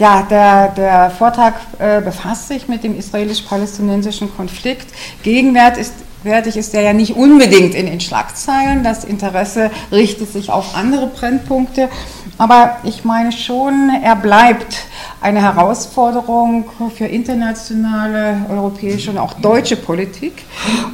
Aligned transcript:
ja, 0.00 0.22
der, 0.22 0.68
der 0.68 1.10
Vortrag 1.10 1.54
äh, 1.78 2.00
befasst 2.00 2.48
sich 2.48 2.66
mit 2.66 2.82
dem 2.82 2.98
israelisch-palästinensischen 2.98 4.34
Konflikt. 4.34 4.88
Gegenwart 5.22 5.76
ist 5.76 5.94
Wertig 6.22 6.58
ist 6.58 6.74
der 6.74 6.82
ja 6.82 6.92
nicht 6.92 7.16
unbedingt 7.16 7.74
in 7.74 7.86
den 7.86 7.98
Schlagzeilen. 7.98 8.84
Das 8.84 9.04
Interesse 9.04 9.70
richtet 9.90 10.30
sich 10.30 10.50
auf 10.50 10.76
andere 10.76 11.06
Brennpunkte. 11.06 11.88
Aber 12.36 12.76
ich 12.84 13.06
meine 13.06 13.32
schon, 13.32 13.90
er 14.02 14.16
bleibt 14.16 14.86
eine 15.22 15.40
Herausforderung 15.40 16.66
für 16.94 17.06
internationale, 17.06 18.36
europäische 18.50 19.10
und 19.10 19.18
auch 19.18 19.32
deutsche 19.34 19.76
Politik. 19.76 20.44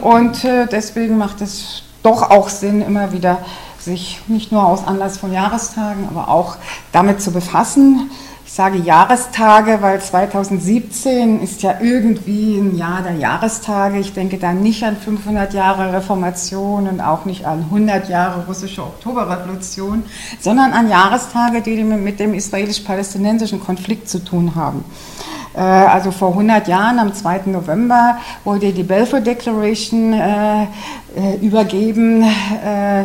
Und 0.00 0.44
äh, 0.44 0.66
deswegen 0.70 1.18
macht 1.18 1.40
es 1.40 1.82
doch 2.04 2.30
auch 2.30 2.48
Sinn, 2.48 2.80
immer 2.80 3.12
wieder 3.12 3.38
sich 3.80 4.20
nicht 4.28 4.52
nur 4.52 4.64
aus 4.64 4.86
Anlass 4.86 5.18
von 5.18 5.32
Jahrestagen, 5.32 6.06
aber 6.08 6.28
auch 6.28 6.56
damit 6.92 7.20
zu 7.20 7.32
befassen. 7.32 8.10
Sage 8.56 8.78
Jahrestage, 8.78 9.82
weil 9.82 10.00
2017 10.00 11.42
ist 11.42 11.60
ja 11.60 11.74
irgendwie 11.82 12.56
ein 12.56 12.74
Jahr 12.74 13.02
der 13.02 13.16
Jahrestage. 13.16 13.98
Ich 13.98 14.14
denke 14.14 14.38
da 14.38 14.54
nicht 14.54 14.82
an 14.82 14.96
500 14.96 15.52
Jahre 15.52 15.92
Reformation 15.92 16.88
und 16.88 17.02
auch 17.02 17.26
nicht 17.26 17.44
an 17.44 17.64
100 17.64 18.08
Jahre 18.08 18.46
russische 18.46 18.82
Oktoberrevolution, 18.82 20.04
sondern 20.40 20.72
an 20.72 20.88
Jahrestage, 20.88 21.60
die 21.60 21.84
mit 21.84 22.18
dem 22.18 22.32
israelisch-palästinensischen 22.32 23.60
Konflikt 23.60 24.08
zu 24.08 24.24
tun 24.24 24.54
haben. 24.54 24.86
Äh, 25.54 25.60
also 25.60 26.10
vor 26.10 26.30
100 26.30 26.66
Jahren, 26.66 26.98
am 26.98 27.12
2. 27.12 27.42
November, 27.48 28.16
wurde 28.42 28.72
die 28.72 28.84
Balfour 28.84 29.20
Declaration 29.20 30.14
äh, 30.14 30.62
äh 30.62 31.36
übergeben 31.42 32.22
äh, 32.22 33.04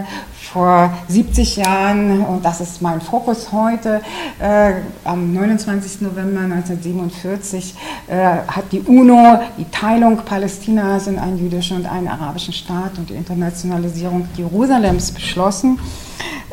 vor 0.52 0.94
70 1.08 1.58
Jahren, 1.58 2.26
und 2.26 2.44
das 2.44 2.60
ist 2.62 2.82
mein 2.82 3.00
Fokus 3.00 3.52
heute, 3.52 4.02
äh, 4.40 4.74
am 5.04 5.34
29. 5.34 6.02
November 6.02 6.42
1947 6.42 7.76
äh, 8.08 8.16
hat 8.48 8.72
die 8.72 8.82
UNO 8.82 9.40
die 9.58 9.70
Teilung 9.72 10.18
Palästinas 10.18 11.08
in 11.08 11.18
einen 11.20 11.38
jüdischen 11.38 11.78
und 11.78 11.86
einen 11.86 12.08
arabischen 12.08 12.54
Staat 12.54 12.98
und 12.98 13.10
die 13.10 13.16
Internationalisierung 13.16 14.28
Jerusalems 14.36 15.12
beschlossen. 15.12 15.80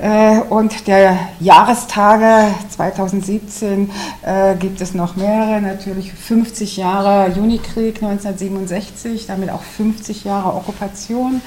Äh, 0.00 0.40
und 0.48 0.86
der 0.86 1.18
Jahrestage 1.40 2.54
2017 2.68 3.90
äh, 4.22 4.54
gibt 4.54 4.80
es 4.80 4.94
noch 4.94 5.16
mehrere, 5.16 5.60
natürlich 5.60 6.12
50 6.12 6.76
Jahre 6.76 7.32
Junikrieg 7.32 7.96
1967, 7.96 9.26
damit 9.26 9.50
auch 9.50 9.62
50 9.62 10.22
Jahre 10.24 10.54
Okkupation 10.54 11.40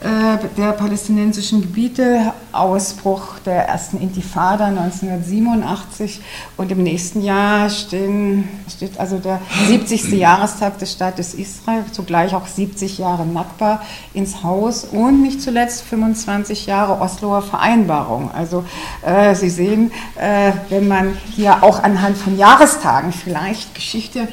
äh, 0.00 0.38
der 0.56 0.72
palästinensischen 0.72 1.62
Gebiete, 1.62 2.32
Ausbruch 2.52 3.40
der 3.44 3.68
ersten 3.68 4.00
Intifada 4.00 4.66
1987 4.66 6.20
und 6.56 6.70
im 6.70 6.84
nächsten 6.84 7.22
Jahr 7.22 7.68
stehen, 7.70 8.48
steht 8.68 8.98
also 9.00 9.18
der 9.18 9.40
70. 9.66 10.12
Jahrestag 10.12 10.78
des 10.78 10.92
Staates 10.92 11.34
Israel, 11.34 11.84
zugleich 11.90 12.34
auch 12.34 12.46
70 12.46 12.98
Jahre 12.98 13.26
Nakba 13.26 13.82
ins 14.14 14.42
Haus 14.42 14.84
und 14.84 15.22
nicht 15.22 15.42
zuletzt 15.42 15.82
25 15.82 16.66
Jahre 16.66 17.00
Osloer 17.00 17.42
Vereinbarung. 17.50 18.30
Also 18.32 18.64
äh, 19.04 19.34
Sie 19.34 19.50
sehen, 19.50 19.92
äh, 20.16 20.52
wenn 20.68 20.88
man 20.88 21.16
hier 21.34 21.62
auch 21.62 21.82
anhand 21.82 22.16
von 22.16 22.38
Jahrestagen 22.38 23.12
vielleicht 23.12 23.74
Geschichte 23.74 24.28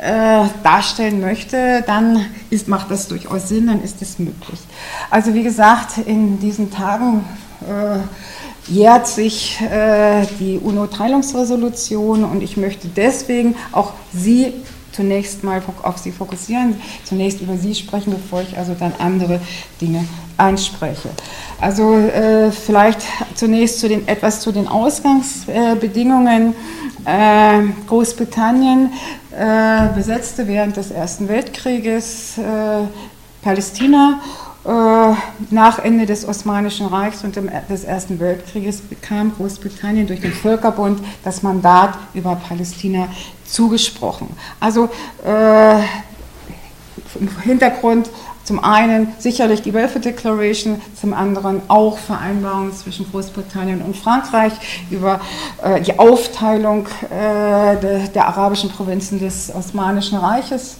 äh, 0.00 0.44
darstellen 0.62 1.20
möchte, 1.20 1.82
dann 1.86 2.24
ist, 2.50 2.68
macht 2.68 2.90
das 2.90 3.08
durchaus 3.08 3.48
Sinn, 3.48 3.66
dann 3.66 3.82
ist 3.82 4.00
es 4.00 4.18
möglich. 4.18 4.60
Also 5.10 5.34
wie 5.34 5.42
gesagt, 5.42 5.98
in 5.98 6.38
diesen 6.38 6.70
Tagen 6.70 7.24
äh, 7.62 7.98
jährt 8.70 9.08
sich 9.08 9.60
äh, 9.60 10.26
die 10.38 10.58
UNO-Teilungsresolution 10.62 12.24
und 12.24 12.42
ich 12.42 12.56
möchte 12.56 12.88
deswegen 12.88 13.56
auch 13.72 13.92
Sie 14.12 14.52
zunächst 14.98 15.44
mal 15.44 15.62
auf 15.82 15.98
Sie 15.98 16.10
fokussieren, 16.10 16.74
zunächst 17.04 17.40
über 17.40 17.56
Sie 17.56 17.72
sprechen, 17.72 18.12
bevor 18.12 18.42
ich 18.42 18.58
also 18.58 18.74
dann 18.74 18.92
andere 18.98 19.40
Dinge 19.80 20.04
anspreche. 20.36 21.08
Also 21.60 21.94
äh, 21.94 22.50
vielleicht 22.50 23.02
zunächst 23.36 23.78
zu 23.78 23.88
den, 23.88 24.08
etwas 24.08 24.40
zu 24.40 24.50
den 24.50 24.66
Ausgangsbedingungen. 24.66 26.56
Äh, 27.04 27.60
Großbritannien 27.86 28.92
äh, 29.30 29.94
besetzte 29.94 30.48
während 30.48 30.76
des 30.76 30.90
Ersten 30.90 31.28
Weltkrieges 31.28 32.38
äh, 32.38 32.42
Palästina 33.40 34.20
äh, 34.64 35.14
nach 35.50 35.78
Ende 35.78 36.06
des 36.06 36.26
Osmanischen 36.26 36.86
Reichs 36.86 37.22
und 37.22 37.36
des 37.70 37.84
Ersten 37.84 38.18
Weltkrieges 38.18 38.80
bekam 38.80 39.32
Großbritannien 39.36 40.08
durch 40.08 40.20
den 40.20 40.32
Völkerbund 40.32 41.00
das 41.22 41.42
Mandat 41.42 41.96
über 42.14 42.34
Palästina 42.34 43.08
zugesprochen. 43.48 44.28
Also 44.60 44.88
äh, 45.24 45.78
im 47.18 47.40
Hintergrund 47.42 48.10
zum 48.48 48.64
einen 48.64 49.12
sicherlich 49.18 49.60
die 49.60 49.74
Welfare 49.74 50.00
Declaration, 50.00 50.80
zum 50.98 51.12
anderen 51.12 51.60
auch 51.68 51.98
Vereinbarungen 51.98 52.72
zwischen 52.72 53.10
Großbritannien 53.10 53.82
und 53.82 53.94
Frankreich 53.94 54.54
über 54.90 55.20
äh, 55.62 55.82
die 55.82 55.98
Aufteilung 55.98 56.86
äh, 57.10 57.76
de, 57.76 58.08
der 58.08 58.26
arabischen 58.26 58.70
Provinzen 58.70 59.18
des 59.20 59.54
Osmanischen 59.54 60.16
Reiches 60.16 60.78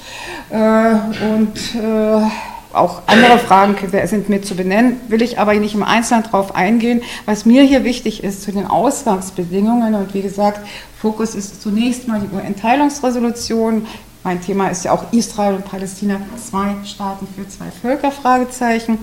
äh, 0.49 0.57
und 0.57 1.59
äh, 1.75 2.27
auch 2.73 3.03
andere 3.07 3.39
Fragen 3.39 3.77
sind 4.07 4.29
mit 4.29 4.47
zu 4.47 4.55
benennen, 4.55 5.01
will 5.09 5.23
ich 5.23 5.39
aber 5.39 5.55
nicht 5.55 5.75
im 5.75 5.83
Einzelnen 5.83 6.25
darauf 6.25 6.55
eingehen. 6.55 7.03
Was 7.27 7.47
mir 7.47 7.63
hier 7.63 7.85
wichtig 7.85 8.23
ist 8.23 8.43
zu 8.43 8.53
den 8.53 8.67
Ausgangsbedingungen 8.67 9.95
und 9.95 10.15
wie 10.15 10.23
gesagt, 10.23 10.61
Fokus 11.01 11.35
ist 11.35 11.63
zunächst 11.63 12.09
mal 12.09 12.21
die 12.21 12.35
UN-Teilungsresolution, 12.35 13.87
mein 14.25 14.43
Thema 14.43 14.69
ist 14.69 14.85
ja 14.85 14.93
auch 14.93 15.13
Israel 15.13 15.55
und 15.55 15.65
Palästina, 15.65 16.21
zwei 16.37 16.75
Staaten 16.85 17.27
für 17.35 17.49
zwei 17.49 17.71
Völker, 17.71 18.11
Fragezeichen, 18.11 18.99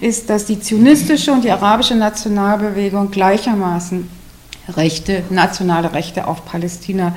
ist, 0.00 0.28
dass 0.30 0.44
die 0.44 0.60
zionistische 0.60 1.32
und 1.32 1.42
die 1.42 1.50
arabische 1.50 1.94
Nationalbewegung 1.94 3.10
gleichermaßen 3.10 4.08
Rechte, 4.68 5.24
nationale 5.30 5.92
Rechte 5.92 6.26
auf 6.26 6.44
Palästina 6.44 7.14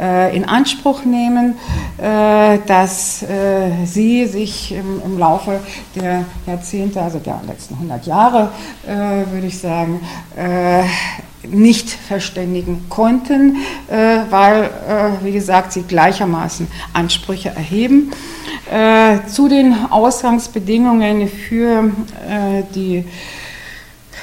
äh, 0.00 0.34
in 0.34 0.44
Anspruch 0.46 1.04
nehmen, 1.04 1.58
äh, 1.98 2.58
dass 2.66 3.22
äh, 3.22 3.84
sie 3.84 4.26
sich 4.26 4.72
im, 4.72 5.02
im, 5.04 5.18
Laufe 5.18 5.60
der 5.94 6.24
Jahrzehnte, 6.46 7.02
also 7.02 7.18
der 7.18 7.40
letzten 7.46 7.74
100 7.74 8.06
Jahre, 8.06 8.50
äh, 8.86 9.30
würde 9.30 9.46
ich 9.46 9.58
sagen, 9.58 10.00
äh, 10.36 10.84
nicht 11.46 11.90
verständigen 11.90 12.86
konnten, 12.88 13.56
äh, 13.88 14.20
weil, 14.28 14.70
wie 15.22 15.32
gesagt, 15.32 15.72
sie 15.72 15.82
gleichermaßen 15.82 16.66
Ansprüche 16.92 17.50
erheben. 17.50 18.10
zu 19.28 19.48
den 19.48 19.74
Ausgangsbedingungen 19.90 21.26
für 21.28 21.90
die 22.74 23.04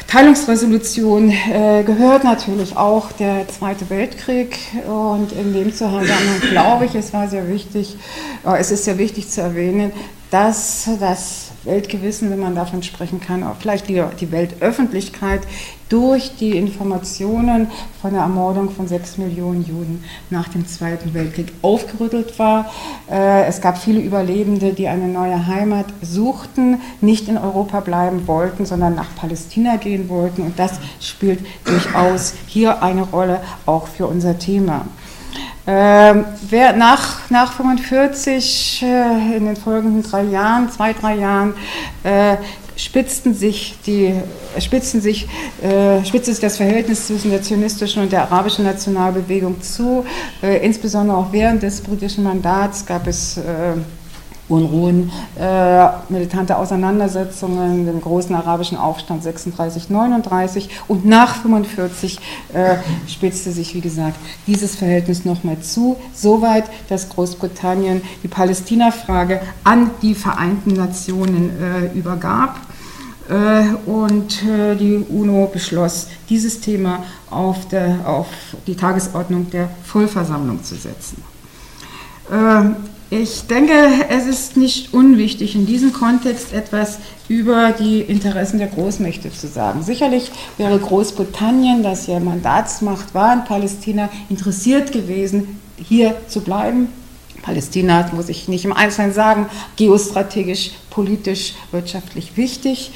Teilungsresolution 0.07 1.29
äh, 1.29 1.83
gehört 1.83 2.23
natürlich 2.23 2.77
auch 2.77 3.11
der 3.13 3.47
Zweite 3.47 3.89
Weltkrieg. 3.89 4.57
Und 4.87 5.31
in 5.31 5.53
dem 5.53 5.73
Zusammenhang 5.73 6.39
glaube 6.49 6.85
ich, 6.85 6.95
es 6.95 7.11
war 7.11 7.27
sehr 7.27 7.47
wichtig, 7.49 7.97
äh, 8.45 8.57
es 8.57 8.71
ist 8.71 8.85
sehr 8.85 8.97
wichtig 8.97 9.29
zu 9.29 9.41
erwähnen, 9.41 9.91
dass 10.31 10.89
das 10.99 11.51
Weltgewissen, 11.65 12.29
wenn 12.29 12.39
man 12.39 12.55
davon 12.55 12.83
sprechen 12.83 13.19
kann, 13.19 13.43
auch 13.43 13.55
vielleicht 13.59 13.89
die, 13.89 14.03
die 14.19 14.31
Weltöffentlichkeit 14.31 15.41
durch 15.89 16.35
die 16.37 16.57
Informationen 16.57 17.67
von 18.01 18.11
der 18.11 18.21
Ermordung 18.21 18.71
von 18.71 18.87
sechs 18.87 19.17
Millionen 19.17 19.63
Juden 19.65 20.03
nach 20.29 20.47
dem 20.47 20.67
Zweiten 20.67 21.13
Weltkrieg 21.13 21.51
aufgerüttelt 21.61 22.39
war. 22.39 22.71
Äh, 23.09 23.45
es 23.45 23.61
gab 23.61 23.77
viele 23.77 23.99
Überlebende, 23.99 24.73
die 24.73 24.87
eine 24.87 25.07
neue 25.07 25.45
Heimat 25.45 25.85
suchten, 26.01 26.81
nicht 27.01 27.27
in 27.27 27.37
Europa 27.37 27.81
bleiben 27.81 28.27
wollten, 28.27 28.65
sondern 28.65 28.95
nach 28.95 29.15
Palästina 29.15 29.75
gehen 29.75 30.09
wollten. 30.09 30.41
Und 30.41 30.57
das 30.57 30.79
spielt 30.99 31.45
durchaus 31.65 32.33
hier 32.47 32.81
eine 32.81 33.03
Rolle 33.03 33.41
auch 33.65 33.87
für 33.87 34.07
unser 34.07 34.39
Thema. 34.39 34.85
Ähm, 35.67 36.25
wer 36.49 36.73
nach, 36.73 37.29
nach 37.31 37.53
45, 37.53 38.83
äh, 38.83 39.37
in 39.37 39.45
den 39.45 39.55
folgenden 39.55 40.03
drei 40.03 40.23
Jahren, 40.23 40.69
zwei, 40.69 40.93
drei 40.93 41.15
Jahren, 41.15 41.55
äh, 42.03 42.37
spitzten 42.75 43.33
sich 43.33 43.75
die, 43.85 44.13
spitzen 44.59 45.01
sich, 45.01 45.27
äh, 45.63 46.03
spitzte 46.05 46.31
sich 46.31 46.41
das 46.41 46.57
Verhältnis 46.57 47.07
zwischen 47.07 47.31
der 47.31 47.41
zionistischen 47.41 48.03
und 48.03 48.11
der 48.11 48.23
arabischen 48.23 48.65
Nationalbewegung 48.65 49.61
zu. 49.61 50.05
Äh, 50.43 50.63
insbesondere 50.65 51.17
auch 51.17 51.31
während 51.31 51.63
des 51.63 51.81
britischen 51.81 52.23
Mandats 52.23 52.85
gab 52.85 53.07
es 53.07 53.37
äh, 53.37 53.41
Unruhen, 54.47 55.11
äh, 55.39 55.87
militante 56.09 56.57
Auseinandersetzungen, 56.57 57.85
den 57.85 57.99
großen 57.99 58.35
arabischen 58.35 58.77
Aufstand 58.77 59.23
36, 59.23 59.89
39 59.89 60.69
und 60.87 61.05
nach 61.05 61.35
45 61.41 62.19
äh, 62.53 62.75
spitzte 63.07 63.51
sich, 63.51 63.73
wie 63.73 63.81
gesagt, 63.81 64.17
dieses 64.45 64.75
Verhältnis 64.75 65.25
nochmal 65.25 65.59
zu, 65.61 65.97
soweit, 66.13 66.65
dass 66.89 67.09
Großbritannien 67.09 68.01
die 68.21 68.27
Palästina-Frage 68.27 69.41
an 69.63 69.89
die 70.01 70.13
Vereinten 70.13 70.73
Nationen 70.73 71.51
äh, 71.59 71.97
übergab. 71.97 72.59
und 73.87 74.43
die 74.43 75.03
UNO 75.09 75.49
beschloss, 75.51 76.09
dieses 76.29 76.61
Thema 76.61 77.03
auf, 77.31 77.67
der, 77.69 77.97
auf 78.05 78.27
die 78.67 78.75
Tagesordnung 78.75 79.49
der 79.49 79.67
Vollversammlung 79.83 80.63
zu 80.63 80.75
setzen. 80.75 81.23
Ich 83.11 83.45
denke, 83.45 83.73
es 84.09 84.25
ist 84.25 84.57
nicht 84.57 84.91
unwichtig, 84.93 85.53
in 85.53 85.67
diesem 85.67 85.93
Kontext 85.93 86.53
etwas 86.53 86.97
über 87.27 87.71
die 87.71 88.01
Interessen 88.01 88.57
der 88.57 88.67
Großmächte 88.67 89.31
zu 89.31 89.47
sagen. 89.47 89.83
Sicherlich 89.83 90.31
wäre 90.57 90.79
Großbritannien, 90.79 91.83
das 91.83 92.07
ja 92.07 92.19
Mandatsmacht 92.19 93.13
war 93.13 93.31
in 93.33 93.43
Palästina, 93.43 94.09
interessiert 94.29 94.91
gewesen, 94.91 95.59
hier 95.77 96.15
zu 96.27 96.41
bleiben. 96.41 96.87
Palästina, 97.43 98.09
muss 98.11 98.27
ich 98.29 98.47
nicht 98.47 98.65
im 98.65 98.73
Einzelnen 98.73 99.13
sagen, 99.13 99.49
geostrategisch 99.75 100.71
politisch, 100.89 101.53
wirtschaftlich 101.71 102.37
wichtig. 102.37 102.91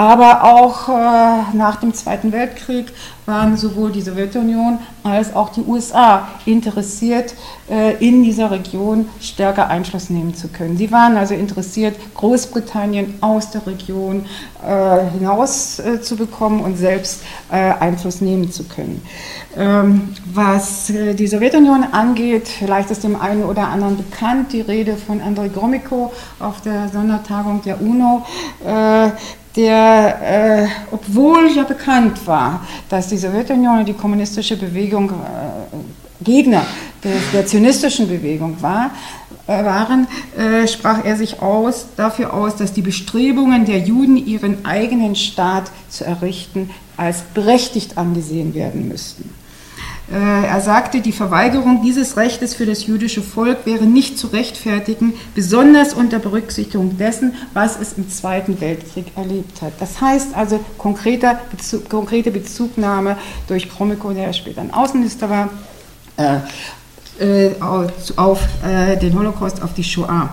Äh, 0.00 0.10
aber 0.10 0.44
auch 0.44 0.88
äh, 0.88 1.56
nach 1.56 1.76
dem 1.76 1.94
Zweiten 1.94 2.32
Weltkrieg 2.32 2.92
waren 3.26 3.56
sowohl 3.56 3.92
die 3.92 4.00
Sowjetunion 4.00 4.78
als 5.04 5.34
auch 5.36 5.50
die 5.50 5.62
USA 5.62 6.28
interessiert, 6.46 7.34
äh, 7.70 7.94
in 8.04 8.24
dieser 8.24 8.50
Region 8.50 9.08
stärker 9.20 9.68
Einfluss 9.68 10.10
nehmen 10.10 10.34
zu 10.34 10.48
können. 10.48 10.76
Sie 10.76 10.90
waren 10.90 11.16
also 11.16 11.34
interessiert, 11.34 11.96
Großbritannien 12.14 13.14
aus 13.20 13.50
der 13.50 13.66
Region 13.66 14.26
hinaus 15.18 15.80
zu 16.02 16.16
bekommen 16.16 16.60
und 16.60 16.76
selbst 16.76 17.22
Einfluss 17.48 18.20
nehmen 18.20 18.52
zu 18.52 18.64
können. 18.64 19.00
Ähm, 19.56 20.14
was 20.34 20.92
die 20.92 21.26
Sowjetunion 21.26 21.82
angeht, 21.92 22.46
vielleicht 22.46 22.90
ist 22.90 23.02
dem 23.02 23.18
einen 23.18 23.42
oder 23.44 23.68
anderen 23.68 23.96
bekannt 23.96 24.52
die 24.52 24.60
Rede 24.60 24.96
von 24.96 25.22
Andrei 25.22 25.48
Gromyko 25.48 26.12
auf 26.40 26.60
der 26.60 26.90
Sondertagung 26.90 27.62
der 27.62 27.80
UNO, 27.80 28.26
äh, 28.62 29.12
der, 29.56 30.20
äh, 30.22 30.66
obwohl 30.90 31.50
ja 31.54 31.64
bekannt 31.64 32.26
war, 32.26 32.66
dass 32.88 33.08
die 33.08 33.16
Sowjetunion 33.16 33.80
und 33.80 33.88
die 33.88 33.94
kommunistische 33.94 34.56
Bewegung 34.56 35.10
äh, 35.10 36.22
Gegner 36.22 36.64
der, 37.02 37.12
der, 37.32 37.46
zionistischen 37.46 38.06
Bewegung 38.06 38.60
war, 38.60 38.90
äh, 39.46 39.64
waren, 39.64 40.06
äh, 40.36 40.68
sprach 40.68 41.04
er 41.04 41.16
sich 41.16 41.40
aus, 41.40 41.86
dafür 41.96 42.34
aus, 42.34 42.56
dass 42.56 42.72
die 42.72 42.82
Bestrebungen 42.82 43.64
der 43.64 43.78
Juden, 43.78 44.16
ihren 44.16 44.64
eigenen 44.64 45.16
Staat 45.16 45.70
zu 45.88 46.04
errichten, 46.04 46.70
als 46.96 47.22
berechtigt 47.22 47.96
angesehen 47.96 48.54
werden 48.54 48.88
müssten. 48.88 49.39
Äh, 50.12 50.46
er 50.46 50.60
sagte, 50.60 51.00
die 51.00 51.12
Verweigerung 51.12 51.82
dieses 51.82 52.16
Rechtes 52.16 52.54
für 52.54 52.66
das 52.66 52.84
jüdische 52.86 53.22
Volk 53.22 53.64
wäre 53.64 53.84
nicht 53.84 54.18
zu 54.18 54.26
rechtfertigen, 54.26 55.14
besonders 55.36 55.94
unter 55.94 56.18
Berücksichtigung 56.18 56.98
dessen, 56.98 57.34
was 57.54 57.78
es 57.80 57.92
im 57.92 58.10
Zweiten 58.10 58.60
Weltkrieg 58.60 59.06
erlebt 59.16 59.62
hat. 59.62 59.72
Das 59.78 60.00
heißt 60.00 60.34
also 60.34 60.58
konkreter 60.78 61.38
Bezug, 61.52 61.88
konkrete 61.88 62.32
Bezugnahme 62.32 63.16
durch 63.46 63.70
Kromiko, 63.70 64.12
der 64.12 64.32
später 64.32 64.62
ein 64.62 64.74
Außenminister 64.74 65.30
war, 65.30 65.48
äh, 66.16 66.38
äh, 67.20 67.54
auf 68.16 68.40
äh, 68.64 68.96
den 68.96 69.16
Holocaust, 69.16 69.62
auf 69.62 69.74
die 69.74 69.84
Shoah. 69.84 70.30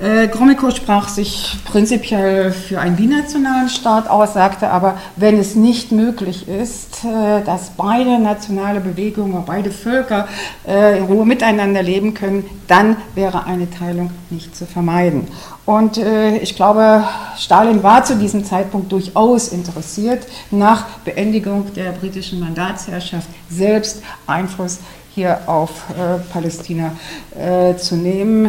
Äh, 0.00 0.26
Gromyko 0.26 0.72
sprach 0.72 1.08
sich 1.08 1.56
prinzipiell 1.66 2.50
für 2.50 2.80
einen 2.80 2.96
binationalen 2.96 3.68
Staat 3.68 4.10
aus, 4.10 4.34
sagte 4.34 4.68
aber, 4.68 4.98
wenn 5.14 5.38
es 5.38 5.54
nicht 5.54 5.92
möglich 5.92 6.48
ist, 6.48 7.04
äh, 7.04 7.42
dass 7.44 7.70
beide 7.76 8.18
nationale 8.18 8.80
Bewegungen, 8.80 9.44
beide 9.46 9.70
Völker 9.70 10.26
äh, 10.66 10.98
in 10.98 11.04
Ruhe 11.04 11.24
miteinander 11.24 11.80
leben 11.80 12.12
können, 12.12 12.44
dann 12.66 12.96
wäre 13.14 13.46
eine 13.46 13.70
Teilung 13.70 14.10
nicht 14.30 14.56
zu 14.56 14.66
vermeiden. 14.66 15.28
Und 15.64 15.96
äh, 15.96 16.38
ich 16.38 16.56
glaube, 16.56 17.04
Stalin 17.38 17.84
war 17.84 18.04
zu 18.04 18.16
diesem 18.16 18.44
Zeitpunkt 18.44 18.90
durchaus 18.90 19.48
interessiert, 19.48 20.26
nach 20.50 20.86
Beendigung 21.04 21.72
der 21.74 21.92
britischen 21.92 22.40
Mandatsherrschaft 22.40 23.28
selbst 23.48 24.02
Einfluss 24.26 24.80
hier 25.14 25.38
auf 25.46 25.70
äh, 25.90 26.18
Palästina 26.32 26.90
äh, 27.38 27.76
zu 27.76 27.94
nehmen 27.94 28.48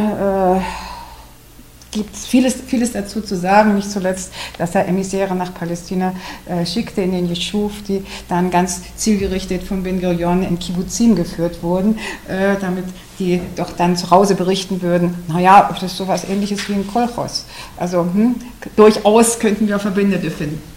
gibt 1.95 2.13
es 2.13 2.25
vieles, 2.25 2.56
vieles 2.68 2.92
dazu 2.92 3.21
zu 3.21 3.38
sagen, 3.38 3.75
nicht 3.75 3.89
zuletzt, 3.89 4.33
dass 4.57 4.75
er 4.75 4.86
Emissäre 4.86 5.33
nach 5.33 5.53
Palästina 5.53 6.13
äh, 6.45 6.65
schickte 6.65 7.01
in 7.01 7.13
den 7.13 7.25
Jeschuv, 7.27 7.71
die 7.88 8.03
dann 8.27 8.51
ganz 8.51 8.81
zielgerichtet 8.97 9.63
von 9.63 9.81
Ben 9.81 10.01
Gurion 10.01 10.44
in 10.44 10.59
Kibbuzim 10.59 11.15
geführt 11.15 11.63
wurden, 11.63 11.97
äh, 12.27 12.57
damit 12.59 12.83
die 13.18 13.39
doch 13.56 13.71
dann 13.71 13.95
zu 13.95 14.12
Hause 14.12 14.36
berichten 14.36 14.81
würden, 14.81 15.15
naja, 15.30 15.69
das 15.71 15.83
ist 15.83 15.95
sowas 15.95 16.25
ähnliches 16.30 16.68
wie 16.68 16.74
ein 16.74 16.86
Kolchos. 16.86 17.45
Also 17.77 18.01
hm, 18.01 18.36
durchaus 18.75 19.39
könnten 19.39 19.69
wir 19.69 19.80
Verbündete 19.80 20.30
finden 20.30 20.75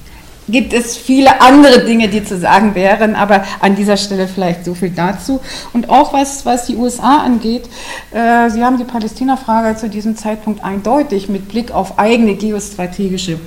gibt 0.49 0.73
es 0.73 0.97
viele 0.97 1.41
andere 1.41 1.85
Dinge, 1.85 2.09
die 2.09 2.25
zu 2.25 2.39
sagen 2.39 2.75
wären, 2.75 3.15
aber 3.15 3.45
an 3.61 3.77
dieser 3.77 3.97
Stelle 3.97 4.29
vielleicht 4.29 4.65
so 4.65 4.75
viel 4.75 4.91
dazu. 4.91 5.41
Und 5.73 5.89
auch 5.91 6.12
was, 6.12 6.47
was 6.47 6.67
die 6.67 6.77
USA 6.77 7.19
angeht, 7.19 7.69
äh, 8.12 8.50
Sie 8.50 8.65
haben 8.65 8.79
die 8.79 8.85
Palästina-Frage 8.85 9.77
zu 9.77 9.89
diesem 9.89 10.17
Zeitpunkt 10.17 10.65
eindeutig 10.65 11.29
mit 11.29 11.49
Blick 11.49 11.73
auf 11.73 11.99
eigene 11.99 12.35
geostrategische 12.35 13.39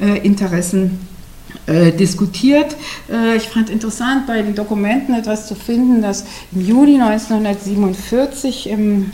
äh, 0.00 0.18
Interessen 0.18 1.08
äh, 1.66 1.92
diskutiert. 1.92 2.76
Äh, 3.10 3.36
ich 3.36 3.48
fand 3.48 3.70
interessant, 3.70 4.26
bei 4.26 4.42
den 4.42 4.54
Dokumenten 4.54 5.14
etwas 5.14 5.48
zu 5.48 5.54
finden, 5.54 6.02
dass 6.02 6.26
im 6.52 6.60
Juli 6.60 7.00
1947 7.00 8.68
im 8.68 9.12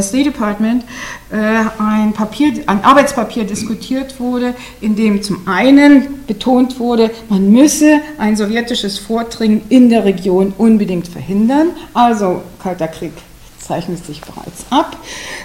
State 0.00 0.24
Department 0.24 0.84
äh, 1.30 1.36
ein, 1.78 2.12
Papier, 2.12 2.52
ein 2.66 2.84
Arbeitspapier 2.84 3.44
diskutiert 3.44 4.18
wurde, 4.18 4.54
in 4.80 4.96
dem 4.96 5.22
zum 5.22 5.46
einen 5.46 6.24
betont 6.26 6.78
wurde, 6.78 7.10
man 7.28 7.50
müsse 7.50 8.00
ein 8.18 8.36
sowjetisches 8.36 8.98
Vordringen 8.98 9.62
in 9.68 9.90
der 9.90 10.04
Region 10.04 10.52
unbedingt 10.56 11.08
verhindern, 11.08 11.68
also 11.92 12.42
Kalter 12.62 12.88
Krieg 12.88 13.12
zeichnet 13.58 14.04
sich 14.04 14.20
bereits 14.20 14.66
ab. 14.70 14.96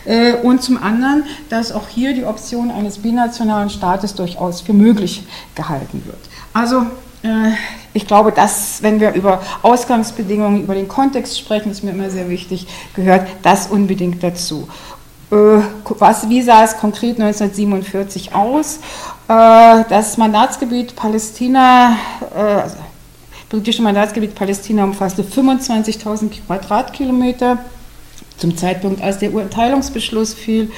Äh, 0.06 0.34
und 0.34 0.62
zum 0.62 0.82
anderen, 0.82 1.24
dass 1.50 1.72
auch 1.72 1.88
hier 1.88 2.14
die 2.14 2.26
Option 2.26 2.72
eines 2.72 2.98
binationalen 2.98 3.70
Staates 3.70 4.14
durchaus 4.16 4.62
für 4.62 4.74
möglich 4.74 5.24
gehalten 5.56 6.04
wird. 6.06 6.20
Also 6.54 6.86
ich 7.94 8.08
glaube, 8.08 8.32
dass, 8.32 8.82
wenn 8.82 9.00
wir 9.00 9.14
über 9.14 9.42
Ausgangsbedingungen, 9.62 10.64
über 10.64 10.74
den 10.74 10.88
Kontext 10.88 11.38
sprechen, 11.38 11.72
ist 11.72 11.84
mir 11.84 11.92
immer 11.92 12.10
sehr 12.10 12.30
wichtig, 12.30 12.66
gehört 12.94 13.28
das 13.42 13.68
unbedingt 13.68 14.24
dazu. 14.24 14.68
Äh, 15.32 15.62
was, 16.00 16.30
wie 16.30 16.42
sah 16.42 16.64
es 16.64 16.78
konkret 16.78 17.20
1947 17.20 18.34
aus? 18.34 18.78
Äh, 19.28 19.84
das 19.90 20.18
Mandatsgebiet 20.18 20.96
Palästina, 20.96 21.96
äh, 22.36 22.40
also 22.40 22.78
britische 23.50 23.82
Mandatsgebiet 23.82 24.34
Palästina 24.34 24.84
umfasste 24.84 25.24
25.000 25.24 26.32
Quadratkilometer. 26.46 27.60
Zum 28.40 28.56
Zeitpunkt, 28.56 29.02
als 29.02 29.20
der 29.20 29.34
Urteilungsbeschluss 29.34 30.34
fiel, 30.34 30.72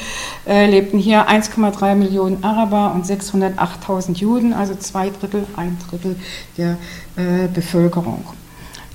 äh, 0.48 0.66
lebten 0.66 0.98
hier 0.98 1.30
1,3 1.30 1.94
Millionen 1.94 2.44
Araber 2.44 2.92
und 2.96 3.06
608.000 3.06 4.18
Juden, 4.18 4.54
also 4.54 4.74
zwei 4.74 5.12
Drittel, 5.12 5.46
ein 5.56 5.78
Drittel 5.88 6.16
der 6.58 6.78
äh, 7.16 7.48
Bevölkerung. 7.54 8.24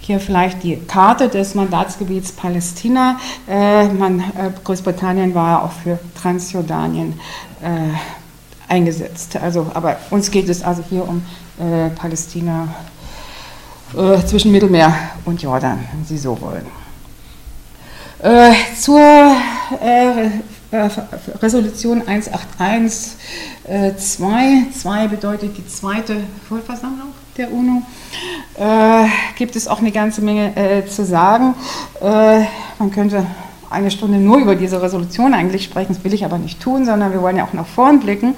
Hier 0.00 0.18
vielleicht 0.18 0.64
die 0.64 0.76
Karte 0.76 1.28
des 1.28 1.54
Mandatsgebiets 1.54 2.32
Palästina. 2.32 3.18
Äh, 3.46 3.88
Großbritannien 4.64 5.34
war 5.34 5.64
auch 5.64 5.72
für 5.72 5.98
Transjordanien 6.20 7.18
eingesetzt. 8.68 9.36
Also, 9.36 9.66
aber 9.74 9.96
uns 10.10 10.30
geht 10.30 10.48
es 10.48 10.62
also 10.62 10.84
hier 10.88 11.08
um 11.08 11.22
Palästina 11.96 12.68
zwischen 14.26 14.52
Mittelmeer 14.52 14.94
und 15.24 15.42
Jordan, 15.42 15.84
wenn 15.92 16.04
Sie 16.04 16.18
so 16.18 16.40
wollen. 16.40 16.66
Äh, 18.22 18.52
zur 18.78 18.98
äh, 18.98 20.26
äh 20.26 20.90
Resolution 21.42 22.02
181 22.06 23.12
2, 23.66 24.66
2 24.72 25.08
bedeutet 25.08 25.56
die 25.56 25.66
zweite 25.66 26.16
Vollversammlung 26.48 27.08
der 27.36 27.52
UNO, 27.52 27.82
äh, 28.58 29.06
gibt 29.36 29.56
es 29.56 29.68
auch 29.68 29.80
eine 29.80 29.92
ganze 29.92 30.22
Menge 30.22 30.56
äh, 30.56 30.86
zu 30.86 31.04
sagen. 31.04 31.54
Äh, 32.00 32.44
man 32.78 32.90
könnte 32.90 33.26
eine 33.68 33.90
Stunde 33.90 34.18
nur 34.18 34.38
über 34.38 34.54
diese 34.54 34.80
Resolution 34.80 35.34
eigentlich 35.34 35.64
sprechen, 35.64 35.94
das 35.94 36.04
will 36.04 36.14
ich 36.14 36.24
aber 36.24 36.38
nicht 36.38 36.60
tun, 36.60 36.84
sondern 36.84 37.12
wir 37.12 37.20
wollen 37.20 37.36
ja 37.36 37.44
auch 37.44 37.52
nach 37.52 37.66
vorn 37.66 38.00
blicken. 38.00 38.36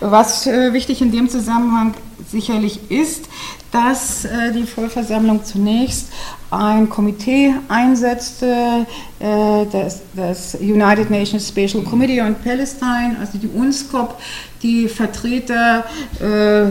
Was 0.00 0.46
wichtig 0.46 1.02
in 1.02 1.10
dem 1.10 1.28
Zusammenhang 1.28 1.94
sicherlich 2.30 2.90
ist, 2.90 3.28
dass 3.70 4.24
äh, 4.24 4.52
die 4.52 4.64
Vollversammlung 4.64 5.44
zunächst 5.44 6.10
ein 6.50 6.88
Komitee 6.88 7.54
einsetzte, 7.68 8.86
äh, 9.18 9.66
das, 9.70 10.02
das, 10.14 10.54
United 10.54 11.10
Nations 11.10 11.48
Special 11.48 11.82
Committee 11.82 12.20
on 12.22 12.34
Palestine, 12.34 13.16
also 13.20 13.38
die 13.38 13.48
UNSCOP, 13.48 14.18
die 14.62 14.88
Vertreter 14.88 15.84
äh, 16.20 16.70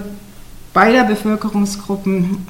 beider 0.74 1.04
Bevölkerungsgruppen 1.04 2.46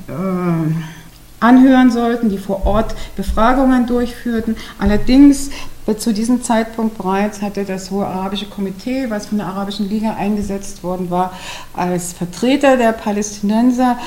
anhören 1.39 1.91
sollten, 1.91 2.29
die 2.29 2.37
vor 2.37 2.65
Ort 2.65 2.95
Befragungen 3.15 3.85
durchführten. 3.85 4.55
Allerdings 4.79 5.49
zu 5.95 6.13
diesem 6.13 6.43
Zeitpunkt 6.43 6.97
bereits 6.97 7.41
hatte 7.41 7.63
das 7.63 7.91
Hohe 7.91 8.05
Arabische 8.05 8.45
Komitee, 8.45 9.09
was 9.09 9.27
von 9.27 9.37
der 9.37 9.47
Arabischen 9.47 9.87
Liga 9.87 10.15
eingesetzt 10.15 10.83
worden 10.83 11.09
war, 11.09 11.31
als 11.73 12.11
Vertreter 12.11 12.75
der 12.75 12.91
Palästinenser, 12.91 13.97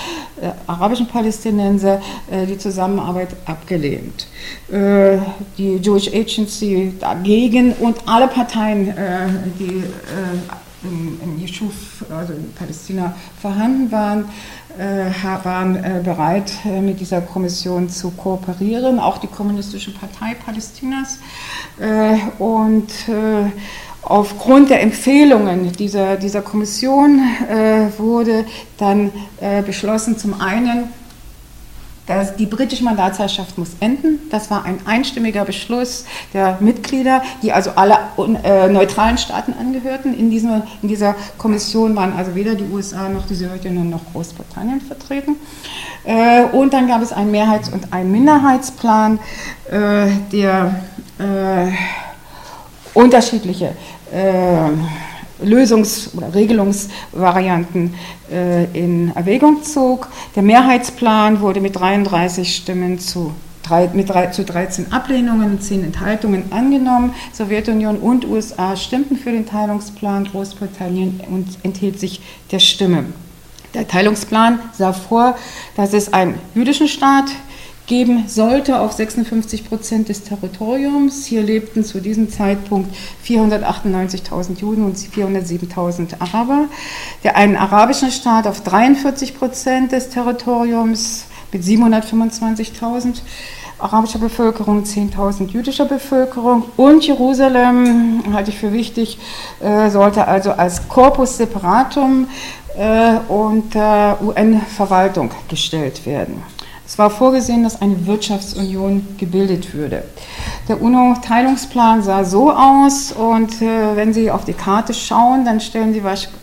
äh, 0.42 0.50
arabischen 0.66 1.06
Palästinenser, 1.06 2.02
äh, 2.30 2.44
die 2.44 2.58
Zusammenarbeit 2.58 3.28
abgelehnt. 3.46 4.26
Äh, 4.70 5.18
die 5.56 5.76
Jewish 5.76 6.08
Agency 6.08 6.92
dagegen 7.00 7.72
und 7.72 7.96
alle 8.06 8.28
Parteien, 8.28 8.88
äh, 8.88 9.28
die 9.58 9.78
äh, 9.78 10.82
im, 10.82 11.20
im 11.22 11.38
Yeshuf, 11.40 12.04
also 12.10 12.32
in 12.32 12.52
Palästina 12.54 13.14
vorhanden 13.40 13.90
waren, 13.92 14.20
äh, 14.20 14.60
waren 15.44 15.76
äh, 15.76 16.00
bereit, 16.02 16.52
äh, 16.64 16.80
mit 16.80 17.00
dieser 17.00 17.20
Kommission 17.20 17.88
zu 17.88 18.10
kooperieren, 18.10 18.99
auch 18.99 19.18
die 19.18 19.26
Kommunistische 19.26 19.92
Partei 19.92 20.34
Palästinas. 20.34 21.18
Und 22.38 22.88
aufgrund 24.02 24.68
der 24.68 24.82
Empfehlungen 24.82 25.72
dieser, 25.72 26.16
dieser 26.16 26.42
Kommission 26.42 27.20
wurde 27.96 28.44
dann 28.76 29.10
beschlossen, 29.64 30.18
zum 30.18 30.38
einen 30.40 30.88
das, 32.11 32.35
die 32.35 32.47
britische 32.47 32.83
Mandatsherrschaft 32.83 33.57
muss 33.57 33.71
enden. 33.79 34.19
Das 34.31 34.50
war 34.50 34.64
ein 34.64 34.81
einstimmiger 34.85 35.45
Beschluss 35.45 36.05
der 36.35 36.59
Mitglieder, 36.61 37.23
die 37.40 37.52
also 37.52 37.71
alle 37.76 37.99
äh, 38.43 38.69
neutralen 38.69 39.17
Staaten 39.17 39.55
angehörten. 39.59 40.19
In, 40.19 40.29
diesem, 40.29 40.62
in 40.83 40.88
dieser 40.88 41.14
Kommission 41.38 41.95
waren 41.95 42.12
also 42.12 42.35
weder 42.35 42.57
die 42.57 42.64
USA 42.64 43.09
noch 43.09 43.26
die 43.26 43.37
Sowjetunion 43.37 43.88
noch 43.88 44.00
Großbritannien 44.12 44.81
vertreten. 44.81 45.37
Äh, 46.05 46.47
und 46.47 46.73
dann 46.73 46.88
gab 46.88 47.00
es 47.00 47.12
einen 47.12 47.31
Mehrheits- 47.31 47.69
und 47.69 47.93
einen 47.93 48.11
Minderheitsplan, 48.11 49.21
äh, 49.71 50.09
der 50.33 50.75
unterschiedliche 52.95 53.76
Lösungs- 55.44 56.14
oder 56.16 56.35
Regelungsvarianten 56.35 57.94
äh, 58.30 58.64
in 58.73 59.12
Erwägung 59.14 59.62
zog. 59.62 60.09
Der 60.37 60.42
Mehrheitsplan 60.42 61.40
wurde 61.40 61.61
mit 61.61 61.76
33 61.76 62.54
Stimmen 62.54 62.99
zu, 62.99 63.32
drei, 63.62 63.88
mit 63.92 64.09
drei, 64.09 64.26
zu 64.26 64.44
13 64.44 64.92
Ablehnungen 64.92 65.52
und 65.52 65.62
10 65.62 65.85
Enthaltungen 65.85 66.52
angenommen. 66.52 67.14
Sowjetunion 67.32 67.99
und 67.99 68.26
USA 68.26 68.76
stimmten 68.76 69.16
für 69.16 69.32
den 69.32 69.47
Teilungsplan, 69.47 70.26
Großbritannien 70.26 71.20
und 71.30 71.47
enthielt 71.62 71.99
sich 71.99 72.20
der 72.50 72.59
Stimme. 72.59 73.04
Der 73.75 73.87
Teilungsplan 73.87 74.59
sah 74.73 74.92
vor, 74.92 75.37
dass 75.76 75.92
es 75.92 76.12
einen 76.12 76.35
jüdischen 76.54 76.88
Staat 76.88 77.26
geben 77.90 78.28
sollte 78.28 78.78
auf 78.78 78.92
56 78.92 79.68
Prozent 79.68 80.09
des 80.09 80.23
Territoriums. 80.23 81.26
Hier 81.26 81.42
lebten 81.42 81.85
zu 81.85 82.00
diesem 82.00 82.30
Zeitpunkt 82.30 82.94
498.000 83.26 84.61
Juden 84.61 84.85
und 84.85 84.97
407.000 84.97 86.20
Araber. 86.20 86.66
Der 87.25 87.37
einen 87.37 87.56
arabischen 87.56 88.12
Staat 88.12 88.47
auf 88.47 88.61
43 88.62 89.37
Prozent 89.37 89.90
des 89.90 90.09
Territoriums 90.09 91.25
mit 91.52 91.64
725.000 91.64 93.23
arabischer 93.80 94.20
Bevölkerung, 94.20 94.85
10.000 94.85 95.49
jüdischer 95.49 95.87
Bevölkerung 95.87 96.66
und 96.76 97.04
Jerusalem, 97.04 98.23
halte 98.32 98.50
ich 98.50 98.59
für 98.59 98.73
wichtig, 98.73 99.18
äh, 99.61 99.90
sollte 99.90 100.28
also 100.28 100.52
als 100.52 100.88
Corpus 100.88 101.38
Separatum 101.38 102.28
äh, 102.76 103.16
unter 103.26 104.18
UN-Verwaltung 104.23 105.30
gestellt 105.49 106.06
werden. 106.06 106.40
Es 106.90 106.99
war 106.99 107.09
vorgesehen, 107.09 107.62
dass 107.62 107.80
eine 107.80 108.04
Wirtschaftsunion 108.09 109.06
gebildet 109.16 109.75
würde. 109.75 110.02
Der 110.68 110.82
UNO-Teilungsplan 110.82 112.02
sah 112.02 112.25
so 112.25 112.50
aus 112.50 113.12
und 113.12 113.62
äh, 113.62 113.94
wenn 113.94 114.12
Sie 114.12 114.28
auf 114.28 114.44
die 114.44 114.54
Karte 114.54 114.92
schauen, 114.92 115.44
dann 115.44 115.61
Sie, 115.94 116.02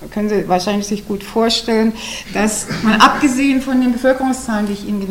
können 0.10 0.30
Sie 0.30 0.48
wahrscheinlich 0.48 0.88
sich 0.88 1.06
gut 1.06 1.22
vorstellen, 1.22 1.92
dass 2.34 2.68
man 2.82 3.02
abgesehen 3.02 3.62
von 3.62 3.82
den 3.82 3.92
Bevölkerungszahlen, 3.92 4.68
die 4.68 4.74
ich 4.74 4.88
Ihnen 4.88 5.02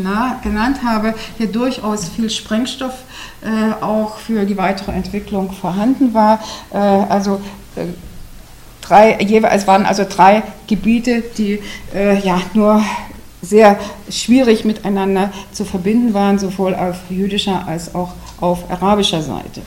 genannt 0.43 0.79
habe, 0.83 1.13
hier 1.37 1.49
durchaus 1.49 2.09
viel 2.09 2.31
Sprengstoff 2.31 2.95
äh, 3.43 3.85
auch 3.85 4.17
für 4.17 4.47
die 4.47 4.57
weitere 4.57 4.93
Entwicklung 4.93 5.53
vorhanden 5.53 6.15
war. 6.15 6.41
Äh, 6.73 6.79
also 6.79 7.43
äh, 7.77 7.85
drei, 8.81 9.19
es 9.53 9.67
waren 9.67 9.85
also 9.85 10.07
drei 10.09 10.45
Gebiete, 10.67 11.23
die 11.37 11.61
äh, 11.95 12.19
ja 12.21 12.41
nur 12.55 12.83
sehr 13.43 13.79
schwierig 14.11 14.65
miteinander 14.65 15.33
zu 15.53 15.65
verbinden 15.65 16.15
waren, 16.15 16.39
sowohl 16.39 16.75
auf 16.75 16.97
jüdischer 17.11 17.67
als 17.67 17.95
auch 17.95 18.13
auf 18.41 18.71
arabischer 18.71 19.23
Seite. 19.23 19.63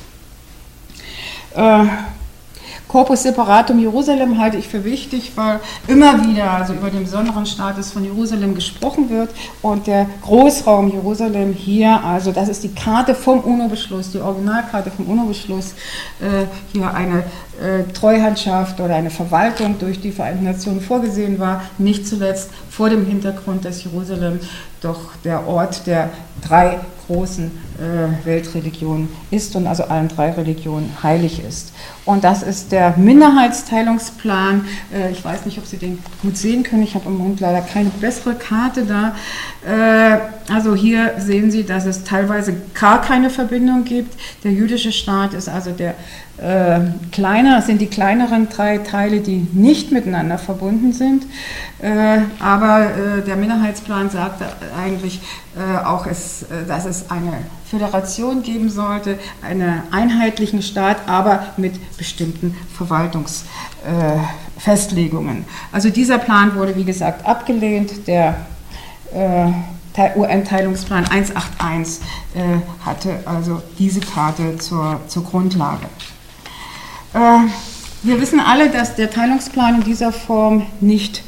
Äh, 1.56 1.86
Corpus 2.90 3.22
Separatum 3.22 3.78
Jerusalem 3.78 4.40
halte 4.40 4.58
ich 4.58 4.68
für 4.68 4.84
wichtig, 4.84 5.34
weil 5.36 5.60
immer 5.88 6.26
wieder 6.26 6.50
also 6.50 6.74
über 6.74 6.90
den 6.90 7.04
besonderen 7.04 7.46
Status 7.46 7.92
von 7.92 8.04
Jerusalem 8.04 8.56
gesprochen 8.56 9.12
wird 9.12 9.30
und 9.62 9.86
der 9.86 10.08
Großraum 10.24 10.92
Jerusalem 10.92 11.54
hier, 11.54 12.04
also 12.04 12.32
das 12.32 12.50
ist 12.50 12.64
die 12.64 12.74
Karte 12.74 13.14
vom 13.14 13.42
UNO-Beschluss, 13.42 14.12
die 14.12 14.20
Originalkarte 14.20 14.90
vom 14.90 15.06
UNO-Beschluss, 15.06 15.74
äh, 16.20 16.46
hier 16.74 16.92
eine 16.92 17.26
äh, 17.62 17.84
Treuhandschaft 17.94 18.80
oder 18.82 18.96
eine 18.96 19.12
Verwaltung 19.12 19.78
durch 19.78 20.02
die 20.02 20.12
Vereinten 20.12 20.46
Nationen 20.46 20.82
vorgesehen 20.82 21.38
war, 21.38 21.62
nicht 21.78 22.08
zuletzt 22.08 22.50
vor 22.72 22.90
dem 22.90 23.06
Hintergrund, 23.06 23.66
dass 23.66 23.84
Jerusalem 23.84 24.40
doch 24.82 25.16
der 25.24 25.48
Ort 25.48 25.86
der 25.86 26.10
drei 26.42 26.80
großen 27.10 27.52
äh, 27.80 28.26
Weltreligionen 28.26 29.10
ist 29.32 29.56
und 29.56 29.66
also 29.66 29.84
allen 29.86 30.10
drei 30.10 30.32
Religionen 30.32 30.92
heilig 31.02 31.44
ist. 31.44 31.74
Und 32.06 32.24
das 32.24 32.44
ist 32.44 32.72
der 32.72 32.96
Minderheitsteilungsplan. 32.98 34.66
Äh, 34.94 35.12
ich 35.12 35.26
weiß 35.26 35.46
nicht, 35.46 35.58
ob 35.58 35.66
Sie 35.66 35.78
den 35.78 35.98
gut 36.22 36.38
sehen 36.38 36.62
können. 36.62 36.84
Ich 36.84 36.94
habe 36.94 37.06
im 37.08 37.18
Moment 37.18 37.40
leider 37.40 37.62
keine 37.62 37.90
bessere 37.90 38.36
Karte 38.36 38.86
da. 38.86 39.16
Äh, 39.66 40.20
also 40.52 40.76
hier 40.76 41.14
sehen 41.18 41.52
Sie, 41.52 41.64
dass 41.64 41.86
es 41.86 42.04
teilweise 42.04 42.56
gar 42.74 43.02
keine 43.02 43.30
Verbindung 43.30 43.84
gibt. 43.84 44.16
Der 44.44 44.52
jüdische 44.52 44.92
Staat 44.92 45.34
ist 45.34 45.50
also 45.50 45.72
der 45.72 45.96
äh, 46.42 46.80
kleiner, 47.12 47.62
sind 47.62 47.82
die 47.82 47.88
kleineren 47.88 48.48
drei 48.50 48.78
Teile, 48.78 49.20
die 49.20 49.46
nicht 49.54 49.92
miteinander 49.92 50.38
verbunden 50.38 50.94
sind. 50.94 51.26
Äh, 51.82 52.20
aber 52.40 52.86
äh, 52.86 53.22
der 53.26 53.36
Minderheitsplan 53.36 54.10
sagt 54.10 54.42
eigentlich 54.78 55.20
äh, 55.58 55.80
auch, 55.86 56.08
es, 56.08 56.44
äh, 56.44 56.66
dass 56.68 56.86
es 56.86 57.12
eine 57.12 57.34
Föderation 57.70 58.42
geben 58.42 58.70
sollte, 58.70 59.20
einen 59.42 59.82
einheitlichen 59.92 60.62
Staat, 60.62 60.98
aber 61.08 61.48
mit 61.58 61.98
bestimmten 61.98 62.56
Verwaltungsfestlegungen. 62.74 65.44
also 65.72 65.90
dieser 65.90 66.20
Plan 66.20 66.56
wurde, 66.56 66.74
wie 66.76 66.86
gesagt, 66.86 67.28
abgelehnt. 67.28 68.08
Der 68.08 68.36
UN-Teilungsplan 70.16 71.06
181 71.06 72.06
hatte 72.86 73.20
also 73.26 73.62
diese 73.78 74.00
Karte 74.00 74.58
zur, 74.58 75.02
zur 75.08 75.24
Grundlage. 75.24 75.88
Äh, 77.14 77.20
wir 78.04 78.22
wissen 78.22 78.40
alle, 78.40 78.70
dass 78.70 78.96
der 78.96 79.10
Teilungsplan 79.10 79.76
in 79.76 79.84
dieser 79.84 80.14
Form 80.14 80.66
nicht 80.80 81.24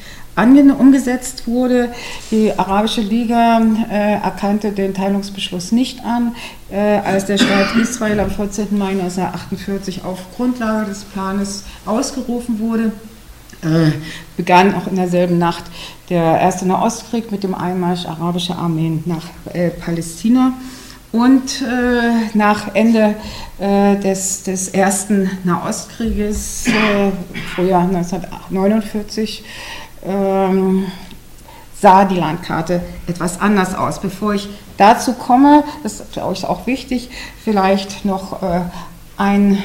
umgesetzt 0.79 1.47
wurde. 1.47 1.93
Die 2.31 2.57
Arabische 2.57 3.01
Liga 3.01 3.61
äh, 3.89 4.13
erkannte 4.13 4.71
den 4.71 4.93
Teilungsbeschluss 4.93 5.71
nicht 5.71 6.03
an, 6.05 6.35
äh, 6.71 6.77
als 6.77 7.25
der 7.25 7.37
Staat 7.37 7.75
Israel 7.75 8.19
am 8.19 8.31
14. 8.31 8.77
Mai 8.77 8.91
1948 8.91 10.05
auf 10.05 10.19
Grundlage 10.35 10.87
des 10.87 11.03
Planes 11.03 11.65
ausgerufen 11.85 12.59
wurde. 12.59 12.93
Äh, 13.63 13.91
begann 14.37 14.73
auch 14.73 14.87
in 14.87 14.95
derselben 14.95 15.37
Nacht 15.37 15.63
der 16.09 16.39
erste 16.39 16.67
Nahostkrieg 16.67 17.31
mit 17.31 17.43
dem 17.43 17.53
Einmarsch 17.53 18.05
arabischer 18.05 18.57
Armeen 18.57 19.03
nach 19.05 19.25
äh, 19.53 19.69
Palästina. 19.69 20.53
Und 21.11 21.61
äh, 21.61 22.35
nach 22.37 22.73
Ende 22.73 23.15
äh, 23.59 23.97
des, 23.97 24.43
des 24.43 24.69
ersten 24.69 25.29
Nahostkrieges, 25.43 26.67
äh, 26.67 27.11
Frühjahr 27.53 27.83
1949, 27.83 29.43
ähm, 30.05 30.85
sah 31.79 32.05
die 32.05 32.15
Landkarte 32.15 32.81
etwas 33.07 33.41
anders 33.41 33.75
aus. 33.75 33.99
Bevor 33.99 34.33
ich 34.33 34.49
dazu 34.77 35.13
komme, 35.13 35.63
das 35.83 35.99
ist 35.99 36.13
glaube 36.13 36.33
ich 36.33 36.45
auch 36.45 36.65
wichtig, 36.65 37.09
vielleicht 37.43 38.05
noch 38.05 38.41
äh, 38.41 38.61
ein, 39.17 39.61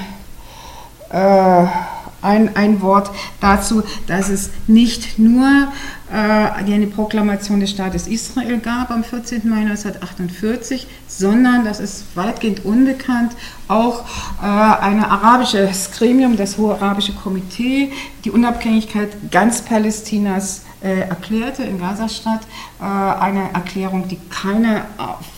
ein, 2.27 2.57
ein 2.57 2.83
Wort 2.83 3.11
dazu, 3.41 3.83
dass 4.07 4.29
es 4.29 4.51
nicht 4.67 5.19
nur 5.19 5.69
äh, 6.13 6.15
eine 6.15 6.87
Proklamation 6.87 7.61
des 7.61 7.71
Staates 7.71 8.07
Israel 8.07 8.59
gab 8.59 8.91
am 8.91 9.03
14. 9.03 9.49
Mai 9.49 9.61
1948, 9.63 10.87
sondern, 11.09 11.65
das 11.65 11.81
ist 11.81 12.05
weitgehend 12.15 12.65
unbekannt, 12.65 13.33
auch 13.69 14.05
äh, 14.41 14.45
ein 14.45 15.03
arabisches 15.03 15.91
Gremium, 15.93 16.37
das 16.37 16.59
Hohe 16.59 16.75
Arabische 16.75 17.13
Komitee, 17.13 17.93
die 18.25 18.31
Unabhängigkeit 18.31 19.31
ganz 19.31 19.63
Palästinas 19.63 20.63
äh, 20.83 21.01
erklärte 21.01 21.65
in 21.65 21.81
Gazastadt, 21.81 22.43
äh, 22.81 22.85
eine 22.85 23.53
Erklärung, 23.53 24.07
die 24.09 24.19
keine 24.31 24.83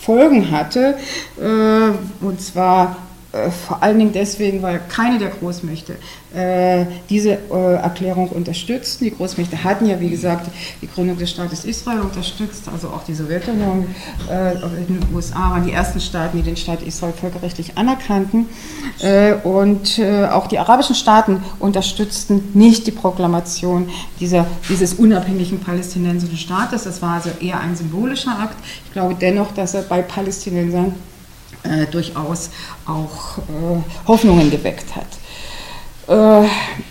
Folgen 0.02 0.50
hatte, 0.50 0.98
äh, 1.40 2.24
und 2.24 2.40
zwar 2.40 2.96
äh, 3.30 3.50
vor 3.50 3.82
allen 3.82 3.98
Dingen 3.98 4.12
deswegen, 4.12 4.62
weil 4.62 4.80
keine 4.88 5.18
der 5.18 5.28
Großmächte 5.28 5.96
äh, 6.34 6.86
diese 7.10 7.32
äh, 7.50 7.74
Erklärung 7.74 8.30
unterstützten. 8.30 9.04
Die 9.04 9.14
Großmächte 9.14 9.62
hatten 9.64 9.84
ja, 9.84 10.00
wie 10.00 10.08
gesagt, 10.08 10.50
die 10.80 10.86
Gründung 10.86 11.18
des 11.18 11.30
Staates 11.30 11.66
Israel 11.66 12.00
unterstützt, 12.00 12.70
also 12.72 12.88
auch 12.88 13.04
die 13.04 13.12
Sowjetunion. 13.12 13.86
Äh, 14.30 14.52
in 14.52 15.00
den 15.00 15.14
USA 15.14 15.50
waren 15.50 15.66
die 15.66 15.72
ersten 15.72 16.00
Staaten, 16.00 16.38
die 16.38 16.42
den 16.42 16.56
Staat 16.56 16.80
Israel 16.82 17.12
völkerrechtlich 17.12 17.76
anerkannten. 17.76 18.46
Äh, 19.00 19.34
und 19.34 20.00
auch 20.30 20.46
die 20.46 20.58
arabischen 20.58 20.94
Staaten 20.94 21.42
unterstützten 21.58 22.50
nicht 22.54 22.86
die 22.86 22.92
Proklamation 22.92 23.90
dieser, 24.20 24.46
dieses 24.68 24.94
unabhängigen 24.94 25.60
palästinensischen 25.60 26.38
Staates. 26.38 26.84
Das 26.84 27.02
war 27.02 27.14
also 27.14 27.30
eher 27.40 27.60
ein 27.60 27.76
symbolischer 27.76 28.38
Akt. 28.38 28.56
Ich 28.86 28.92
glaube 28.92 29.14
dennoch, 29.14 29.52
dass 29.52 29.74
er 29.74 29.82
bei 29.82 30.02
Palästinensern 30.02 30.94
durchaus 31.90 32.50
auch 32.86 33.38
äh, 33.38 34.06
Hoffnungen 34.06 34.50
geweckt 34.50 34.94
hat. 34.96 35.06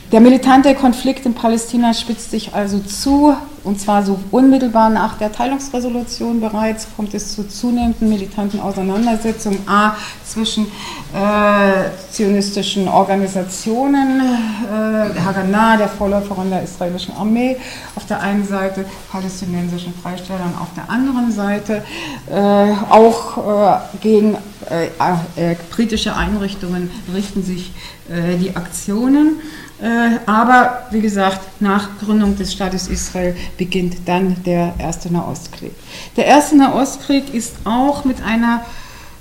Äh, 0.08 0.12
der 0.12 0.22
militante 0.22 0.74
Konflikt 0.76 1.26
in 1.26 1.34
Palästina 1.34 1.94
spitzt 1.94 2.32
sich 2.32 2.54
also 2.54 2.80
zu, 2.80 3.36
und 3.64 3.80
zwar 3.80 4.04
so 4.04 4.20
unmittelbar 4.32 4.90
nach 4.90 5.18
der 5.18 5.32
Teilungsresolution 5.32 6.40
bereits 6.40 6.88
kommt 6.96 7.14
es 7.14 7.36
zu 7.36 7.48
zunehmenden 7.48 8.10
militanten 8.10 8.60
Auseinandersetzungen 8.62 9.68
A 9.68 9.96
zwischen 10.26 10.68
äh, 11.14 11.90
zionistischen 12.10 12.88
Organisationen, 12.88 14.22
äh, 14.22 15.14
der 15.14 15.26
Haganah, 15.26 15.78
der 15.78 15.90
Vorläuferin 15.90 16.50
der 16.50 16.64
israelischen 16.64 17.14
Armee, 17.16 17.58
auf 17.96 18.06
der 18.06 18.22
einen 18.22 18.48
Seite 18.48 18.86
palästinensischen 19.12 19.94
Freistellern 20.02 20.54
auf 20.60 20.70
der 20.76 20.90
anderen 20.90 21.32
Seite, 21.32 21.84
äh, 22.30 22.72
auch 22.90 23.38
äh, 23.38 23.98
gegen 24.02 24.38
äh, 24.70 25.56
britische 25.70 26.16
Einrichtungen 26.16 26.92
richten 27.14 27.44
sich 27.44 27.72
die 28.10 28.56
Aktionen. 28.56 29.42
Äh, 29.82 30.20
aber 30.26 30.88
wie 30.92 31.02
gesagt, 31.02 31.40
nach 31.62 32.00
Gründung 32.00 32.36
des 32.36 32.54
Staates 32.54 32.88
Israel 32.88 33.36
beginnt 33.58 34.08
dann 34.08 34.44
der 34.44 34.74
erste 34.80 35.12
Nahostkrieg. 35.14 35.74
Der 36.16 36.26
erste 36.26 36.58
Nahostkrieg 36.58 37.34
ist 37.34 37.56
auch 37.64 38.04
mit 38.04 38.22
einer 38.24 38.66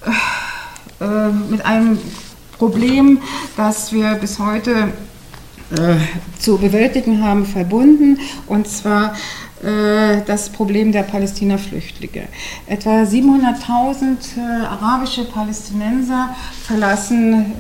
äh, 0.05 0.11
äh, 1.01 1.29
mit 1.29 1.65
einem 1.65 1.99
Problem, 2.57 3.21
das 3.57 3.93
wir 3.93 4.15
bis 4.15 4.39
heute 4.39 4.93
äh, 5.77 5.97
zu 6.39 6.57
bewältigen 6.57 7.23
haben, 7.23 7.45
verbunden, 7.45 8.19
und 8.47 8.67
zwar 8.67 9.15
äh, 9.63 10.23
das 10.27 10.49
Problem 10.49 10.93
der 10.93 11.03
Palästina-Flüchtlinge. 11.03 12.29
Etwa 12.67 13.03
700.000 13.03 14.17
arabische 14.65 15.25
Palästinenser 15.25 16.35
verlassen 16.67 17.53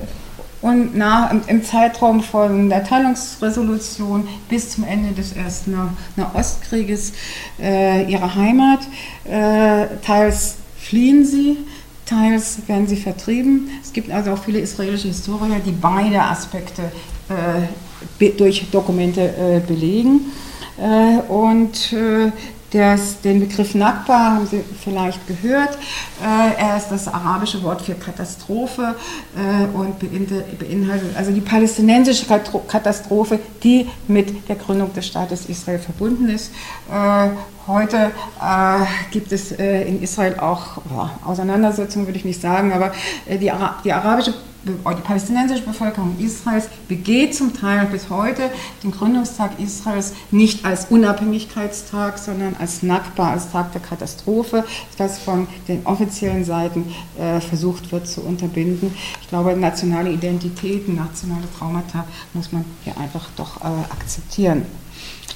und 0.66 0.96
nach, 0.96 1.32
im 1.46 1.62
Zeitraum 1.62 2.22
von 2.22 2.68
der 2.68 2.82
Teilungsresolution 2.82 4.26
bis 4.48 4.70
zum 4.70 4.84
Ende 4.84 5.12
des 5.12 5.32
ersten 5.32 5.76
Nahostkrieges 6.16 7.12
äh, 7.60 8.10
ihre 8.10 8.34
Heimat. 8.34 8.80
Äh, 9.24 9.86
teils 10.04 10.56
fliehen 10.76 11.24
sie, 11.24 11.58
teils 12.04 12.58
werden 12.66 12.88
sie 12.88 12.96
vertrieben. 12.96 13.70
Es 13.80 13.92
gibt 13.92 14.10
also 14.10 14.32
auch 14.32 14.42
viele 14.42 14.58
israelische 14.58 15.08
Historiker, 15.08 15.60
die 15.64 15.70
beide 15.70 16.20
Aspekte 16.20 16.82
äh, 17.28 18.28
durch 18.30 18.68
Dokumente 18.72 19.20
äh, 19.20 19.60
belegen. 19.60 20.32
Äh, 20.78 21.20
und 21.30 21.92
äh, 21.92 22.32
das, 22.72 23.20
den 23.20 23.40
Begriff 23.40 23.74
Nakba 23.74 24.34
haben 24.34 24.46
Sie 24.46 24.62
vielleicht 24.82 25.26
gehört. 25.26 25.78
Äh, 26.22 26.60
er 26.60 26.76
ist 26.76 26.88
das 26.88 27.06
arabische 27.08 27.62
Wort 27.62 27.82
für 27.82 27.94
Katastrophe 27.94 28.94
äh, 29.36 29.76
und 29.76 29.98
beinhaltet 30.00 31.16
also 31.16 31.30
die 31.30 31.40
palästinensische 31.40 32.26
Katastrophe, 32.66 33.38
die 33.62 33.88
mit 34.08 34.48
der 34.48 34.56
Gründung 34.56 34.92
des 34.94 35.06
Staates 35.06 35.46
Israel 35.46 35.78
verbunden 35.78 36.28
ist. 36.28 36.52
Äh, 36.90 37.28
heute 37.66 38.10
äh, 38.40 38.84
gibt 39.10 39.32
es 39.32 39.52
äh, 39.52 39.82
in 39.82 40.02
Israel 40.02 40.38
auch 40.40 40.78
oh, 40.92 41.08
Auseinandersetzungen, 41.24 42.06
würde 42.06 42.18
ich 42.18 42.24
nicht 42.24 42.40
sagen, 42.40 42.72
aber 42.72 42.92
äh, 43.26 43.38
die, 43.38 43.50
Ara 43.50 43.76
die 43.84 43.92
arabische 43.92 44.34
die 44.66 45.00
palästinensische 45.02 45.62
Bevölkerung 45.62 46.16
Israels 46.18 46.68
begeht 46.88 47.34
zum 47.34 47.54
Teil 47.54 47.86
bis 47.86 48.10
heute 48.10 48.50
den 48.82 48.90
Gründungstag 48.90 49.58
Israels 49.58 50.14
nicht 50.30 50.64
als 50.64 50.86
Unabhängigkeitstag, 50.86 52.18
sondern 52.18 52.56
als 52.58 52.82
Nakba, 52.82 53.32
als 53.32 53.50
Tag 53.50 53.72
der 53.72 53.80
Katastrophe, 53.80 54.64
das 54.98 55.18
von 55.18 55.46
den 55.68 55.86
offiziellen 55.86 56.44
Seiten 56.44 56.92
äh, 57.18 57.40
versucht 57.40 57.92
wird 57.92 58.08
zu 58.08 58.22
unterbinden. 58.22 58.94
Ich 59.22 59.28
glaube, 59.28 59.56
nationale 59.56 60.10
Identitäten, 60.10 60.96
nationale 60.96 61.44
Traumata 61.58 62.04
muss 62.34 62.52
man 62.52 62.64
hier 62.84 62.98
einfach 62.98 63.28
doch 63.36 63.60
äh, 63.60 63.66
akzeptieren. 63.92 64.62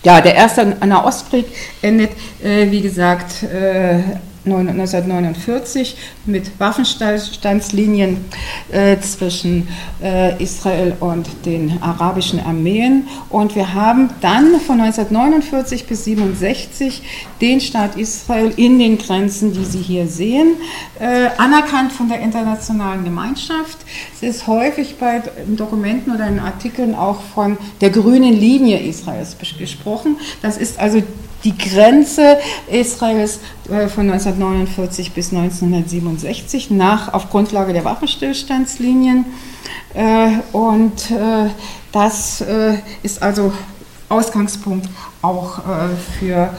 Ja, 0.02 0.20
der 0.20 0.34
erste 0.34 0.64
Nahostkrieg 0.64 1.46
endet, 1.82 2.12
äh, 2.42 2.70
wie 2.70 2.80
gesagt, 2.80 3.42
äh, 3.42 4.00
1949 4.44 5.96
mit 6.26 6.58
Waffenstandslinien 6.58 8.24
äh, 8.70 8.98
zwischen 9.00 9.68
äh, 10.02 10.42
Israel 10.42 10.94
und 11.00 11.28
den 11.44 11.82
arabischen 11.82 12.40
Armeen. 12.40 13.08
Und 13.28 13.54
wir 13.54 13.74
haben 13.74 14.10
dann 14.20 14.60
von 14.60 14.80
1949 14.80 15.86
bis 15.86 16.06
1967 16.06 17.02
den 17.40 17.60
Staat 17.60 17.96
Israel 17.96 18.52
in 18.56 18.78
den 18.78 18.98
Grenzen, 18.98 19.52
die 19.52 19.64
Sie 19.64 19.82
hier 19.82 20.06
sehen, 20.06 20.56
äh, 20.98 21.28
anerkannt 21.36 21.92
von 21.92 22.08
der 22.08 22.20
internationalen 22.20 23.04
Gemeinschaft. 23.04 23.78
Es 24.14 24.22
ist 24.22 24.46
häufig 24.46 24.96
bei 24.98 25.22
Dokumenten 25.46 26.14
oder 26.14 26.26
in 26.26 26.38
Artikeln 26.38 26.94
auch 26.94 27.20
von 27.34 27.58
der 27.80 27.90
grünen 27.90 28.32
Linie 28.32 28.78
Israels 28.78 29.36
gesprochen. 29.58 30.16
Das 30.42 30.56
ist 30.56 30.78
also 30.78 31.02
die 31.44 31.56
Grenze 31.56 32.38
Israels 32.70 33.40
äh, 33.68 33.88
von 33.88 34.10
1949 34.10 35.12
bis 35.12 35.32
1967 35.32 36.70
nach, 36.70 37.12
auf 37.12 37.30
Grundlage 37.30 37.72
der 37.72 37.84
Waffenstillstandslinien. 37.84 39.24
Äh, 39.94 40.30
und 40.52 41.10
äh, 41.10 41.50
das 41.92 42.44
ist 43.02 43.20
also 43.20 43.52
Ausgangspunkt 44.08 44.88
auch 45.22 45.60
für 46.20 46.54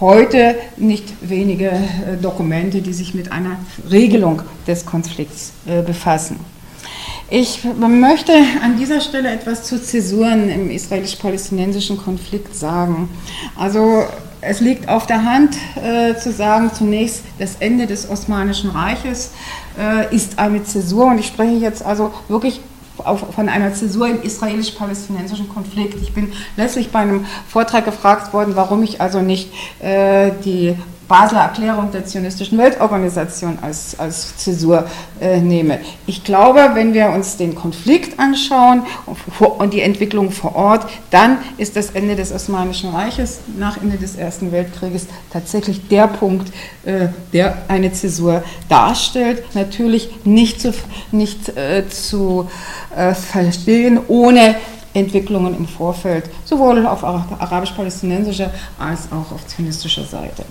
heute 0.00 0.54
nicht 0.76 1.14
wenige 1.22 1.72
Dokumente, 2.20 2.82
die 2.82 2.92
sich 2.92 3.14
mit 3.14 3.32
einer 3.32 3.56
Regelung 3.90 4.42
des 4.66 4.84
Konflikts 4.84 5.52
befassen. 5.86 6.38
Ich 7.32 7.62
möchte 7.62 8.32
an 8.60 8.76
dieser 8.76 9.00
Stelle 9.00 9.30
etwas 9.30 9.62
zu 9.62 9.80
Zäsuren 9.80 10.48
im 10.48 10.68
israelisch-palästinensischen 10.68 11.96
Konflikt 11.96 12.56
sagen. 12.56 13.08
Also 13.56 14.02
es 14.40 14.60
liegt 14.60 14.88
auf 14.88 15.06
der 15.06 15.24
Hand 15.24 15.56
äh, 15.76 16.16
zu 16.16 16.32
sagen, 16.32 16.72
zunächst 16.74 17.22
das 17.38 17.54
Ende 17.60 17.86
des 17.86 18.10
Osmanischen 18.10 18.70
Reiches 18.70 19.30
äh, 19.78 20.12
ist 20.12 20.40
eine 20.40 20.64
Zäsur 20.64 21.06
und 21.06 21.18
ich 21.18 21.28
spreche 21.28 21.54
jetzt 21.54 21.84
also 21.84 22.12
wirklich 22.26 22.60
auf, 22.98 23.32
von 23.32 23.48
einer 23.48 23.72
Zäsur 23.74 24.08
im 24.08 24.22
israelisch-palästinensischen 24.22 25.48
Konflikt. 25.48 26.02
Ich 26.02 26.12
bin 26.12 26.32
letztlich 26.56 26.90
bei 26.90 26.98
einem 26.98 27.26
Vortrag 27.46 27.84
gefragt 27.84 28.32
worden, 28.32 28.56
warum 28.56 28.82
ich 28.82 29.00
also 29.00 29.20
nicht 29.20 29.52
äh, 29.78 30.32
die 30.44 30.74
Basler 31.10 31.40
Erklärung 31.40 31.90
der 31.90 32.06
Zionistischen 32.06 32.56
Weltorganisation 32.56 33.58
als, 33.62 33.98
als 33.98 34.36
Zäsur 34.36 34.86
äh, 35.20 35.40
nehme. 35.40 35.80
Ich 36.06 36.22
glaube, 36.22 36.70
wenn 36.74 36.94
wir 36.94 37.10
uns 37.10 37.36
den 37.36 37.56
Konflikt 37.56 38.20
anschauen 38.20 38.84
und 39.58 39.74
die 39.74 39.80
Entwicklung 39.80 40.30
vor 40.30 40.54
Ort, 40.54 40.88
dann 41.10 41.38
ist 41.58 41.74
das 41.74 41.90
Ende 41.90 42.14
des 42.14 42.30
Osmanischen 42.32 42.90
Reiches 42.90 43.40
nach 43.58 43.82
Ende 43.82 43.96
des 43.96 44.14
Ersten 44.14 44.52
Weltkrieges 44.52 45.08
tatsächlich 45.32 45.88
der 45.88 46.06
Punkt, 46.06 46.52
äh, 46.84 47.08
der 47.32 47.58
eine 47.66 47.92
Zäsur 47.92 48.44
darstellt. 48.68 49.42
Natürlich 49.56 50.10
nicht 50.24 50.60
zu, 50.60 50.72
nicht, 51.10 51.56
äh, 51.56 51.88
zu 51.88 52.48
äh, 52.94 53.14
verstehen, 53.14 53.98
ohne 54.06 54.54
Entwicklungen 54.94 55.56
im 55.56 55.66
Vorfeld, 55.66 56.30
sowohl 56.44 56.86
auf 56.86 57.02
arabisch-palästinensischer 57.02 58.52
als 58.78 59.10
auch 59.10 59.32
auf 59.32 59.44
zionistischer 59.48 60.04
Seite. 60.04 60.44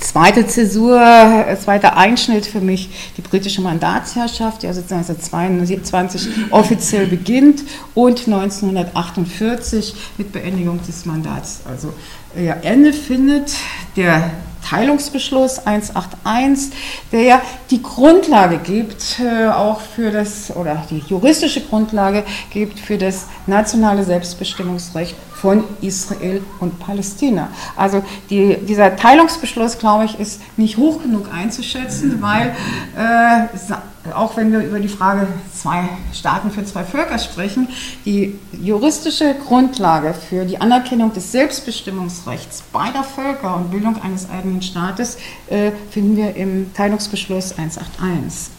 Zweite 0.00 0.46
Zäsur, 0.48 1.00
äh, 1.00 1.56
zweiter 1.56 1.96
Einschnitt 1.96 2.44
für 2.44 2.60
mich 2.60 2.90
die 3.16 3.22
britische 3.22 3.60
Mandatsherrschaft, 3.60 4.62
die 4.62 4.66
also 4.66 4.80
1922 4.80 6.28
offiziell 6.50 7.06
beginnt 7.06 7.62
und 7.94 8.26
1948 8.26 9.94
mit 10.18 10.32
Beendigung 10.32 10.80
des 10.84 11.06
Mandats 11.06 11.60
also 11.68 11.92
ja, 12.36 12.54
Ende 12.62 12.92
findet. 12.92 13.52
Der 13.94 14.32
Teilungsbeschluss 14.68 15.64
181, 15.64 16.72
der 17.12 17.22
ja 17.22 17.42
die 17.70 17.80
Grundlage 17.80 18.58
gibt, 18.58 19.20
äh, 19.20 19.46
auch 19.46 19.80
für 19.80 20.10
das, 20.10 20.54
oder 20.56 20.84
die 20.90 21.02
juristische 21.06 21.60
Grundlage 21.60 22.24
gibt 22.50 22.80
für 22.80 22.98
das 22.98 23.26
nationale 23.46 24.02
Selbstbestimmungsrecht 24.02 25.14
von 25.40 25.64
Israel 25.82 26.42
und 26.60 26.78
Palästina. 26.78 27.48
Also 27.76 28.02
die, 28.30 28.56
dieser 28.56 28.96
Teilungsbeschluss, 28.96 29.78
glaube 29.78 30.06
ich, 30.06 30.18
ist 30.18 30.40
nicht 30.56 30.76
hoch 30.76 31.02
genug 31.02 31.32
einzuschätzen, 31.32 32.22
weil 32.22 32.54
äh, 32.96 34.12
auch 34.14 34.36
wenn 34.36 34.52
wir 34.52 34.60
über 34.60 34.80
die 34.80 34.88
Frage 34.88 35.26
zwei 35.52 35.88
Staaten 36.12 36.50
für 36.50 36.64
zwei 36.64 36.84
Völker 36.84 37.18
sprechen, 37.18 37.68
die 38.04 38.38
juristische 38.52 39.34
Grundlage 39.34 40.14
für 40.14 40.44
die 40.44 40.60
Anerkennung 40.60 41.12
des 41.12 41.32
Selbstbestimmungsrechts 41.32 42.62
beider 42.72 43.04
Völker 43.04 43.56
und 43.56 43.70
Bildung 43.70 44.00
eines 44.02 44.30
eigenen 44.30 44.62
Staates 44.62 45.18
äh, 45.48 45.72
finden 45.90 46.16
wir 46.16 46.34
im 46.36 46.72
Teilungsbeschluss 46.72 47.58
181. 47.58 48.52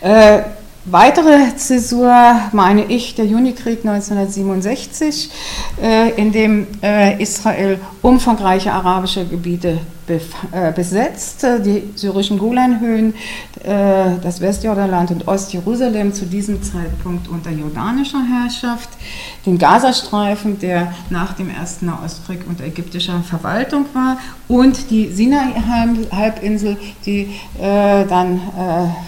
Äh, 0.00 0.42
Weitere 0.90 1.54
Zäsur 1.56 2.14
meine 2.52 2.86
ich 2.86 3.14
der 3.14 3.26
Junikrieg 3.26 3.80
1967, 3.84 5.30
äh, 5.82 6.10
in 6.12 6.32
dem 6.32 6.66
äh, 6.82 7.22
Israel 7.22 7.78
umfangreiche 8.00 8.72
arabische 8.72 9.26
Gebiete 9.26 9.80
besetzt, 10.74 11.46
die 11.64 11.90
syrischen 11.94 12.38
Golanhöhen, 12.38 13.14
das 14.22 14.40
Westjordanland 14.40 15.10
und 15.10 15.28
Ostjerusalem 15.28 16.12
zu 16.12 16.26
diesem 16.26 16.62
Zeitpunkt 16.62 17.28
unter 17.28 17.50
jordanischer 17.50 18.22
Herrschaft, 18.24 18.88
den 19.46 19.58
Gazastreifen, 19.58 20.58
der 20.58 20.92
nach 21.10 21.34
dem 21.34 21.50
ersten 21.50 21.86
Nahostkrieg 21.86 22.40
unter 22.48 22.64
ägyptischer 22.64 23.20
Verwaltung 23.20 23.86
war 23.92 24.18
und 24.48 24.90
die 24.90 25.08
Sinai-Halbinsel, 25.08 26.76
die 27.04 27.34
dann 27.58 28.40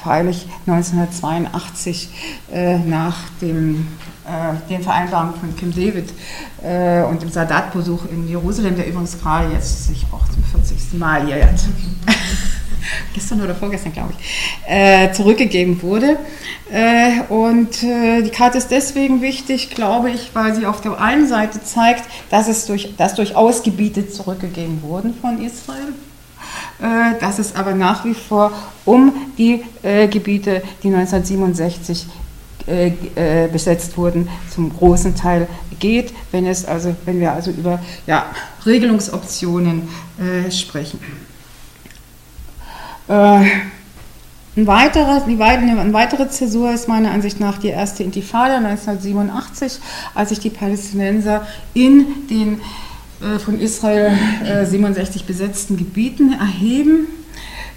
freilich 0.02 0.46
1982 0.66 2.08
nach 2.86 3.16
dem 3.40 3.86
äh, 4.19 4.19
den 4.68 4.82
Vereinbarungen 4.82 5.34
von 5.34 5.56
Kim 5.56 5.72
David 5.72 6.10
äh, 6.62 7.02
und 7.02 7.22
dem 7.22 7.30
Sadat-Besuch 7.30 8.02
in 8.12 8.28
Jerusalem, 8.28 8.76
der 8.76 8.86
übrigens 8.86 9.20
gerade 9.20 9.52
jetzt 9.52 9.88
sich 9.88 10.04
auch 10.12 10.24
zum 10.28 10.44
40. 10.44 10.98
Mal 10.98 11.26
hier 11.26 11.36
gestern 13.14 13.40
oder 13.40 13.54
vorgestern, 13.54 13.92
glaube 13.92 14.12
ich, 14.18 14.70
äh, 14.70 15.12
zurückgegeben 15.12 15.80
wurde. 15.82 16.16
Äh, 16.70 17.22
und 17.28 17.82
äh, 17.82 18.22
die 18.22 18.30
Karte 18.30 18.58
ist 18.58 18.70
deswegen 18.70 19.22
wichtig, 19.22 19.70
glaube 19.70 20.10
ich, 20.10 20.30
weil 20.34 20.54
sie 20.54 20.66
auf 20.66 20.80
der 20.80 21.00
einen 21.00 21.26
Seite 21.26 21.62
zeigt, 21.62 22.04
dass 22.30 22.48
es 22.48 22.66
durch, 22.66 22.94
dass 22.96 23.14
durchaus 23.14 23.62
Gebiete 23.62 24.08
zurückgegeben 24.08 24.82
wurden 24.82 25.14
von 25.14 25.42
Israel 25.42 25.94
äh, 26.80 27.18
dass 27.20 27.38
es 27.38 27.54
aber 27.56 27.74
nach 27.74 28.04
wie 28.04 28.14
vor 28.14 28.52
um 28.84 29.12
die 29.36 29.62
äh, 29.82 30.08
Gebiete, 30.08 30.62
die 30.82 30.88
1967 30.88 32.06
äh, 32.70 32.92
äh, 33.16 33.48
besetzt 33.48 33.96
wurden, 33.96 34.28
zum 34.54 34.72
großen 34.72 35.16
Teil 35.16 35.48
geht, 35.80 36.14
wenn, 36.30 36.46
es 36.46 36.64
also, 36.64 36.94
wenn 37.04 37.18
wir 37.18 37.32
also 37.32 37.50
über 37.50 37.80
ja, 38.06 38.26
Regelungsoptionen 38.64 39.88
äh, 40.18 40.50
sprechen. 40.52 41.00
Äh, 43.08 43.12
ein 44.56 44.66
weiterer, 44.66 45.24
die, 45.26 45.40
eine 45.42 45.92
weitere 45.92 46.28
Zäsur 46.28 46.72
ist 46.72 46.86
meiner 46.86 47.10
Ansicht 47.10 47.40
nach 47.40 47.58
die 47.58 47.68
erste 47.68 48.04
Intifada 48.04 48.58
1987, 48.58 49.80
als 50.14 50.28
sich 50.28 50.38
die 50.38 50.50
Palästinenser 50.50 51.46
in 51.74 52.28
den 52.28 52.60
äh, 53.20 53.40
von 53.40 53.60
Israel 53.60 54.16
67 54.64 55.24
besetzten 55.24 55.76
Gebieten 55.76 56.32
erheben 56.32 57.08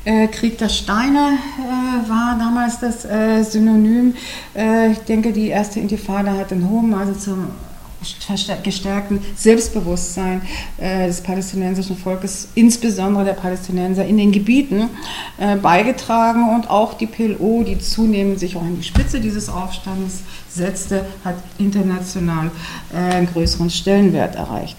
äh, 0.05 0.27
Krieg 0.27 0.57
der 0.57 0.69
Steine 0.69 1.37
äh, 1.59 2.09
war 2.09 2.37
damals 2.37 2.79
das 2.79 3.05
äh, 3.05 3.43
Synonym. 3.43 4.15
Äh, 4.55 4.91
ich 4.91 4.99
denke, 4.99 5.31
die 5.31 5.47
erste 5.47 5.79
Intifada 5.79 6.35
hat 6.35 6.51
in 6.51 6.69
hohem 6.69 6.89
Maße 6.89 7.17
zum 7.17 7.47
gestärkten 8.63 9.21
Selbstbewusstsein 9.37 10.41
äh, 10.77 11.07
des 11.07 11.21
palästinensischen 11.21 11.95
Volkes, 11.95 12.49
insbesondere 12.53 13.23
der 13.23 13.31
Palästinenser 13.31 14.03
in 14.05 14.17
den 14.17 14.33
Gebieten, 14.33 14.89
äh, 15.37 15.55
beigetragen 15.55 16.53
und 16.53 16.69
auch 16.69 16.95
die 16.95 17.07
PLO, 17.07 17.63
die 17.63 17.79
zunehmend 17.79 18.39
sich 18.39 18.57
auch 18.57 18.61
an 18.61 18.75
die 18.75 18.83
Spitze 18.83 19.21
dieses 19.21 19.47
Aufstands 19.47 20.23
setzte, 20.49 21.05
hat 21.23 21.35
international 21.57 22.51
einen 22.93 23.27
größeren 23.27 23.69
Stellenwert 23.69 24.35
erreicht. 24.35 24.75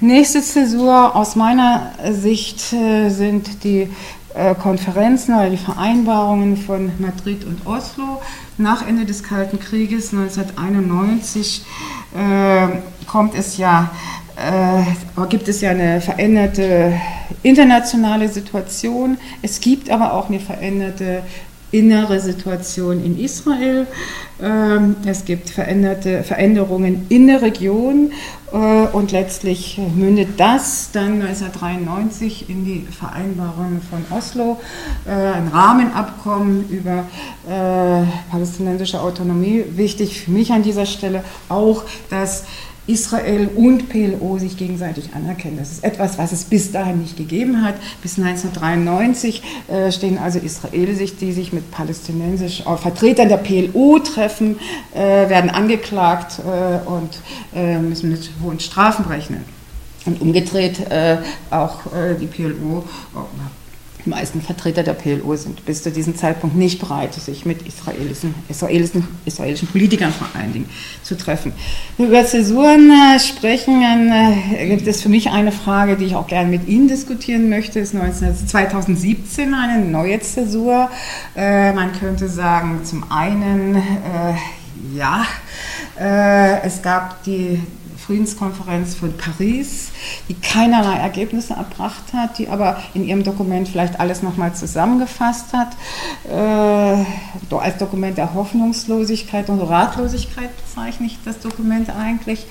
Nächste 0.00 0.42
Zäsur 0.42 1.16
aus 1.16 1.36
meiner 1.36 1.92
Sicht 2.10 2.70
äh, 2.74 3.08
sind 3.08 3.64
die 3.64 3.88
äh, 4.34 4.54
Konferenzen 4.54 5.34
oder 5.34 5.48
die 5.48 5.56
Vereinbarungen 5.56 6.58
von 6.58 6.92
Madrid 6.98 7.46
und 7.46 7.66
Oslo. 7.66 8.20
Nach 8.58 8.86
Ende 8.86 9.06
des 9.06 9.22
Kalten 9.22 9.58
Krieges 9.58 10.12
1991 10.12 11.64
äh, 12.14 13.06
kommt 13.06 13.34
es 13.34 13.56
ja, 13.56 13.90
gibt 15.30 15.48
es 15.48 15.62
ja 15.62 15.70
eine 15.70 16.02
veränderte 16.02 16.92
internationale 17.42 18.28
Situation. 18.28 19.16
Es 19.40 19.60
gibt 19.60 19.88
aber 19.88 20.12
auch 20.12 20.28
eine 20.28 20.40
veränderte 20.40 21.22
innere 21.72 22.20
Situation 22.20 23.04
in 23.04 23.18
Israel. 23.18 23.86
Ähm, 24.40 24.96
es 25.06 25.24
gibt 25.24 25.50
veränderte 25.50 26.22
Veränderungen 26.22 27.06
in 27.08 27.26
der 27.26 27.42
Region 27.42 28.12
äh, 28.52 28.56
und 28.56 29.12
letztlich 29.12 29.80
mündet 29.94 30.38
das 30.38 30.90
dann 30.92 31.22
1993 31.22 32.48
in 32.48 32.64
die 32.64 32.86
Vereinbarung 32.86 33.80
von 33.88 34.16
Oslo, 34.16 34.58
äh, 35.06 35.10
ein 35.10 35.48
Rahmenabkommen 35.48 36.68
über 36.68 37.06
äh, 37.48 38.04
palästinensische 38.30 39.00
Autonomie. 39.00 39.64
Wichtig 39.70 40.20
für 40.20 40.30
mich 40.30 40.52
an 40.52 40.62
dieser 40.62 40.86
Stelle 40.86 41.24
auch, 41.48 41.84
dass 42.10 42.44
Israel 42.86 43.48
und 43.54 43.88
PLO 43.88 44.38
sich 44.38 44.56
gegenseitig 44.56 45.10
anerkennen. 45.14 45.58
Das 45.58 45.72
ist 45.72 45.84
etwas, 45.84 46.18
was 46.18 46.32
es 46.32 46.44
bis 46.44 46.70
dahin 46.70 47.00
nicht 47.00 47.16
gegeben 47.16 47.64
hat. 47.64 47.74
Bis 48.02 48.18
1993 48.18 49.42
äh, 49.68 49.90
stehen 49.90 50.18
also 50.18 50.38
Israelis, 50.38 51.16
die 51.16 51.32
sich 51.32 51.52
mit 51.52 51.70
palästinensischen 51.70 52.66
äh, 52.66 52.76
Vertretern 52.76 53.28
der 53.28 53.38
PLO 53.38 53.98
treffen, 53.98 54.58
äh, 54.94 55.28
werden 55.28 55.50
angeklagt 55.50 56.40
und 56.86 57.20
müssen 57.82 58.10
mit 58.10 58.30
hohen 58.42 58.60
Strafen 58.60 59.06
rechnen. 59.06 59.44
Und 60.04 60.20
umgedreht 60.20 60.80
auch 61.50 61.80
die 62.20 62.26
PLO 62.26 62.84
die 64.06 64.10
meisten 64.10 64.40
Vertreter 64.40 64.84
der 64.84 64.94
PLO 64.94 65.34
sind 65.34 65.66
bis 65.66 65.82
zu 65.82 65.90
diesem 65.90 66.16
Zeitpunkt 66.16 66.56
nicht 66.56 66.78
bereit, 66.78 67.12
sich 67.14 67.44
mit 67.44 67.66
israelischen, 67.66 68.34
israelischen, 68.48 69.06
israelischen 69.24 69.68
Politikern 69.68 70.12
vor 70.12 70.28
allen 70.34 70.52
Dingen 70.52 70.68
zu 71.02 71.16
treffen. 71.16 71.52
Über 71.98 72.24
Zäsuren 72.24 72.90
äh, 72.90 73.18
sprechen, 73.18 73.82
äh, 73.82 74.68
gibt 74.68 74.86
es 74.86 75.02
für 75.02 75.08
mich 75.08 75.30
eine 75.30 75.50
Frage, 75.50 75.96
die 75.96 76.04
ich 76.04 76.14
auch 76.14 76.28
gerne 76.28 76.48
mit 76.48 76.68
Ihnen 76.68 76.86
diskutieren 76.86 77.48
möchte. 77.48 77.80
Es 77.80 77.88
ist 77.88 77.94
19, 77.94 78.46
2017 78.46 79.52
eine 79.52 79.84
neue 79.84 80.20
Zäsur. 80.20 80.88
Äh, 81.34 81.72
man 81.72 81.92
könnte 81.98 82.28
sagen, 82.28 82.84
zum 82.84 83.10
einen, 83.10 83.74
äh, 83.74 84.34
ja, 84.94 85.24
es 85.98 86.82
gab 86.82 87.24
die 87.24 87.60
Friedenskonferenz 88.06 88.94
von 88.94 89.16
Paris, 89.16 89.90
die 90.28 90.34
keinerlei 90.34 90.96
Ergebnisse 90.96 91.54
erbracht 91.54 92.12
hat, 92.12 92.38
die 92.38 92.48
aber 92.48 92.78
in 92.94 93.04
ihrem 93.04 93.24
Dokument 93.24 93.68
vielleicht 93.68 93.98
alles 93.98 94.22
nochmal 94.22 94.54
zusammengefasst 94.54 95.52
hat, 95.52 95.76
äh, 96.30 97.04
als 97.56 97.78
Dokument 97.78 98.16
der 98.16 98.34
Hoffnungslosigkeit 98.34 99.48
und 99.48 99.60
Ratlosigkeit 99.60 100.50
bezeichne 100.56 101.06
ich 101.06 101.18
das 101.24 101.40
Dokument 101.40 101.90
eigentlich. 101.90 102.46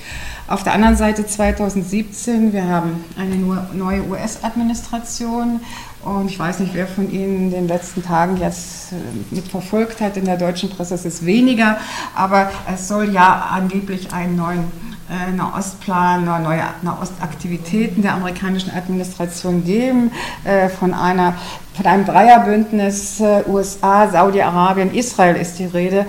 Auf 0.46 0.62
der 0.62 0.74
anderen 0.74 0.96
Seite 0.96 1.26
2017, 1.26 2.52
wir 2.52 2.66
haben 2.68 3.04
eine 3.18 3.36
neue 3.72 4.06
US-Administration 4.08 5.60
und 6.04 6.30
ich 6.30 6.38
weiß 6.38 6.60
nicht, 6.60 6.74
wer 6.74 6.86
von 6.86 7.10
Ihnen 7.10 7.46
in 7.46 7.50
den 7.50 7.68
letzten 7.68 8.02
Tagen 8.02 8.36
jetzt 8.36 8.92
äh, 8.92 8.96
mitverfolgt 9.34 10.00
hat, 10.00 10.16
in 10.16 10.24
der 10.26 10.36
deutschen 10.36 10.68
Presse 10.68 10.94
ist 10.94 11.06
es 11.06 11.24
weniger, 11.24 11.78
aber 12.14 12.50
es 12.72 12.88
soll 12.88 13.12
ja 13.12 13.48
angeblich 13.52 14.12
einen 14.12 14.36
neuen 14.36 14.95
Nahostplan, 15.36 16.24
neue 16.24 16.62
Nahostaktivitäten 16.82 18.02
der 18.02 18.14
amerikanischen 18.14 18.72
Administration 18.72 19.64
geben, 19.64 20.10
äh, 20.44 20.68
von, 20.68 20.94
einer, 20.94 21.34
von 21.74 21.86
einem 21.86 22.04
Dreierbündnis 22.04 23.20
äh, 23.20 23.44
USA, 23.46 24.08
Saudi-Arabien, 24.08 24.92
Israel 24.94 25.36
ist 25.36 25.58
die 25.58 25.66
Rede. 25.66 26.06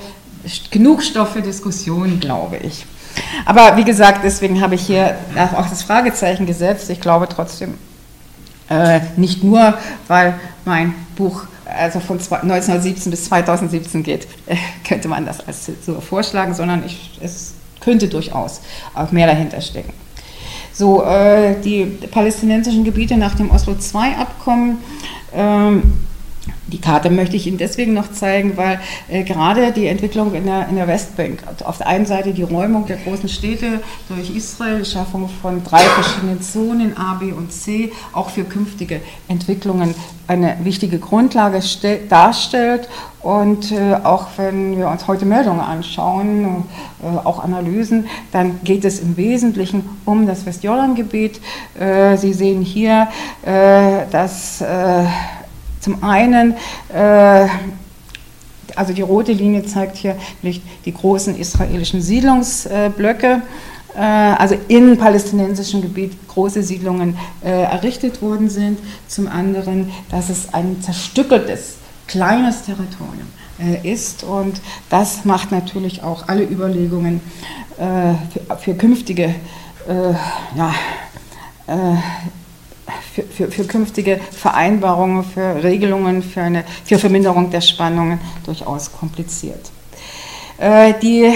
Genug 0.72 1.04
Stoff 1.04 1.34
für 1.34 1.42
Diskussionen, 1.42 2.20
glaube 2.20 2.58
ich. 2.58 2.86
Aber 3.46 3.76
wie 3.78 3.84
gesagt, 3.84 4.22
deswegen 4.24 4.62
habe 4.62 4.76
ich 4.76 4.86
hier 4.86 5.16
auch 5.56 5.68
das 5.68 5.84
Fragezeichen 5.84 6.46
gesetzt. 6.46 6.90
Ich 6.90 7.02
glaube 7.02 7.28
trotzdem, 7.28 7.76
Äh, 8.70 9.00
nicht 9.16 9.44
nur, 9.44 9.76
weil 10.08 10.38
mein 10.66 10.94
Buch 11.16 11.46
also 11.66 12.00
von 12.00 12.18
1917 12.18 13.12
bis 13.12 13.26
2017 13.26 14.04
geht, 14.04 14.28
äh, 14.46 14.58
könnte 14.88 15.08
man 15.08 15.26
das 15.26 15.46
als 15.48 15.64
Zäsur 15.64 16.02
vorschlagen, 16.02 16.54
sondern 16.54 16.86
ich, 16.86 17.18
es 17.22 17.54
könnte 17.88 18.10
durchaus 18.10 18.60
auch 18.94 19.14
mehr 19.14 19.28
dahinter 19.28 19.62
stecken. 19.62 19.94
So, 20.74 21.04
äh, 21.04 21.56
die 21.64 21.86
palästinensischen 21.86 22.84
Gebiete 22.84 23.16
nach 23.16 23.36
dem 23.36 23.50
Oslo 23.50 23.74
II-Abkommen 23.74 24.80
ähm, 25.34 25.94
die 26.68 26.82
Karte 26.82 27.10
möchte 27.10 27.36
ich 27.36 27.48
Ihnen 27.48 27.58
deswegen 27.58 27.94
noch 27.94 28.12
zeigen, 28.12 28.58
weil 28.58 28.80
äh, 29.08 29.24
gerade 29.24 29.72
die 29.72 29.88
Entwicklung 29.88 30.34
in 30.34 30.46
der, 30.46 30.68
in 30.68 30.76
der 30.76 30.88
Westbank, 30.88 31.44
auf 31.64 31.78
der 31.78 31.88
einen 31.88 32.06
Seite 32.06 32.34
die 32.34 32.44
Räumung 32.44 32.86
der 32.86 32.98
großen 32.98 33.30
Städte 33.30 33.82
durch 34.10 34.36
Israel, 34.36 34.80
die 34.80 34.86
Schaffung 34.86 35.30
von 35.42 35.64
drei 35.64 35.80
verschiedenen 35.80 36.42
Zonen, 36.42 36.98
A, 36.98 37.16
B 37.16 37.32
und 37.32 37.52
C, 37.52 37.92
auch 38.12 38.30
für 38.30 38.44
künftige 38.44 39.02
Entwicklungen 39.28 39.96
eine 40.28 40.58
wichtige 40.64 41.00
Grundlage 41.00 41.62
darstellt. 42.10 42.90
Und 43.22 43.72
äh, 43.72 43.96
auch 44.04 44.28
wenn 44.38 44.78
wir 44.78 44.90
uns 44.90 45.08
heute 45.08 45.26
Meldungen 45.26 45.62
anschauen, 45.62 46.66
äh, 47.02 47.08
auch 47.26 47.44
Analysen, 47.44 48.08
dann 48.32 48.60
geht 48.64 48.86
es 48.86 49.00
im 49.00 49.18
Wesentlichen 49.18 49.84
um 50.06 50.28
das 50.28 50.46
Westjordangebiet. 50.46 51.42
Äh, 51.80 52.18
Sie 52.18 52.34
sehen 52.34 52.62
hier, 52.62 53.08
äh, 53.44 54.06
dass 54.12 54.62
äh, 54.62 55.06
zum 55.88 56.04
einen, 56.04 56.54
äh, 56.94 57.48
also 58.76 58.92
die 58.92 59.04
rote 59.04 59.32
Linie 59.32 59.66
zeigt 59.66 59.96
hier 59.96 60.18
die 60.44 60.94
großen 60.94 61.38
israelischen 61.38 62.02
Siedlungsblöcke, 62.02 63.42
äh, 63.96 64.00
also 64.02 64.58
in 64.68 64.98
palästinensischem 64.98 65.82
Gebiet 65.82 66.28
große 66.28 66.62
Siedlungen 66.62 67.18
äh, 67.42 67.64
errichtet 67.64 68.22
worden 68.22 68.50
sind. 68.50 68.80
Zum 69.08 69.30
anderen, 69.30 69.90
dass 70.12 70.30
es 70.30 70.54
ein 70.54 70.82
zerstückeltes, 70.82 71.76
kleines 72.06 72.64
Territorium 72.64 73.28
äh, 73.58 73.90
ist 73.90 74.26
und 74.26 74.60
das 74.90 75.24
macht 75.24 75.54
natürlich 75.54 76.04
auch 76.04 76.28
alle 76.28 76.44
Überlegungen 76.44 77.22
äh, 77.78 78.14
für, 78.34 78.58
für, 78.58 78.74
künftige 78.74 79.36
äh, 79.88 80.14
ja, 80.58 80.74
für, 83.14 83.24
für, 83.24 83.52
für, 83.52 83.64
künftige 83.66 84.20
Vereinbarungen, 84.32 85.24
für 85.24 85.64
Regelungen, 85.64 86.24
für 86.24 86.42
eine 86.42 86.64
für 86.86 87.00
Verminderung 87.00 87.50
der 87.50 87.62
Spannungen 87.62 88.20
durchaus 88.46 88.92
kompliziert. 88.92 89.72
Äh, 90.58 90.94
die 91.02 91.34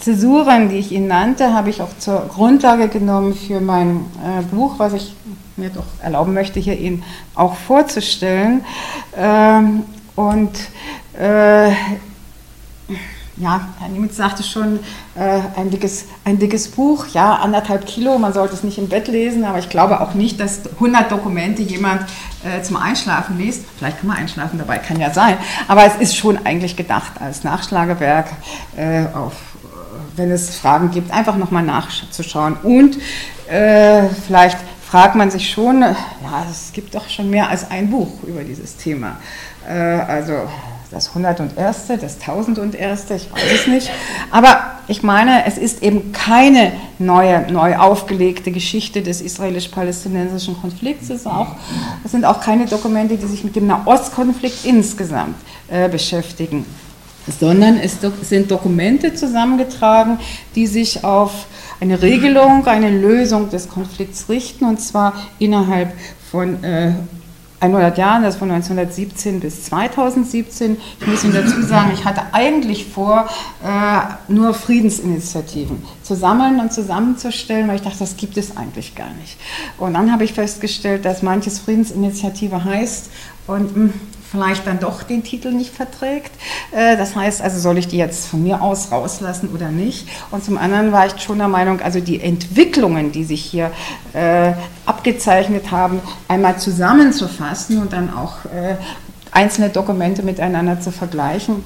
Zäsuren, 0.00 0.68
die 0.68 0.76
ich 0.76 0.92
Ihnen 0.92 1.08
nannte, 1.08 1.52
habe 1.54 1.70
ich 1.70 1.80
auch 1.80 1.96
zur 1.98 2.26
Grundlage 2.28 2.88
genommen 2.88 3.34
für 3.34 3.60
mein 3.60 4.06
äh, 4.18 4.42
Buch, 4.50 4.74
was 4.78 4.94
ich 4.94 5.14
mir 5.56 5.70
doch 5.70 5.84
erlauben 6.02 6.34
möchte, 6.34 6.58
hier 6.58 6.78
Ihnen 6.78 7.04
auch 7.34 7.54
vorzustellen. 7.54 8.64
Ähm, 9.16 9.84
und 10.16 10.52
äh, 11.18 11.70
ja, 13.36 13.68
Herr 13.78 13.88
Niemitz 13.88 14.16
sagte 14.16 14.42
schon, 14.42 14.78
äh, 15.14 15.40
ein, 15.56 15.70
dickes, 15.70 16.04
ein 16.24 16.38
dickes 16.38 16.68
Buch, 16.68 17.06
ja, 17.08 17.36
anderthalb 17.36 17.86
Kilo, 17.86 18.18
man 18.18 18.32
sollte 18.32 18.54
es 18.54 18.62
nicht 18.62 18.78
im 18.78 18.88
Bett 18.88 19.08
lesen, 19.08 19.44
aber 19.44 19.58
ich 19.58 19.70
glaube 19.70 20.00
auch 20.00 20.14
nicht, 20.14 20.38
dass 20.38 20.60
100 20.74 21.10
Dokumente 21.10 21.62
jemand 21.62 22.02
äh, 22.44 22.62
zum 22.62 22.76
Einschlafen 22.76 23.38
liest. 23.38 23.64
Vielleicht 23.78 24.00
kann 24.00 24.08
man 24.08 24.18
einschlafen 24.18 24.58
dabei, 24.58 24.78
kann 24.78 25.00
ja 25.00 25.10
sein, 25.10 25.38
aber 25.66 25.86
es 25.86 25.96
ist 25.96 26.16
schon 26.16 26.44
eigentlich 26.44 26.76
gedacht 26.76 27.12
als 27.20 27.42
Nachschlagewerk, 27.42 28.30
äh, 28.76 29.06
auf, 29.14 29.32
wenn 30.14 30.30
es 30.30 30.54
Fragen 30.54 30.90
gibt, 30.90 31.10
einfach 31.10 31.36
nochmal 31.36 31.62
nachzuschauen 31.62 32.56
und 32.62 32.98
äh, 33.48 34.08
vielleicht 34.26 34.58
fragt 34.92 35.14
man 35.14 35.30
sich 35.30 35.50
schon, 35.50 35.80
ja, 35.80 36.46
es 36.50 36.70
gibt 36.74 36.94
doch 36.94 37.08
schon 37.08 37.30
mehr 37.30 37.48
als 37.48 37.70
ein 37.70 37.90
Buch 37.90 38.22
über 38.24 38.44
dieses 38.44 38.76
Thema. 38.76 39.16
Äh, 39.66 39.72
also 39.72 40.34
das 40.92 41.08
101., 41.08 41.54
das 42.00 42.20
1001., 42.20 43.10
ich 43.10 43.32
weiß 43.32 43.42
es 43.54 43.66
nicht. 43.66 43.90
Aber 44.30 44.72
ich 44.88 45.02
meine, 45.02 45.46
es 45.46 45.58
ist 45.58 45.82
eben 45.82 46.12
keine 46.12 46.72
neue, 46.98 47.50
neu 47.50 47.76
aufgelegte 47.76 48.52
Geschichte 48.52 49.02
des 49.02 49.20
israelisch-palästinensischen 49.20 50.60
Konflikts. 50.60 51.10
Es, 51.10 51.26
auch, 51.26 51.56
es, 52.04 52.12
sind 52.12 52.24
auch 52.24 52.40
keine 52.40 52.66
Dokumente, 52.66 53.16
die 53.16 53.26
sich 53.26 53.42
mit 53.42 53.56
dem 53.56 53.66
Nahostkonflikt 53.66 54.64
insgesamt 54.64 55.36
äh, 55.68 55.88
beschäftigen, 55.88 56.66
sondern 57.40 57.78
es 57.78 57.98
sind 58.22 58.50
Dokumente 58.50 59.14
zusammengetragen, 59.14 60.18
die 60.54 60.66
sich 60.66 61.04
auf 61.04 61.46
eine 61.80 62.02
Regelung, 62.02 62.66
eine 62.66 62.90
Lösung 62.90 63.50
des 63.50 63.68
Konflikts 63.68 64.28
richten, 64.28 64.66
und 64.66 64.80
zwar 64.80 65.14
innerhalb 65.38 65.92
von 66.30 66.62
äh, 66.62 66.92
100 67.62 67.96
Jahren, 67.96 68.24
das 68.24 68.36
von 68.36 68.50
1917 68.50 69.38
bis 69.38 69.64
2017. 69.66 70.76
Ich 71.00 71.06
muss 71.06 71.22
Ihnen 71.22 71.32
dazu 71.32 71.62
sagen, 71.62 71.92
ich 71.94 72.04
hatte 72.04 72.22
eigentlich 72.32 72.86
vor, 72.86 73.28
äh, 73.64 74.32
nur 74.32 74.52
Friedensinitiativen 74.52 75.80
zu 76.02 76.16
sammeln 76.16 76.58
und 76.58 76.72
zusammenzustellen, 76.72 77.68
weil 77.68 77.76
ich 77.76 77.82
dachte, 77.82 78.00
das 78.00 78.16
gibt 78.16 78.36
es 78.36 78.56
eigentlich 78.56 78.96
gar 78.96 79.10
nicht. 79.20 79.38
Und 79.78 79.94
dann 79.94 80.10
habe 80.10 80.24
ich 80.24 80.32
festgestellt, 80.32 81.04
dass 81.04 81.22
manches 81.22 81.60
Friedensinitiative 81.60 82.64
heißt 82.64 83.10
und 83.46 83.74
hm, 83.74 83.94
vielleicht 84.32 84.66
dann 84.66 84.80
doch 84.80 85.02
den 85.02 85.22
Titel 85.22 85.52
nicht 85.52 85.72
verträgt. 85.72 86.32
Äh, 86.72 86.96
das 86.96 87.14
heißt 87.14 87.42
also, 87.42 87.60
soll 87.60 87.78
ich 87.78 87.86
die 87.86 87.98
jetzt 87.98 88.26
von 88.26 88.42
mir 88.42 88.62
aus 88.62 88.90
rauslassen 88.90 89.50
oder 89.54 89.68
nicht? 89.68 90.08
Und 90.30 90.42
zum 90.42 90.58
anderen 90.58 90.90
war 90.90 91.06
ich 91.06 91.20
schon 91.22 91.38
der 91.38 91.48
Meinung, 91.48 91.80
also 91.80 92.00
die 92.00 92.20
Entwicklungen, 92.20 93.12
die 93.12 93.24
sich 93.24 93.44
hier 93.44 93.70
äh, 94.14 94.52
abgezeichnet 94.86 95.70
haben, 95.70 96.00
einmal 96.26 96.58
zusammenzufassen 96.58 97.78
und 97.78 97.92
dann 97.92 98.12
auch 98.12 98.46
äh, 98.46 98.76
einzelne 99.30 99.68
Dokumente 99.68 100.22
miteinander 100.22 100.80
zu 100.80 100.90
vergleichen 100.90 101.62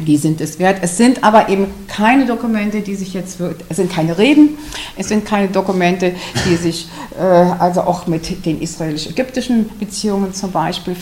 die 0.00 0.16
sind 0.16 0.40
es 0.40 0.58
wert. 0.58 0.78
Es 0.82 0.96
sind 0.96 1.22
aber 1.22 1.48
eben 1.48 1.68
keine 1.86 2.26
Dokumente, 2.26 2.80
die 2.80 2.96
sich 2.96 3.14
jetzt, 3.14 3.38
es 3.68 3.76
sind 3.76 3.92
keine 3.92 4.18
Reden, 4.18 4.58
es 4.96 5.08
sind 5.08 5.24
keine 5.24 5.48
Dokumente, 5.48 6.14
die 6.46 6.56
sich 6.56 6.88
äh, 7.18 7.22
also 7.22 7.82
auch 7.82 8.06
mit 8.06 8.44
den 8.44 8.60
israelisch-ägyptischen 8.60 9.70
Beziehungen 9.78 10.34
zum 10.34 10.50
Beispiel 10.50 10.96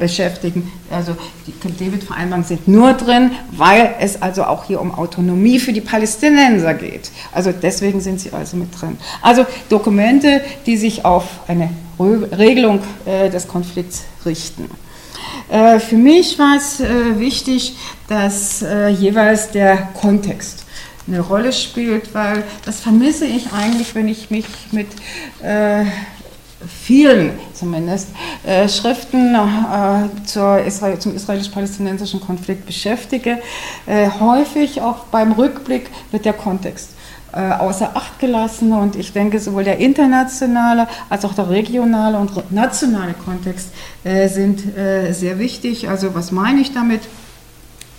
beschäftigen. 0.00 0.70
Also 0.90 1.16
die 1.46 1.52
Camp 1.52 1.78
David-Vereinbarungen 1.78 2.46
sind 2.46 2.66
nur 2.66 2.94
drin, 2.94 3.30
weil 3.52 3.94
es 4.00 4.20
also 4.20 4.44
auch 4.44 4.64
hier 4.64 4.80
um 4.80 4.92
Autonomie 4.92 5.60
für 5.60 5.72
die 5.72 5.80
Palästinenser 5.80 6.74
geht. 6.74 7.10
Also 7.32 7.52
deswegen 7.52 8.00
sind 8.00 8.20
sie 8.20 8.32
also 8.32 8.56
mit 8.56 8.68
drin. 8.80 8.98
Also 9.20 9.46
Dokumente, 9.68 10.40
die 10.66 10.76
sich 10.76 11.04
auf 11.04 11.24
eine 11.46 11.70
Regelung 12.00 12.80
äh, 13.06 13.30
des 13.30 13.46
Konflikts 13.46 14.02
richten. 14.24 14.68
Äh, 15.52 15.80
für 15.80 15.96
mich 15.96 16.38
war 16.38 16.56
es 16.56 16.80
äh, 16.80 17.18
wichtig, 17.18 17.76
dass 18.08 18.62
äh, 18.62 18.88
jeweils 18.88 19.50
der 19.50 19.76
Kontext 19.92 20.64
eine 21.06 21.20
Rolle 21.20 21.52
spielt, 21.52 22.14
weil 22.14 22.42
das 22.64 22.80
vermisse 22.80 23.26
ich 23.26 23.52
eigentlich, 23.52 23.94
wenn 23.94 24.08
ich 24.08 24.30
mich 24.30 24.46
mit 24.70 24.86
vielen 26.84 27.32
zumindest 27.52 28.10
Schriften 28.68 29.36
zum 30.24 31.16
israelisch-palästinensischen 31.16 32.20
Konflikt 32.20 32.66
beschäftige. 32.66 33.38
Häufig 34.20 34.80
auch 34.80 35.06
beim 35.06 35.32
Rückblick 35.32 35.90
wird 36.12 36.24
der 36.24 36.34
Kontext 36.34 36.91
außer 37.32 37.96
Acht 37.96 38.18
gelassen. 38.18 38.72
Und 38.72 38.96
ich 38.96 39.12
denke, 39.12 39.40
sowohl 39.40 39.64
der 39.64 39.78
internationale 39.78 40.86
als 41.08 41.24
auch 41.24 41.34
der 41.34 41.48
regionale 41.48 42.18
und 42.18 42.52
nationale 42.52 43.14
Kontext 43.14 43.70
äh, 44.04 44.28
sind 44.28 44.76
äh, 44.76 45.12
sehr 45.12 45.38
wichtig. 45.38 45.88
Also 45.88 46.14
was 46.14 46.32
meine 46.32 46.60
ich 46.60 46.72
damit? 46.72 47.00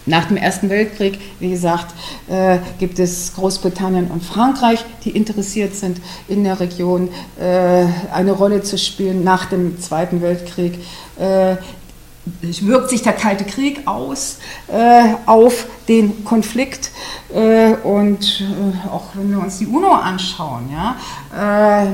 Nach 0.05 0.25
dem 0.25 0.35
Ersten 0.35 0.69
Weltkrieg, 0.69 1.17
wie 1.39 1.51
gesagt, 1.51 1.93
äh, 2.27 2.57
gibt 2.77 2.99
es 2.99 3.33
Großbritannien 3.35 4.07
und 4.07 4.21
Frankreich, 4.21 4.83
die 5.05 5.11
interessiert 5.11 5.75
sind, 5.75 6.01
in 6.27 6.43
der 6.43 6.59
Region 6.59 7.07
äh, 7.39 7.85
eine 8.13 8.33
Rolle 8.33 8.63
zu 8.63 8.77
spielen. 8.77 9.23
Nach 9.23 9.45
dem 9.45 9.79
Zweiten 9.79 10.21
Weltkrieg 10.21 10.77
äh, 11.17 11.55
wirkt 12.25 12.89
sich 12.89 13.01
der 13.01 13.13
Kalte 13.13 13.43
Krieg 13.43 13.81
aus 13.85 14.37
äh, 14.67 15.15
auf 15.25 15.67
den 15.87 16.23
Konflikt. 16.23 16.91
Äh, 17.33 17.73
und 17.83 18.41
äh, 18.41 18.87
auch 18.87 19.07
wenn 19.15 19.31
wir 19.31 19.39
uns 19.39 19.59
die 19.59 19.67
UNO 19.67 19.91
anschauen, 19.91 20.69
ja, 20.71 20.95
äh, 21.83 21.87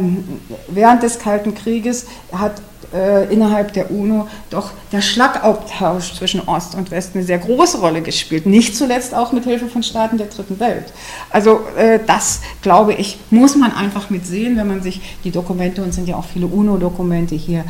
während 0.68 1.04
des 1.04 1.20
Kalten 1.20 1.56
Krieges 1.56 2.06
hat 2.32 2.62
äh, 2.94 3.32
innerhalb 3.32 3.74
der 3.74 3.92
UNO 3.92 4.28
doch 4.50 4.72
der 4.92 5.02
Schlagabtausch 5.02 6.14
zwischen 6.14 6.48
Ost 6.48 6.76
und 6.76 6.92
West 6.92 7.12
eine 7.14 7.24
sehr 7.24 7.38
große 7.38 7.80
Rolle 7.80 8.02
gespielt. 8.02 8.46
Nicht 8.46 8.76
zuletzt 8.76 9.14
auch 9.14 9.32
mit 9.32 9.44
Hilfe 9.44 9.68
von 9.68 9.84
Staaten 9.84 10.18
der 10.18 10.28
Dritten 10.28 10.60
Welt. 10.60 10.86
Also 11.30 11.62
äh, 11.78 12.00
das, 12.06 12.42
glaube 12.62 12.94
ich, 12.94 13.20
muss 13.30 13.56
man 13.56 13.74
einfach 13.74 14.10
mit 14.10 14.26
sehen, 14.26 14.58
wenn 14.58 14.68
man 14.68 14.82
sich 14.82 15.02
die 15.24 15.32
Dokumente, 15.32 15.82
und 15.84 15.90
es 15.90 15.96
sind 15.96 16.08
ja 16.08 16.16
auch 16.16 16.26
viele 16.26 16.48
UNO-Dokumente 16.48 17.36
hier, 17.36 17.64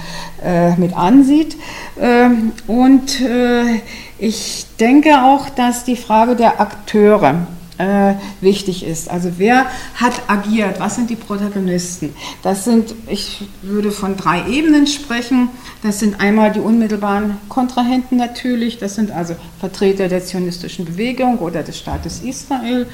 äh, 0.43 0.75
mit 0.75 0.95
ansieht. 0.95 1.57
Ähm, 1.99 2.51
und 2.67 3.21
äh, 3.21 3.81
ich 4.17 4.65
denke 4.79 5.23
auch, 5.23 5.49
dass 5.49 5.83
die 5.83 5.95
Frage 5.95 6.35
der 6.35 6.59
Akteure 6.59 7.47
äh, 7.79 8.13
wichtig 8.41 8.85
ist. 8.85 9.09
Also 9.09 9.31
wer 9.37 9.65
hat 9.95 10.21
agiert? 10.27 10.79
Was 10.79 10.95
sind 10.95 11.09
die 11.09 11.15
Protagonisten? 11.15 12.13
Das 12.43 12.65
sind, 12.65 12.93
ich 13.07 13.47
würde 13.61 13.91
von 13.91 14.17
drei 14.17 14.47
Ebenen 14.47 14.85
sprechen. 14.85 15.49
Das 15.81 15.99
sind 15.99 16.19
einmal 16.19 16.51
die 16.51 16.59
unmittelbaren 16.59 17.37
Kontrahenten 17.47 18.17
natürlich. 18.17 18.77
Das 18.77 18.95
sind 18.95 19.11
also 19.11 19.35
Vertreter 19.59 20.09
der 20.09 20.23
zionistischen 20.23 20.85
Bewegung 20.85 21.39
oder 21.39 21.63
des 21.63 21.77
Staates 21.77 22.21
Israel. 22.21 22.85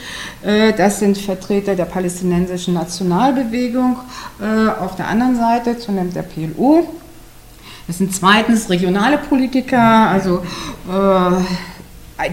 Äh, 0.43 0.73
das 0.73 0.99
sind 0.99 1.17
Vertreter 1.17 1.75
der 1.75 1.85
palästinensischen 1.85 2.75
Nationalbewegung 2.75 3.97
äh, 4.39 4.69
auf 4.69 4.95
der 4.95 5.07
anderen 5.07 5.35
Seite, 5.35 5.77
zunehmend 5.79 6.15
der 6.15 6.23
PLO. 6.23 6.87
Das 7.87 7.99
sind 7.99 8.13
zweitens 8.13 8.69
regionale 8.69 9.17
Politiker, 9.17 9.79
also 9.79 10.41
äh, 10.89 11.43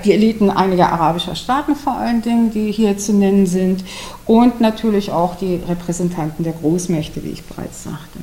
die 0.05 0.13
Eliten 0.13 0.51
einiger 0.51 0.93
arabischer 0.93 1.35
Staaten 1.35 1.77
vor 1.77 1.95
allen 1.95 2.23
Dingen, 2.23 2.51
die 2.51 2.71
hier 2.71 2.99
zu 2.99 3.13
nennen 3.13 3.47
sind, 3.47 3.85
und 4.27 4.61
natürlich 4.61 5.11
auch 5.11 5.37
die 5.37 5.57
Repräsentanten 5.69 6.45
der 6.45 6.53
Großmächte, 6.53 7.23
wie 7.25 7.31
ich 7.31 7.43
bereits 7.45 7.85
sagte. 7.85 8.21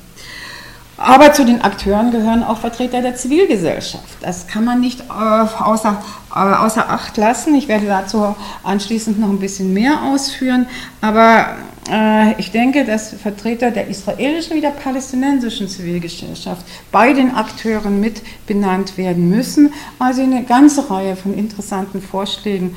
Aber 1.01 1.31
zu 1.31 1.45
den 1.45 1.61
Akteuren 1.61 2.11
gehören 2.11 2.43
auch 2.43 2.57
Vertreter 2.57 3.01
der 3.01 3.15
Zivilgesellschaft. 3.15 4.03
Das 4.19 4.47
kann 4.47 4.65
man 4.65 4.81
nicht 4.81 4.99
äh, 4.99 5.13
außer, 5.13 6.03
äh, 6.35 6.39
außer 6.39 6.89
Acht 6.89 7.15
lassen. 7.15 7.55
Ich 7.55 7.69
werde 7.69 7.85
dazu 7.85 8.35
anschließend 8.63 9.17
noch 9.17 9.29
ein 9.29 9.39
bisschen 9.39 9.73
mehr 9.73 10.03
ausführen. 10.03 10.67
Aber 10.99 11.55
äh, 11.89 12.33
ich 12.37 12.51
denke, 12.51 12.83
dass 12.83 13.13
Vertreter 13.13 13.71
der 13.71 13.87
israelischen 13.87 14.57
wie 14.57 14.61
der 14.61 14.71
palästinensischen 14.71 15.69
Zivilgesellschaft 15.69 16.65
bei 16.91 17.13
den 17.13 17.33
Akteuren 17.33 18.01
mit 18.01 18.21
benannt 18.45 18.97
werden 18.97 19.29
müssen, 19.29 19.73
weil 19.99 20.13
sie 20.13 20.23
eine 20.23 20.43
ganze 20.43 20.91
Reihe 20.91 21.15
von 21.15 21.33
interessanten 21.33 22.01
Vorschlägen 22.01 22.75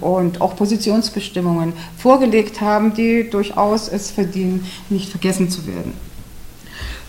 und 0.00 0.40
auch 0.40 0.56
Positionsbestimmungen 0.56 1.74
vorgelegt 1.98 2.60
haben, 2.60 2.94
die 2.94 3.28
durchaus 3.28 3.88
es 3.88 4.10
verdienen, 4.10 4.66
nicht 4.88 5.10
vergessen 5.10 5.50
zu 5.50 5.66
werden. 5.66 6.09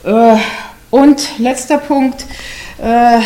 Äh, 0.04 0.38
und 0.90 1.40
letzter 1.40 1.78
Punkt, 1.78 2.26
äh, 2.82 3.20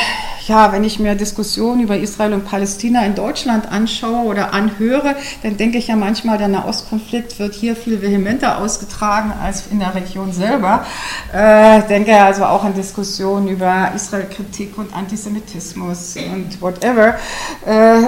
ja, 0.47 0.71
wenn 0.71 0.83
ich 0.83 0.99
mir 0.99 1.15
Diskussionen 1.15 1.81
über 1.81 1.97
Israel 1.97 2.33
und 2.33 2.45
Palästina 2.45 3.03
in 3.03 3.15
Deutschland 3.15 3.71
anschaue 3.71 4.25
oder 4.25 4.53
anhöre, 4.53 5.15
dann 5.41 5.57
denke 5.57 5.79
ich 5.79 5.87
ja 5.87 5.95
manchmal, 5.95 6.37
der 6.37 6.49
Nahostkonflikt 6.49 7.39
wird 7.39 7.55
hier 7.55 7.75
viel 7.75 8.03
vehementer 8.03 8.59
ausgetragen 8.59 9.33
als 9.41 9.63
in 9.71 9.79
der 9.79 9.95
Region 9.95 10.31
selber. 10.31 10.85
Äh, 11.33 11.81
denke 11.87 12.15
also 12.15 12.45
auch 12.45 12.63
an 12.63 12.75
Diskussionen 12.75 13.47
über 13.47 13.91
Israel-Kritik 13.95 14.77
und 14.77 14.95
Antisemitismus 14.95 16.17
und 16.17 16.61
whatever. 16.61 17.15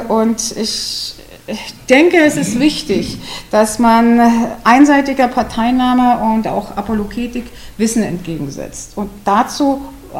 Und 0.10 0.56
ich 0.56 1.15
ich 1.47 1.73
denke, 1.89 2.17
es 2.17 2.36
ist 2.36 2.60
wichtig, 2.60 3.17
dass 3.51 3.79
man 3.79 4.19
einseitiger 4.65 5.29
Parteinahme 5.29 6.33
und 6.33 6.47
auch 6.47 6.75
Apologetik 6.75 7.45
Wissen 7.77 8.03
entgegensetzt. 8.03 8.93
Und 8.95 9.10
dazu 9.23 9.81
äh, 10.13 10.17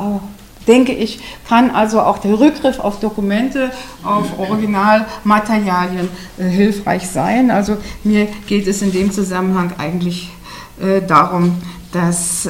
denke 0.68 0.94
ich, 0.94 1.20
kann 1.48 1.72
also 1.72 2.02
auch 2.02 2.20
der 2.20 2.40
Rückgriff 2.40 2.80
auf 2.80 3.00
Dokumente, 3.02 3.72
auf 4.04 4.40
Originalmaterialien 4.40 6.10
äh, 6.38 6.44
hilfreich 6.44 7.08
sein. 7.08 7.52
Also 7.52 7.78
mir 8.04 8.28
geht 8.48 8.68
es 8.68 8.82
in 8.82 8.94
dem 8.94 9.12
Zusammenhang 9.12 9.74
eigentlich 9.78 10.30
äh, 10.82 11.02
darum, 11.02 11.58
dass 11.92 12.50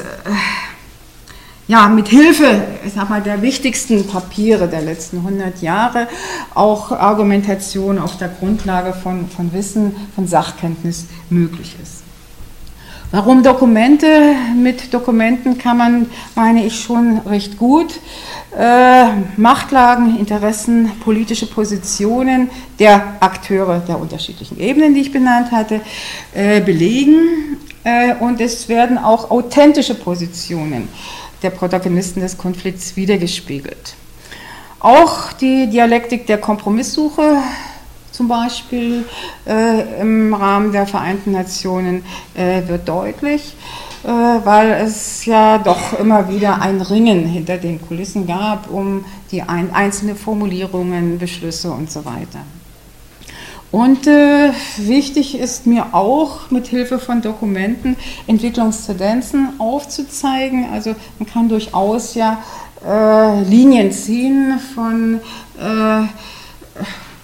ja, 1.68 1.86
mit 1.88 2.08
Hilfe, 2.08 2.62
sag 2.94 3.10
mal, 3.10 3.20
der 3.20 3.42
wichtigsten 3.42 4.06
Papiere 4.06 4.68
der 4.68 4.80
letzten 4.80 5.18
100 5.18 5.60
Jahre 5.60 6.08
auch 6.54 6.90
Argumentation 6.92 7.98
auf 7.98 8.16
der 8.16 8.28
Grundlage 8.28 8.94
von, 8.94 9.28
von 9.28 9.52
Wissen, 9.52 9.94
von 10.14 10.26
Sachkenntnis 10.26 11.06
möglich 11.28 11.76
ist. 11.82 12.02
Warum 13.10 13.42
Dokumente? 13.42 14.34
Mit 14.56 14.92
Dokumenten 14.92 15.58
kann 15.58 15.78
man, 15.78 16.06
meine 16.34 16.64
ich, 16.64 16.78
schon 16.78 17.18
recht 17.26 17.58
gut 17.58 18.00
äh, 18.56 19.06
Machtlagen, 19.36 20.18
Interessen, 20.18 20.90
politische 21.04 21.46
Positionen 21.46 22.50
der 22.78 23.16
Akteure 23.20 23.80
der 23.80 23.98
unterschiedlichen 23.98 24.58
Ebenen, 24.58 24.94
die 24.94 25.02
ich 25.02 25.12
benannt 25.12 25.52
hatte, 25.52 25.80
äh, 26.34 26.60
belegen. 26.60 27.58
Äh, 27.84 28.14
und 28.16 28.40
es 28.40 28.68
werden 28.68 28.98
auch 28.98 29.30
authentische 29.30 29.94
Positionen 29.94 30.88
der 31.42 31.50
Protagonisten 31.50 32.20
des 32.20 32.36
Konflikts 32.36 32.96
wiedergespiegelt. 32.96 33.94
Auch 34.80 35.32
die 35.32 35.68
Dialektik 35.68 36.26
der 36.26 36.38
Kompromisssuche 36.38 37.38
zum 38.12 38.28
Beispiel 38.28 39.04
äh, 39.46 40.00
im 40.00 40.34
Rahmen 40.34 40.72
der 40.72 40.86
Vereinten 40.86 41.32
Nationen 41.32 42.04
äh, 42.34 42.66
wird 42.66 42.88
deutlich, 42.88 43.54
äh, 44.04 44.08
weil 44.08 44.72
es 44.72 45.24
ja 45.24 45.58
doch 45.58 45.98
immer 45.98 46.28
wieder 46.28 46.60
ein 46.60 46.80
Ringen 46.80 47.26
hinter 47.26 47.58
den 47.58 47.80
Kulissen 47.80 48.26
gab 48.26 48.70
um 48.70 49.04
die 49.30 49.42
ein, 49.42 49.72
einzelne 49.72 50.16
Formulierungen, 50.16 51.18
Beschlüsse 51.18 51.70
und 51.70 51.90
so 51.92 52.04
weiter. 52.04 52.40
Und 53.70 54.06
äh, 54.06 54.50
wichtig 54.78 55.38
ist 55.38 55.66
mir 55.66 55.94
auch, 55.94 56.50
mit 56.50 56.66
Hilfe 56.68 56.98
von 56.98 57.20
Dokumenten 57.20 57.96
Entwicklungstendenzen 58.26 59.60
aufzuzeigen. 59.60 60.66
Also 60.72 60.94
man 61.18 61.28
kann 61.28 61.48
durchaus 61.50 62.14
ja 62.14 62.42
äh, 62.86 63.42
Linien 63.42 63.92
ziehen 63.92 64.58
von 64.74 65.20
äh, 65.58 66.06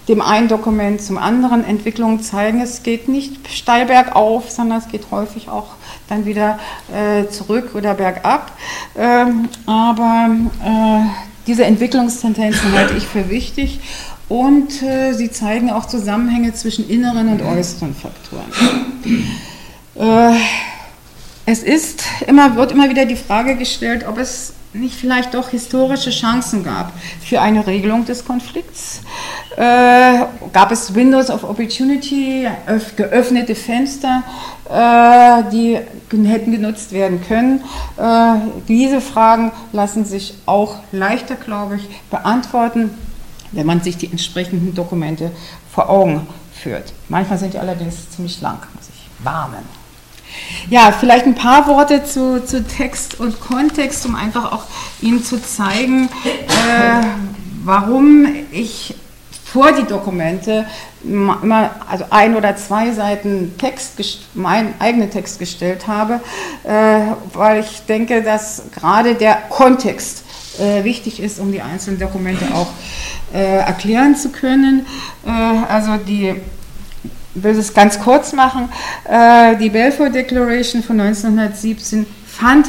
dem 0.09 0.21
einen 0.21 0.49
Dokument 0.49 1.01
zum 1.01 1.17
anderen, 1.17 1.65
Entwicklungen 1.65 2.21
zeigen. 2.21 2.61
Es 2.61 2.83
geht 2.83 3.09
nicht 3.09 3.49
steil 3.49 3.87
bergauf, 3.87 4.51
sondern 4.51 4.79
es 4.79 4.89
geht 4.89 5.11
häufig 5.11 5.49
auch 5.49 5.69
dann 6.09 6.27
wieder 6.27 6.59
äh, 6.93 7.27
zurück 7.29 7.71
oder 7.75 7.95
bergab. 7.95 8.53
Ähm, 8.97 9.49
aber 9.65 10.29
äh, 10.63 11.07
diese 11.47 11.65
Entwicklungstendenzen 11.65 12.73
halte 12.73 12.95
ich 12.95 13.07
für 13.07 13.31
wichtig 13.31 13.81
und 14.29 14.83
äh, 14.83 15.13
sie 15.13 15.31
zeigen 15.31 15.71
auch 15.71 15.87
Zusammenhänge 15.87 16.53
zwischen 16.55 16.89
inneren 16.89 17.29
und 17.29 17.43
äußeren 17.43 17.95
Faktoren. 17.95 18.51
Äh, 19.97 20.35
es 21.47 21.63
ist 21.63 22.03
immer, 22.27 22.57
wird 22.57 22.73
immer 22.73 22.89
wieder 22.89 23.05
die 23.05 23.17
Frage 23.17 23.57
gestellt, 23.57 24.07
ob 24.09 24.19
es 24.19 24.55
nicht 24.73 24.97
vielleicht 24.97 25.35
doch 25.35 25.51
historische 25.51 26.11
Chancen 26.11 26.65
gab 26.65 26.93
für 27.25 27.41
eine 27.41 27.67
Regelung 27.67 28.05
des 28.05 28.25
Konflikts. 28.25 29.03
Äh, 29.57 30.25
gab 30.53 30.73
es 30.73 30.95
Windows 30.95 31.31
of 31.31 31.45
Opportunity, 31.45 32.49
geöffnete 32.97 33.55
Fenster, 33.55 34.25
äh, 34.69 35.49
die 35.53 35.79
hätten 36.27 36.51
genutzt 36.51 36.93
werden 36.93 37.21
können. 37.27 37.61
Äh, 37.97 38.41
diese 38.67 39.01
Fragen 39.01 39.53
lassen 39.73 40.05
sich 40.05 40.35
auch 40.47 40.79
leichter, 40.91 41.37
glaube 41.37 41.77
ich, 41.77 41.89
beantworten 42.11 42.91
wenn 43.53 43.67
man 43.67 43.83
sich 43.83 43.97
die 43.97 44.11
entsprechenden 44.11 44.75
Dokumente 44.75 45.31
vor 45.73 45.89
Augen 45.89 46.27
führt. 46.53 46.93
Manchmal 47.09 47.39
sind 47.39 47.55
die 47.55 47.59
allerdings 47.59 48.11
ziemlich 48.11 48.41
lang, 48.41 48.59
muss 48.75 48.89
ich 48.89 49.25
warnen. 49.25 49.65
Ja, 50.69 50.93
vielleicht 50.93 51.27
ein 51.27 51.35
paar 51.35 51.67
Worte 51.69 52.05
zu, 52.05 52.45
zu 52.45 52.67
Text 52.67 53.21
und 53.21 53.41
Kontext, 53.41 54.05
um 54.07 54.17
einfach 54.17 54.53
auch 54.53 54.65
Ihnen 55.01 55.23
zu 55.23 55.41
zeigen, 55.41 56.09
äh, 56.25 57.07
warum 57.65 58.27
ich 58.51 58.95
vor 59.45 59.71
die 59.71 59.85
Dokumente 59.85 60.67
immer 61.05 61.71
also 61.89 62.07
ein 62.11 62.35
oder 62.35 62.57
zwei 62.57 62.91
Seiten 62.91 63.57
Text, 63.59 64.01
meinen 64.35 64.75
eigenen 64.81 65.11
Text 65.11 65.39
gestellt 65.39 65.87
habe, 65.87 66.21
äh, 66.65 67.13
weil 67.35 67.61
ich 67.61 67.83
denke, 67.87 68.23
dass 68.23 68.63
gerade 68.75 69.15
der 69.15 69.37
Kontext 69.51 70.25
äh, 70.59 70.83
wichtig 70.83 71.21
ist, 71.21 71.39
um 71.39 71.53
die 71.53 71.63
einzelnen 71.63 72.01
Dokumente 72.01 72.47
auch 72.55 72.69
äh, 73.35 73.59
erklären 73.59 74.17
zu 74.17 74.31
können. 74.31 74.87
Äh, 75.27 75.31
also 75.31 75.97
die 75.97 76.35
ich 77.37 77.43
will 77.43 77.59
es 77.59 77.75
ganz 77.75 77.99
kurz 77.99 78.33
machen. 78.33 78.69
Äh, 79.09 79.57
die 79.57 79.71
Balfour 79.71 80.09
Declaration 80.09 80.83
von 80.83 81.01
1917 81.01 82.07
fand 82.27 82.69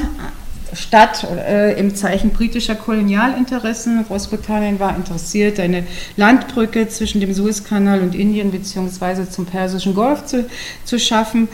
statt 0.76 1.26
äh, 1.48 1.80
im 1.80 1.96
Zeichen 1.96 2.32
britischer 2.32 2.76
Kolonialinteressen. 2.76 4.06
Großbritannien 4.08 4.80
war 4.80 4.96
interessiert, 4.96 5.60
eine 5.60 5.84
Landbrücke 6.18 6.88
zwischen 6.88 7.22
dem 7.22 7.34
Suezkanal 7.34 8.02
und 8.02 8.16
Indien 8.16 8.52
bzw. 8.52 9.30
zum 9.30 9.46
Persischen 9.46 9.96
Golf 9.96 10.26
zu, 10.26 10.46
zu 10.84 11.00
schaffen. 11.00 11.48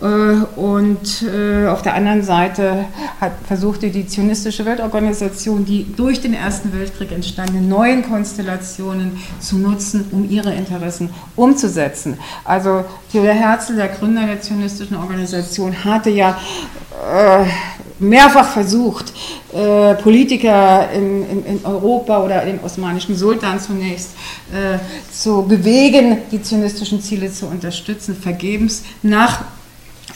Äh, 0.00 0.06
und 0.58 1.22
äh, 1.22 1.66
auf 1.66 1.82
der 1.82 1.94
anderen 1.94 2.22
Seite 2.22 2.86
hat, 3.20 3.32
versuchte 3.46 3.90
die 3.90 4.06
zionistische 4.06 4.64
Weltorganisation, 4.64 5.64
die 5.64 5.86
durch 5.96 6.20
den 6.20 6.34
Ersten 6.34 6.72
Weltkrieg 6.72 7.12
entstandenen 7.12 7.68
neuen 7.68 8.02
Konstellationen 8.02 9.18
zu 9.40 9.58
nutzen, 9.58 10.06
um 10.12 10.28
ihre 10.28 10.54
Interessen 10.54 11.10
umzusetzen. 11.34 12.18
Also 12.44 12.84
Theodor 13.10 13.32
Herzl, 13.32 13.76
der 13.76 13.88
Gründer 13.88 14.26
der 14.26 14.40
zionistischen 14.40 14.96
Organisation, 14.96 15.84
hatte 15.84 16.10
ja 16.10 16.38
äh, 17.12 17.44
mehrfach 17.98 18.48
versucht, 18.48 18.65
äh, 19.52 19.94
Politiker 19.94 20.90
in, 20.92 21.28
in, 21.28 21.46
in, 21.46 21.64
Europa 21.64 22.22
oder 22.22 22.44
den 22.44 22.60
osmanischen 22.60 23.16
Sultan 23.16 23.60
zunächst 23.60 24.10
äh, 24.52 24.78
zu 25.12 25.42
bewegen, 25.42 26.18
die 26.30 26.42
zionistischen 26.42 27.00
Ziele 27.00 27.32
zu 27.32 27.46
unterstützen, 27.46 28.16
vergebens. 28.16 28.82
Nach 29.02 29.44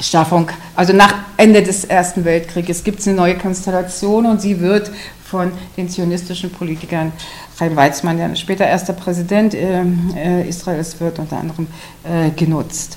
Schaffung, 0.01 0.49
also 0.77 0.93
nach 0.93 1.15
Ende 1.37 1.63
des 1.63 1.85
Ersten 1.85 2.25
Weltkrieges 2.25 2.85
gibt 2.85 3.01
es 3.01 3.09
eine 3.09 3.17
neue 3.17 3.37
Konstellation 3.37 4.27
und 4.27 4.41
sie 4.41 4.61
wird 4.61 4.91
von 5.31 5.53
den 5.77 5.89
zionistischen 5.89 6.51
Politikern, 6.51 7.13
Chaim 7.57 7.77
Weizmann, 7.77 8.17
der 8.17 8.35
später 8.37 8.67
erster 8.67 8.95
Präsident 8.95 9.55
äh, 9.55 9.83
äh, 10.17 10.49
Israels 10.49 10.99
wird, 11.01 11.19
unter 11.19 11.39
anderem 11.39 11.67
äh, 12.05 12.31
genutzt. 12.31 12.97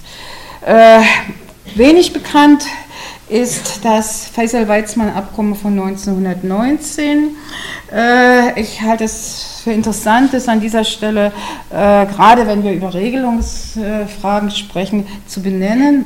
Äh, 0.66 1.02
wenig 1.76 2.14
bekannt 2.14 2.66
ist 3.34 3.84
das 3.84 4.28
Faisal-Weizmann-Abkommen 4.28 5.56
von 5.56 5.74
1919. 5.74 7.36
Äh, 7.92 8.62
ich 8.62 8.80
halte 8.82 9.06
es 9.06 9.62
für 9.64 9.72
interessant, 9.72 10.36
es 10.36 10.48
an 10.48 10.60
dieser 10.60 10.84
Stelle, 10.84 11.32
äh, 11.72 12.06
gerade 12.06 12.46
wenn 12.46 12.64
wir 12.64 12.74
über 12.74 12.94
Regelungsfragen 12.94 14.52
sprechen, 14.52 15.08
zu 15.26 15.42
benennen. 15.42 16.06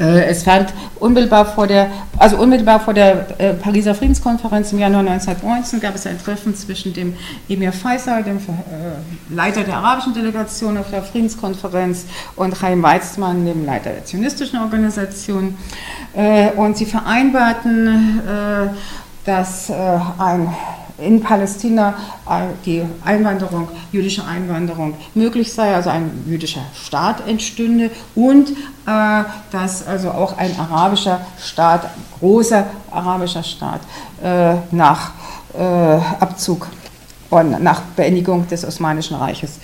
Äh, 0.00 0.24
es 0.24 0.44
fand 0.44 0.72
unmittelbar 0.98 1.44
vor 1.44 1.66
der, 1.66 1.90
also 2.16 2.38
unmittelbar 2.38 2.80
vor 2.80 2.94
der 2.94 3.38
äh, 3.38 3.52
Pariser 3.52 3.94
Friedenskonferenz 3.94 4.72
im 4.72 4.78
Januar 4.78 5.00
1919 5.00 5.80
gab 5.80 5.94
es 5.94 6.06
ein 6.06 6.18
Treffen 6.18 6.54
zwischen 6.54 6.94
dem 6.94 7.14
Emir 7.48 7.72
Faisal, 7.72 8.24
dem 8.24 8.38
äh, 8.38 8.40
Leiter 9.28 9.62
der 9.62 9.76
arabischen 9.76 10.14
Delegation 10.14 10.78
auf 10.78 10.90
der 10.90 11.02
Friedenskonferenz, 11.02 12.06
und 12.36 12.54
Chaim 12.58 12.82
Weizmann, 12.82 13.44
dem 13.44 13.66
Leiter 13.66 13.90
der 13.90 14.04
zionistischen 14.04 14.60
Organisation. 14.60 15.56
Und 16.56 16.76
sie 16.76 16.86
vereinbarten, 16.86 18.20
dass 19.24 19.70
ein 19.70 20.48
in 21.00 21.20
Palästina 21.20 21.94
die 22.64 22.82
Einwanderung, 23.04 23.68
jüdische 23.92 24.24
Einwanderung 24.24 24.94
möglich 25.14 25.52
sei, 25.52 25.74
also 25.74 25.90
ein 25.90 26.24
jüdischer 26.26 26.62
Staat 26.74 27.26
entstünde 27.26 27.90
und 28.14 28.50
äh, 28.50 29.24
dass 29.50 29.86
also 29.86 30.10
auch 30.10 30.36
ein 30.38 30.58
arabischer 30.58 31.20
Staat, 31.42 31.88
großer 32.18 32.66
arabischer 32.90 33.42
Staat 33.42 33.80
äh, 34.22 34.54
nach 34.70 35.12
äh, 35.54 35.62
Abzug 35.62 36.68
und 37.30 37.62
nach 37.62 37.82
Beendigung 37.96 38.46
des 38.48 38.64
Osmanischen 38.64 39.16
Reiches 39.16 39.58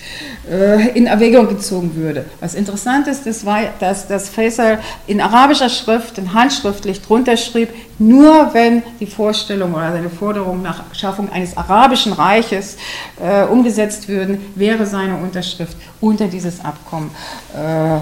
äh, 0.50 0.90
in 0.90 1.06
Erwägung 1.06 1.48
gezogen 1.48 1.96
würde. 1.96 2.24
Was 2.40 2.54
interessant 2.54 3.08
ist, 3.08 3.26
das 3.26 3.44
war, 3.44 3.58
dass 3.80 4.06
das 4.06 4.28
Faisal 4.28 4.78
in 5.06 5.20
arabischer 5.20 5.68
Schrift, 5.68 6.16
in 6.18 6.32
handschriftlich 6.32 7.02
drunter 7.02 7.36
schrieb, 7.36 7.70
nur 7.98 8.54
wenn 8.54 8.82
die 9.00 9.06
Vorstellung 9.06 9.74
oder 9.74 9.92
seine 9.92 10.10
Forderung 10.10 10.62
nach 10.62 10.84
Schaffung 10.92 11.30
eines 11.32 11.56
arabischen 11.56 12.12
Reiches 12.12 12.76
äh, 13.20 13.44
umgesetzt 13.44 14.08
würden, 14.08 14.38
wäre 14.54 14.86
seine 14.86 15.16
Unterschrift 15.16 15.76
unter 16.00 16.28
dieses 16.28 16.64
Abkommen 16.64 17.10
äh, 17.54 17.98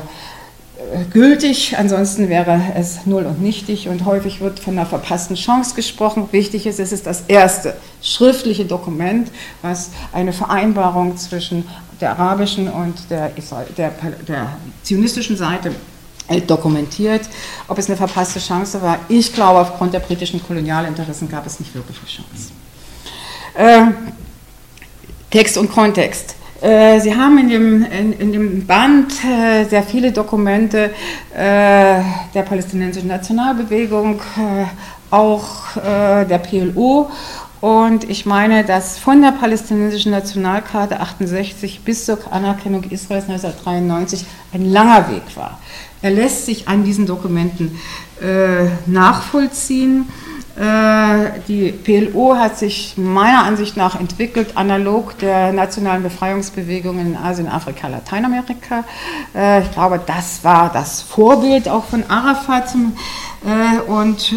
gültig, 1.12 1.76
ansonsten 1.78 2.28
wäre 2.28 2.60
es 2.76 3.06
null 3.06 3.24
und 3.26 3.40
nichtig 3.40 3.88
und 3.88 4.04
häufig 4.04 4.40
wird 4.40 4.60
von 4.60 4.78
einer 4.78 4.86
verpassten 4.86 5.36
Chance 5.36 5.74
gesprochen. 5.74 6.28
Wichtig 6.32 6.66
ist, 6.66 6.80
es 6.80 6.92
ist 6.92 7.06
das 7.06 7.24
erste 7.28 7.76
schriftliche 8.02 8.64
Dokument, 8.64 9.30
was 9.62 9.90
eine 10.12 10.32
Vereinbarung 10.32 11.16
zwischen 11.16 11.68
der 12.00 12.18
arabischen 12.18 12.68
und 12.68 13.10
der, 13.10 13.30
der, 13.76 13.92
der 14.26 14.56
zionistischen 14.82 15.36
Seite 15.36 15.72
äh, 16.28 16.40
dokumentiert. 16.40 17.22
Ob 17.68 17.78
es 17.78 17.86
eine 17.86 17.96
verpasste 17.96 18.40
Chance 18.40 18.80
war, 18.82 18.98
ich 19.08 19.32
glaube, 19.32 19.60
aufgrund 19.60 19.94
der 19.94 20.00
britischen 20.00 20.42
Kolonialinteressen 20.42 21.28
gab 21.28 21.46
es 21.46 21.60
nicht 21.60 21.74
wirklich 21.74 21.98
eine 21.98 22.08
Chance. 22.08 22.52
Äh, 23.54 23.92
Text 25.30 25.56
und 25.56 25.70
Kontext. 25.70 26.36
Äh, 26.60 27.00
Sie 27.00 27.14
haben 27.14 27.38
in 27.38 27.48
dem, 27.48 27.84
in, 27.84 28.12
in 28.12 28.32
dem 28.32 28.66
Band 28.66 29.12
äh, 29.24 29.64
sehr 29.64 29.82
viele 29.82 30.12
Dokumente 30.12 30.90
äh, 31.34 31.36
der 31.36 32.42
palästinensischen 32.44 33.08
Nationalbewegung, 33.08 34.20
auch 35.10 35.76
der 35.76 36.38
PLO. 36.38 37.10
Und 37.60 38.10
ich 38.10 38.26
meine, 38.26 38.64
dass 38.64 38.98
von 38.98 39.22
der 39.22 39.30
palästinensischen 39.30 40.10
Nationalkarte 40.10 40.98
68 41.00 41.82
bis 41.82 42.04
zur 42.04 42.18
Anerkennung 42.32 42.82
Israels 42.84 43.28
1993 43.28 44.26
ein 44.52 44.70
langer 44.72 45.08
Weg 45.10 45.36
war. 45.36 45.60
Er 46.02 46.10
lässt 46.10 46.46
sich 46.46 46.66
an 46.66 46.84
diesen 46.84 47.06
Dokumenten 47.06 47.78
nachvollziehen. 48.86 50.08
Äh, 50.56 51.40
die 51.48 51.72
PLO 51.72 52.36
hat 52.36 52.56
sich 52.58 52.94
meiner 52.96 53.42
Ansicht 53.42 53.76
nach 53.76 53.98
entwickelt, 53.98 54.56
analog 54.56 55.18
der 55.18 55.52
nationalen 55.52 56.04
Befreiungsbewegungen 56.04 57.06
in 57.08 57.16
Asien, 57.16 57.48
Afrika, 57.48 57.88
Lateinamerika. 57.88 58.84
Äh, 59.34 59.62
ich 59.62 59.72
glaube, 59.72 60.00
das 60.06 60.44
war 60.44 60.70
das 60.72 61.02
Vorbild 61.02 61.68
auch 61.68 61.84
von 61.84 62.04
Arafat. 62.08 62.74
Äh, 63.44 63.90
und 63.90 64.34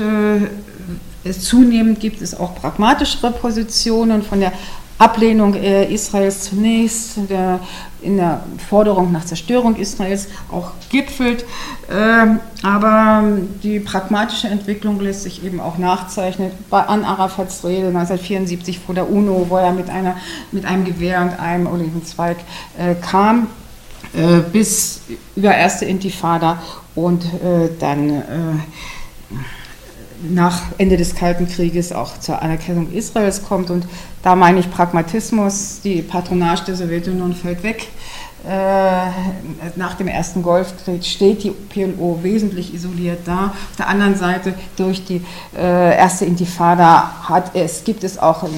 zunehmend 1.40 2.00
gibt 2.00 2.22
es 2.22 2.38
auch 2.40 2.56
pragmatischere 2.56 3.32
Positionen 3.32 4.24
von 4.24 4.40
der 4.40 4.54
Ablehnung 4.98 5.54
Israels 5.54 6.44
zunächst, 6.44 7.18
der 7.30 7.60
in 8.02 8.18
der 8.18 8.44
Forderung 8.70 9.12
nach 9.12 9.26
Zerstörung 9.26 9.76
Israels 9.76 10.28
auch 10.52 10.72
gipfelt. 10.90 11.46
Ähm, 11.92 12.40
aber 12.64 13.24
die 13.64 13.80
pragmatische 13.80 14.48
Entwicklung 14.48 15.00
lässt 15.00 15.24
sich 15.24 15.44
eben 15.44 15.60
auch 15.60 15.78
nachzeichnen. 15.78 16.52
Bei 16.70 16.84
An 16.84 17.04
Arafats 17.04 17.64
Rede 17.64 17.88
1974 17.88 18.80
vor 18.80 18.96
der 18.96 19.10
UNO, 19.10 19.48
wo 19.50 19.58
er 19.58 19.72
mit, 19.74 19.90
einer, 19.90 20.18
mit 20.52 20.66
einem 20.66 20.86
Gewehr 20.86 21.22
und 21.22 21.40
einem 21.40 21.68
Olivenzweig 21.68 22.38
äh, 22.78 22.96
kam, 22.96 23.48
äh, 24.14 24.40
bis 24.52 25.02
über 25.36 25.54
erste 25.54 25.86
Intifada 25.86 26.62
und 26.96 27.26
äh, 27.26 27.70
dann 27.80 28.64
nach 30.24 30.62
Ende 30.78 30.98
des 30.98 31.16
Kalten 31.16 31.48
Krieges 31.48 31.92
auch 31.92 32.20
zur 32.20 32.42
Anerkennung 32.42 32.92
Israels 32.92 33.44
kommt. 33.44 33.70
Und 33.70 33.86
da 34.24 34.36
meine 34.36 34.60
ich 34.60 34.72
Pragmatismus, 34.72 35.82
die 35.84 36.02
Patronage 36.02 36.66
der 36.66 36.76
Sowjetunion 36.76 37.34
fällt 37.34 37.64
weg. 37.64 37.88
Äh, 38.48 39.10
nach 39.76 39.96
dem 39.96 40.08
ersten 40.08 40.42
Golfkrieg 40.42 41.04
steht 41.04 41.44
die 41.44 41.52
PLO 41.52 42.20
wesentlich 42.22 42.74
isoliert 42.74 43.20
da. 43.26 43.48
Auf 43.48 43.76
der 43.78 43.90
anderen 43.90 44.16
Seite 44.16 44.54
durch 44.78 45.04
die 45.04 45.22
äh, 45.58 45.98
erste 45.98 46.24
Intifada 46.24 47.28
hat 47.28 47.54
es, 47.56 47.84
gibt 47.84 48.06
es 48.06 48.18
auch 48.18 48.44
ein 48.44 48.50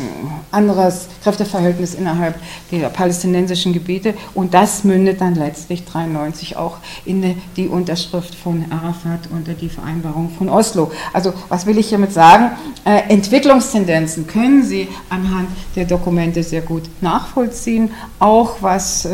anderes 0.51 1.07
Kräfteverhältnis 1.23 1.95
innerhalb 1.95 2.35
der 2.71 2.89
palästinensischen 2.89 3.73
Gebiete 3.73 4.13
und 4.35 4.53
das 4.53 4.83
mündet 4.83 5.21
dann 5.21 5.33
letztlich 5.33 5.79
1993 5.79 6.55
auch 6.55 6.77
in 7.05 7.35
die 7.57 7.67
Unterschrift 7.67 8.35
von 8.35 8.65
Arafat 8.69 9.21
unter 9.31 9.53
die 9.53 9.69
Vereinbarung 9.69 10.29
von 10.37 10.49
Oslo. 10.49 10.91
Also 11.13 11.33
was 11.47 11.65
will 11.65 11.79
ich 11.79 11.89
hiermit 11.89 12.13
sagen? 12.13 12.51
Äh, 12.85 13.09
Entwicklungstendenzen 13.09 14.27
können 14.27 14.61
Sie 14.61 14.87
anhand 15.09 15.49
der 15.75 15.85
Dokumente 15.85 16.43
sehr 16.43 16.61
gut 16.61 16.83
nachvollziehen, 17.01 17.91
auch 18.19 18.57
was 18.61 19.07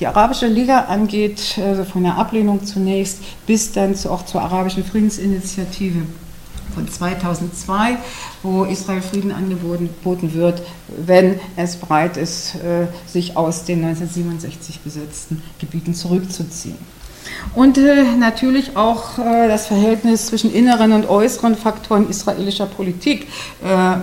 die 0.00 0.06
Arabischen 0.06 0.21
Arabische 0.22 0.46
Liga 0.46 0.82
angeht, 0.82 1.58
also 1.58 1.82
von 1.82 2.04
der 2.04 2.16
Ablehnung 2.16 2.64
zunächst 2.64 3.18
bis 3.44 3.72
dann 3.72 3.96
auch 4.08 4.24
zur 4.24 4.40
Arabischen 4.40 4.84
Friedensinitiative 4.84 6.02
von 6.72 6.88
2002, 6.88 7.96
wo 8.44 8.62
Israel 8.62 9.02
Frieden 9.02 9.32
angeboten 9.32 10.32
wird, 10.32 10.62
wenn 10.86 11.40
es 11.56 11.74
bereit 11.74 12.16
ist, 12.18 12.54
äh, 12.54 12.86
sich 13.04 13.36
aus 13.36 13.64
den 13.64 13.84
1967 13.84 14.78
besetzten 14.82 15.42
Gebieten 15.58 15.92
zurückzuziehen. 15.92 16.78
Und 17.56 17.76
äh, 17.76 18.04
natürlich 18.16 18.76
auch 18.76 19.18
äh, 19.18 19.48
das 19.48 19.66
Verhältnis 19.66 20.26
zwischen 20.26 20.54
inneren 20.54 20.92
und 20.92 21.08
äußeren 21.08 21.56
Faktoren 21.56 22.08
israelischer 22.08 22.66
Politik 22.66 23.26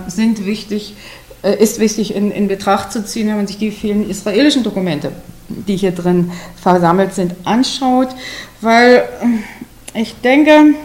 sind 0.07 0.45
wichtig, 0.45 0.95
ist 1.59 1.79
wichtig 1.79 2.13
in, 2.13 2.29
in 2.31 2.49
Betracht 2.49 2.91
zu 2.91 3.05
ziehen, 3.05 3.29
wenn 3.29 3.37
man 3.37 3.47
sich 3.47 3.57
die 3.57 3.71
vielen 3.71 4.09
israelischen 4.09 4.63
Dokumente 4.63 5.13
die 5.49 5.75
hier 5.75 5.91
drin 5.91 6.31
versammelt 6.55 7.13
sind, 7.13 7.35
anschaut, 7.43 8.09
weil 8.61 9.03
äh, 9.93 9.99
ich 9.99 10.15
denke, 10.21 10.75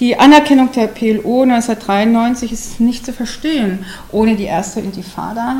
die 0.00 0.18
Anerkennung 0.18 0.72
der 0.72 0.86
PLO 0.86 1.42
1993 1.42 2.52
ist 2.52 2.80
nicht 2.80 3.04
zu 3.04 3.12
verstehen. 3.12 3.84
Ohne 4.10 4.34
die 4.34 4.44
erste 4.44 4.80
Intifada, 4.80 5.56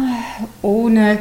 ohne 0.62 1.18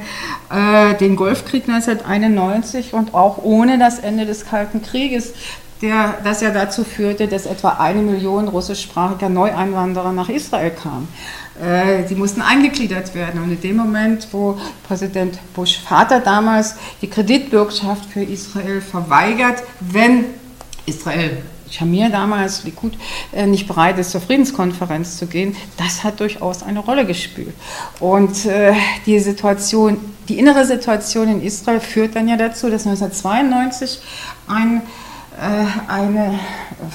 äh, 0.49 0.93
den 0.95 1.17
Golfkrieg 1.17 1.67
1991 1.67 2.93
und 2.93 3.13
auch 3.13 3.39
ohne 3.43 3.77
das 3.77 3.99
Ende 3.99 4.25
des 4.25 4.45
Kalten 4.45 4.81
Krieges, 4.81 5.33
der, 5.81 6.17
das 6.23 6.41
ja 6.41 6.51
dazu 6.51 6.83
führte, 6.83 7.27
dass 7.27 7.45
etwa 7.45 7.69
eine 7.79 8.01
Million 8.01 8.47
russischsprachiger 8.47 9.29
Neueinwanderer 9.29 10.11
nach 10.11 10.29
Israel 10.29 10.71
kamen. 10.71 11.07
Äh, 11.61 12.03
die 12.07 12.15
mussten 12.15 12.41
eingegliedert 12.41 13.15
werden. 13.15 13.41
Und 13.41 13.51
in 13.51 13.61
dem 13.61 13.77
Moment, 13.77 14.27
wo 14.31 14.57
Präsident 14.87 15.39
Bush 15.53 15.79
Vater 15.79 16.19
damals 16.19 16.75
die 17.01 17.09
Kreditbürgschaft 17.09 18.05
für 18.05 18.23
Israel 18.23 18.81
verweigert, 18.81 19.63
wenn 19.79 20.25
Israel 20.85 21.41
Shamir 21.71 22.09
damals, 22.09 22.63
Likud, 22.63 22.93
äh, 23.31 23.45
nicht 23.45 23.67
bereit 23.67 23.99
ist, 23.99 24.11
zur 24.11 24.21
Friedenskonferenz 24.21 25.17
zu 25.17 25.27
gehen, 25.27 25.55
das 25.77 26.03
hat 26.03 26.19
durchaus 26.19 26.63
eine 26.63 26.79
Rolle 26.79 27.05
gespielt. 27.05 27.53
Und 27.99 28.45
äh, 28.45 28.73
die 29.05 29.19
Situation, 29.19 29.97
die 30.27 30.39
innere 30.39 30.65
Situation 30.65 31.29
in 31.29 31.43
Israel 31.43 31.79
führt 31.79 32.15
dann 32.15 32.27
ja 32.27 32.37
dazu, 32.37 32.69
dass 32.69 32.87
1992 32.87 33.99
ein 34.47 34.81
eine 35.87 36.39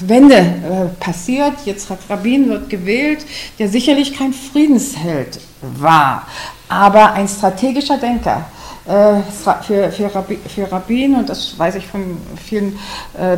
Wende 0.01 0.35
äh, 0.35 0.85
passiert. 0.99 1.53
Jetzt 1.65 1.89
Rabin 2.09 2.49
wird 2.49 2.69
gewählt, 2.69 3.25
der 3.59 3.69
sicherlich 3.69 4.17
kein 4.17 4.33
Friedensheld 4.33 5.39
war, 5.61 6.27
aber 6.69 7.13
ein 7.13 7.27
strategischer 7.27 7.97
Denker. 7.97 8.45
Äh, 8.87 9.21
für, 9.61 9.91
für, 9.91 10.23
für 10.47 10.71
Rabin, 10.71 11.15
und 11.15 11.29
das 11.29 11.57
weiß 11.57 11.75
ich 11.75 11.87
von 11.87 12.17
vielen 12.43 12.77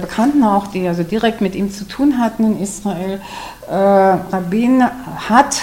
Bekannten 0.01 0.43
auch, 0.43 0.67
die 0.67 0.87
also 0.87 1.03
direkt 1.03 1.39
mit 1.41 1.55
ihm 1.55 1.71
zu 1.71 1.85
tun 1.85 2.19
hatten 2.19 2.43
in 2.43 2.61
Israel, 2.61 3.21
Rabin 3.69 4.83
hat 5.29 5.61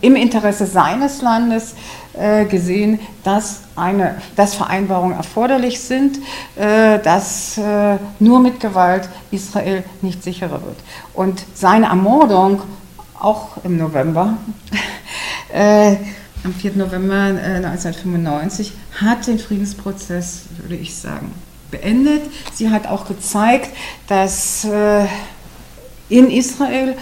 im 0.00 0.16
Interesse 0.16 0.66
seines 0.66 1.22
Landes 1.22 1.72
äh, 1.72 2.01
gesehen, 2.48 3.00
dass, 3.24 3.62
eine, 3.74 4.20
dass 4.36 4.54
Vereinbarungen 4.54 5.16
erforderlich 5.16 5.80
sind, 5.80 6.18
äh, 6.56 6.98
dass 6.98 7.56
äh, 7.56 7.96
nur 8.18 8.40
mit 8.40 8.60
Gewalt 8.60 9.08
Israel 9.30 9.84
nicht 10.02 10.22
sicherer 10.22 10.62
wird. 10.62 10.76
Und 11.14 11.44
seine 11.54 11.86
Ermordung, 11.86 12.62
auch 13.18 13.64
im 13.64 13.78
November, 13.78 14.36
am 16.44 16.54
4. 16.54 16.72
November 16.74 17.14
1995, 17.14 18.72
hat 19.00 19.26
den 19.26 19.38
Friedensprozess, 19.38 20.44
würde 20.58 20.76
ich 20.76 20.96
sagen, 20.96 21.32
beendet. 21.70 22.22
Sie 22.52 22.70
hat 22.70 22.88
auch 22.88 23.06
gezeigt, 23.06 23.70
dass 24.08 24.66
in 26.08 26.30
Israel 26.30 26.96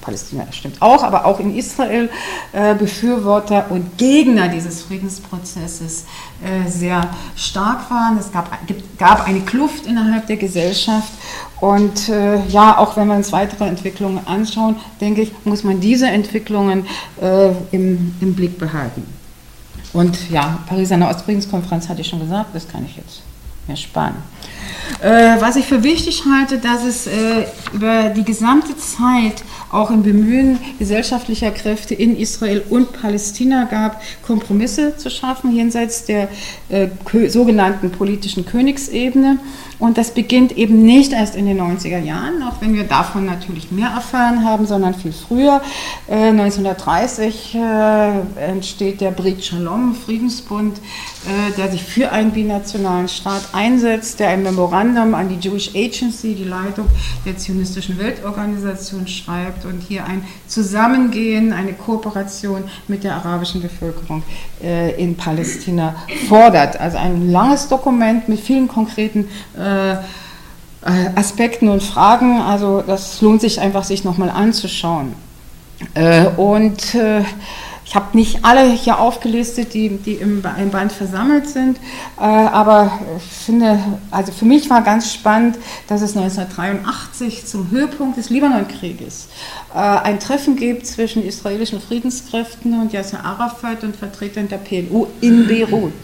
Palästina 0.00 0.46
stimmt 0.52 0.80
auch, 0.80 1.02
aber 1.02 1.24
auch 1.24 1.40
in 1.40 1.56
Israel 1.56 2.08
äh, 2.52 2.74
Befürworter 2.74 3.70
und 3.70 3.98
Gegner 3.98 4.48
dieses 4.48 4.82
Friedensprozesses 4.82 6.04
äh, 6.42 6.68
sehr 6.68 7.10
stark 7.36 7.90
waren. 7.90 8.16
Es 8.18 8.30
gab, 8.30 8.50
gab 8.98 9.26
eine 9.26 9.40
Kluft 9.40 9.86
innerhalb 9.86 10.26
der 10.26 10.36
Gesellschaft 10.36 11.12
und 11.60 12.08
äh, 12.08 12.44
ja, 12.46 12.78
auch 12.78 12.96
wenn 12.96 13.08
wir 13.08 13.16
uns 13.16 13.32
weitere 13.32 13.66
Entwicklungen 13.66 14.26
anschauen, 14.26 14.76
denke 15.00 15.22
ich, 15.22 15.32
muss 15.44 15.64
man 15.64 15.80
diese 15.80 16.06
Entwicklungen 16.06 16.86
äh, 17.20 17.50
im, 17.72 18.14
im 18.20 18.34
Blick 18.34 18.58
behalten. 18.58 19.02
Und 19.92 20.30
ja, 20.30 20.58
Pariser 20.66 20.96
Nahostfriedenskonferenz 20.96 21.88
hatte 21.88 22.02
ich 22.02 22.08
schon 22.08 22.20
gesagt, 22.20 22.54
das 22.54 22.68
kann 22.68 22.84
ich 22.84 22.96
jetzt 22.96 23.22
mehr 23.66 23.76
sparen. 23.76 24.14
Äh, 25.00 25.40
was 25.40 25.56
ich 25.56 25.66
für 25.66 25.82
wichtig 25.82 26.24
halte, 26.30 26.58
dass 26.58 26.84
es 26.84 27.06
äh, 27.06 27.46
über 27.72 28.10
die 28.10 28.24
gesamte 28.24 28.76
Zeit 28.76 29.42
auch 29.70 29.90
im 29.90 30.02
Bemühen 30.02 30.58
gesellschaftlicher 30.78 31.50
Kräfte 31.50 31.94
in 31.94 32.16
Israel 32.16 32.62
und 32.68 32.92
Palästina 32.92 33.64
gab, 33.64 34.02
Kompromisse 34.22 34.96
zu 34.96 35.10
schaffen 35.10 35.54
jenseits 35.54 36.04
der 36.04 36.28
äh, 36.68 36.88
sogenannten 37.28 37.90
politischen 37.90 38.46
Königsebene. 38.46 39.38
Und 39.78 39.96
das 39.96 40.10
beginnt 40.10 40.56
eben 40.56 40.82
nicht 40.82 41.12
erst 41.12 41.36
in 41.36 41.46
den 41.46 41.60
90er 41.60 42.00
Jahren, 42.00 42.42
auch 42.42 42.60
wenn 42.60 42.74
wir 42.74 42.84
davon 42.84 43.26
natürlich 43.26 43.70
mehr 43.70 43.90
erfahren 43.90 44.44
haben, 44.44 44.66
sondern 44.66 44.94
viel 44.94 45.12
früher. 45.12 45.60
Äh, 46.08 46.30
1930 46.30 47.54
äh, 47.54 48.40
entsteht 48.40 49.00
der 49.00 49.12
Brit 49.12 49.44
Shalom, 49.44 49.94
Friedensbund, 49.94 50.78
äh, 50.78 51.52
der 51.56 51.70
sich 51.70 51.84
für 51.84 52.10
einen 52.10 52.32
binationalen 52.32 53.06
Staat 53.06 53.42
einsetzt, 53.52 54.18
der 54.18 54.30
ein 54.30 54.42
Memorandum 54.42 55.14
an 55.14 55.28
die 55.28 55.36
Jewish 55.36 55.70
Agency, 55.76 56.34
die 56.34 56.44
Leitung 56.44 56.86
der 57.24 57.36
zionistischen 57.36 57.98
Weltorganisation, 57.98 59.06
schreibt 59.06 59.64
und 59.64 59.80
hier 59.86 60.04
ein 60.04 60.24
Zusammengehen, 60.48 61.52
eine 61.52 61.72
Kooperation 61.72 62.64
mit 62.88 63.04
der 63.04 63.14
arabischen 63.14 63.62
Bevölkerung 63.62 64.24
äh, 64.62 65.00
in 65.00 65.16
Palästina 65.16 65.94
fordert. 66.28 66.80
Also 66.80 66.98
ein 66.98 67.30
langes 67.30 67.68
Dokument 67.68 68.28
mit 68.28 68.40
vielen 68.40 68.66
konkreten 68.66 69.28
äh, 69.56 69.67
Aspekten 71.14 71.68
und 71.68 71.82
Fragen. 71.82 72.40
Also 72.40 72.82
das 72.86 73.20
lohnt 73.20 73.40
sich 73.40 73.60
einfach, 73.60 73.84
sich 73.84 74.04
nochmal 74.04 74.30
anzuschauen. 74.30 75.14
Und 76.36 76.96
ich 77.88 77.94
habe 77.94 78.14
nicht 78.18 78.44
alle 78.44 78.70
hier 78.70 78.98
aufgelistet, 78.98 79.72
die, 79.72 79.88
die 79.88 80.16
im, 80.16 80.42
im 80.58 80.70
Band 80.70 80.92
versammelt 80.92 81.48
sind, 81.48 81.78
äh, 82.18 82.20
aber 82.20 82.98
ich 83.16 83.22
finde, 83.22 83.78
also 84.10 84.30
für 84.30 84.44
mich 84.44 84.68
war 84.68 84.82
ganz 84.82 85.10
spannend, 85.10 85.56
dass 85.86 86.02
es 86.02 86.14
1983 86.14 87.46
zum 87.46 87.70
Höhepunkt 87.70 88.18
des 88.18 88.28
Libanonkrieges 88.28 89.28
äh, 89.74 89.78
ein 89.78 90.20
Treffen 90.20 90.56
gibt 90.56 90.86
zwischen 90.86 91.24
israelischen 91.24 91.80
Friedenskräften 91.80 92.78
und 92.78 92.92
Yasser 92.92 93.24
Arafat 93.24 93.82
und 93.82 93.96
Vertretern 93.96 94.48
der 94.48 94.58
PLO 94.58 95.06
in 95.22 95.46
Beirut. 95.46 95.94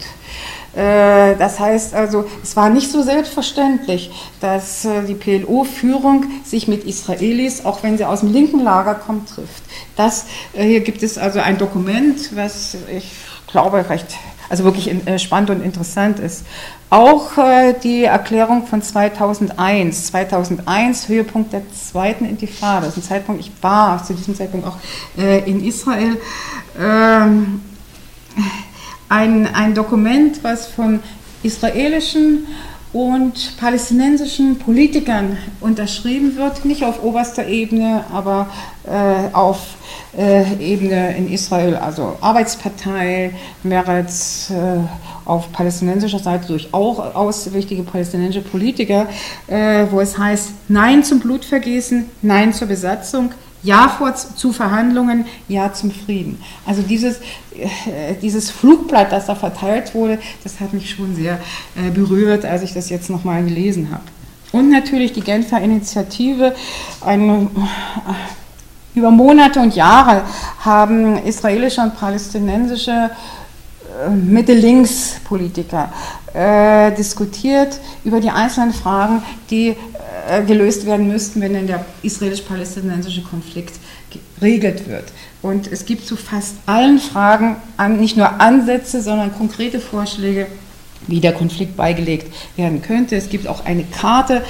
Äh, 0.75 1.37
das 1.37 1.59
heißt 1.59 1.93
also, 1.93 2.25
es 2.43 2.55
war 2.57 2.69
nicht 2.69 2.91
so 2.91 3.01
selbstverständlich, 3.01 4.11
dass 4.41 4.83
äh, 4.83 5.03
die 5.03 5.13
PLO-Führung 5.13 6.25
sich 6.43 6.67
mit 6.67 6.83
Israelis, 6.83 7.63
auch 7.63 7.81
wenn 7.83 7.97
sie 7.97 8.03
aus 8.03 8.19
dem 8.19 8.33
linken 8.33 8.59
Lager 8.61 8.95
kommt, 8.95 9.29
trifft. 9.29 9.63
Das, 9.95 10.25
äh, 10.53 10.65
hier 10.65 10.81
gibt 10.81 11.01
es 11.01 11.17
also 11.17 11.39
ein 11.39 11.57
Dokument, 11.57 12.35
was 12.35 12.75
ich 12.93 13.09
glaube 13.47 13.89
recht, 13.89 14.07
also 14.49 14.65
wirklich 14.65 14.93
spannend 15.21 15.49
und 15.49 15.63
interessant 15.63 16.19
ist. 16.19 16.45
Auch 16.89 17.31
die 17.83 18.03
Erklärung 18.03 18.67
von 18.67 18.81
2001, 18.81 20.07
2001 20.07 21.07
Höhepunkt 21.07 21.53
der 21.53 21.61
zweiten 21.71 22.25
Intifada, 22.25 22.85
das 22.85 22.97
ist 22.97 22.97
ein 22.97 23.03
Zeitpunkt, 23.03 23.41
ich 23.41 23.51
war 23.61 24.03
zu 24.03 24.13
diesem 24.13 24.35
Zeitpunkt 24.35 24.67
auch 24.67 24.77
in 25.45 25.65
Israel. 25.65 26.17
Ähm, 26.79 27.61
ein, 29.09 29.47
ein 29.53 29.73
Dokument, 29.75 30.43
was 30.43 30.67
von 30.67 30.99
israelischen 31.43 32.47
und 32.95 33.57
palästinensischen 33.57 34.57
Politikern 34.57 35.37
unterschrieben 35.59 36.37
wird, 36.37 36.63
nicht 36.63 36.85
auf 36.85 37.03
oberster 37.03 37.45
Ebene, 37.45 38.05
aber 38.09 38.49
äh, 38.85 39.33
auf 39.33 39.75
äh, 40.17 40.43
Ebene 40.59 41.15
in 41.17 41.29
Israel, 41.29 41.75
also 41.75 42.15
Arbeitspartei, 42.21 43.33
Meretz, 43.63 44.49
äh, 44.49 44.79
auf 45.25 45.51
palästinensischer 45.51 46.19
Seite 46.19 46.47
durchaus 46.47 47.53
wichtige 47.53 47.83
palästinensische 47.83 48.47
Politiker, 48.47 49.07
äh, 49.47 49.85
wo 49.91 49.99
es 49.99 50.17
heißt, 50.17 50.51
Nein 50.69 51.03
zum 51.03 51.19
Blutvergießen, 51.19 52.09
Nein 52.21 52.53
zur 52.53 52.69
Besatzung, 52.69 53.31
ja 53.63 53.89
vor, 53.89 54.13
zu 54.15 54.53
Verhandlungen, 54.53 55.25
Ja 55.47 55.73
zum 55.73 55.91
Frieden. 55.91 56.41
Also 56.65 56.81
dieses, 56.81 57.17
äh, 57.17 58.15
dieses 58.21 58.51
Flugblatt, 58.51 59.11
das 59.11 59.25
da 59.25 59.35
verteilt 59.35 59.93
wurde, 59.95 60.19
das 60.43 60.59
hat 60.59 60.73
mich 60.73 60.89
schon 60.89 61.15
sehr 61.15 61.39
äh, 61.75 61.89
berührt, 61.89 62.45
als 62.45 62.63
ich 62.63 62.73
das 62.73 62.89
jetzt 62.89 63.09
nochmal 63.09 63.43
gelesen 63.43 63.89
habe. 63.91 64.03
Und 64.51 64.69
natürlich 64.69 65.13
die 65.13 65.21
Genfer 65.21 65.59
Initiative, 65.61 66.55
eine, 67.01 67.49
äh, 67.55 68.97
über 68.97 69.11
Monate 69.11 69.59
und 69.59 69.75
Jahre 69.75 70.21
haben 70.59 71.17
israelische 71.17 71.81
und 71.81 71.97
palästinensische 71.97 73.09
Mitte-Links-Politiker 74.09 75.91
äh, 76.33 76.91
diskutiert 76.95 77.79
über 78.03 78.19
die 78.19 78.29
einzelnen 78.29 78.73
Fragen, 78.73 79.23
die 79.49 79.75
äh, 80.27 80.43
gelöst 80.43 80.85
werden 80.85 81.07
müssten, 81.07 81.41
wenn 81.41 81.53
denn 81.53 81.67
der 81.67 81.85
israelisch-palästinensische 82.03 83.21
Konflikt 83.23 83.75
geregelt 84.39 84.87
wird. 84.87 85.05
Und 85.41 85.71
es 85.71 85.85
gibt 85.85 86.05
zu 86.05 86.15
fast 86.15 86.55
allen 86.65 86.99
Fragen 86.99 87.57
an, 87.77 87.99
nicht 87.99 88.17
nur 88.17 88.41
Ansätze, 88.41 89.01
sondern 89.01 89.33
konkrete 89.33 89.79
Vorschläge, 89.79 90.47
wie 91.07 91.19
der 91.19 91.33
Konflikt 91.33 91.75
beigelegt 91.75 92.33
werden 92.55 92.81
könnte. 92.81 93.15
Es 93.15 93.29
gibt 93.29 93.47
auch 93.47 93.65
eine 93.65 93.83
Karte, 93.83 94.43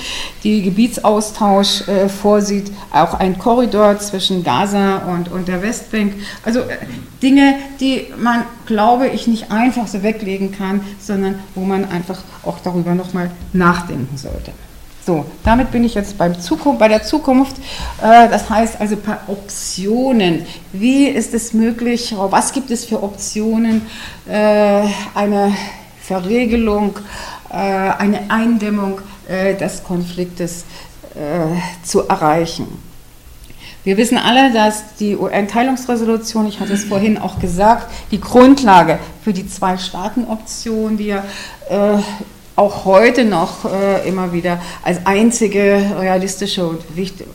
die 0.44 0.62
Gebietsaustausch 0.62 1.88
äh, 1.88 2.10
vorsieht, 2.10 2.72
auch 2.92 3.14
ein 3.16 3.38
Korridor 3.38 4.00
zwischen 4.00 4.44
Gaza 4.44 4.98
und, 5.14 5.32
und 5.32 5.48
der 5.48 5.62
Westbank. 5.62 6.14
Also 6.44 6.62
äh, 6.62 6.78
Dinge, 7.22 7.56
die 7.80 8.08
man, 8.18 8.44
glaube 8.66 9.08
ich, 9.08 9.28
nicht 9.28 9.52
einfach 9.52 9.88
so 9.88 10.04
weglegen 10.04 10.52
kann, 10.52 10.82
sondern 11.00 11.40
wo 11.56 11.62
man 11.62 11.86
einfach 11.86 12.20
auch 12.44 12.60
darüber 12.64 12.96
nochmal 12.96 13.32
nachdenken 13.54 14.18
sollte. 14.18 14.52
So, 15.06 15.24
damit 15.44 15.70
bin 15.70 15.84
ich 15.84 15.94
jetzt 15.94 16.18
beim 16.18 16.40
Zukunft, 16.40 16.80
bei 16.80 16.88
der 16.88 17.04
Zukunft. 17.04 17.58
Äh, 18.02 18.28
das 18.28 18.50
heißt 18.50 18.82
also 18.82 18.96
paar 18.96 19.20
Optionen. 19.28 20.48
Wie 20.74 21.06
ist 21.06 21.36
es 21.36 21.54
möglich, 21.54 22.16
was 22.18 22.54
gibt 22.54 22.72
es 22.72 22.86
für 22.86 23.04
Optionen, 23.04 23.84
äh, 24.28 24.82
eine 25.14 25.54
Verregelung, 26.08 27.00
äh, 27.50 27.56
eine 27.56 28.30
Eindämmung 28.30 29.02
des 29.28 29.84
Konfliktes 29.84 30.66
zu 31.84 32.08
erreichen? 32.08 32.68
Wir 33.84 33.98
wissen 33.98 34.20
alle, 34.20 34.54
dass 34.54 34.96
die 35.00 35.16
UN-Teilungsresolution, 35.16 36.48
ich 36.48 36.60
hatte 36.60 36.74
es 36.74 36.84
vorhin 36.84 37.18
auch 37.18 37.40
gesagt, 37.40 37.92
die 38.12 38.22
Grundlage 38.22 39.00
für 39.24 39.34
die 39.34 39.48
Zwei-Staaten-Option, 39.48 40.98
die 40.98 41.06
ja 41.08 41.24
auch 42.56 42.86
heute 42.86 43.26
noch 43.26 43.66
äh, 43.66 44.08
immer 44.08 44.32
wieder 44.32 44.62
als 44.84 45.06
einzige 45.06 45.82
realistische 46.00 46.66
und 46.66 46.82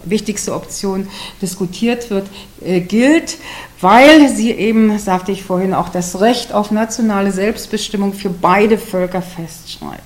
wichtigste 0.05 0.55
Option 0.55 1.09
diskutiert 1.43 2.11
wird, 2.11 2.27
äh, 2.63 2.81
gilt, 2.81 3.37
weil 3.81 4.29
sie 4.29 4.51
eben, 4.53 4.99
sagte 4.99 5.33
ich 5.33 5.45
vorhin, 5.45 5.75
auch 5.75 5.91
das 5.91 6.21
Recht 6.21 6.53
auf 6.53 6.71
nationale 6.71 7.33
Selbstbestimmung 7.33 8.15
für 8.15 8.31
beide 8.31 8.79
Völker 8.79 9.23
festschreibt. 9.23 10.01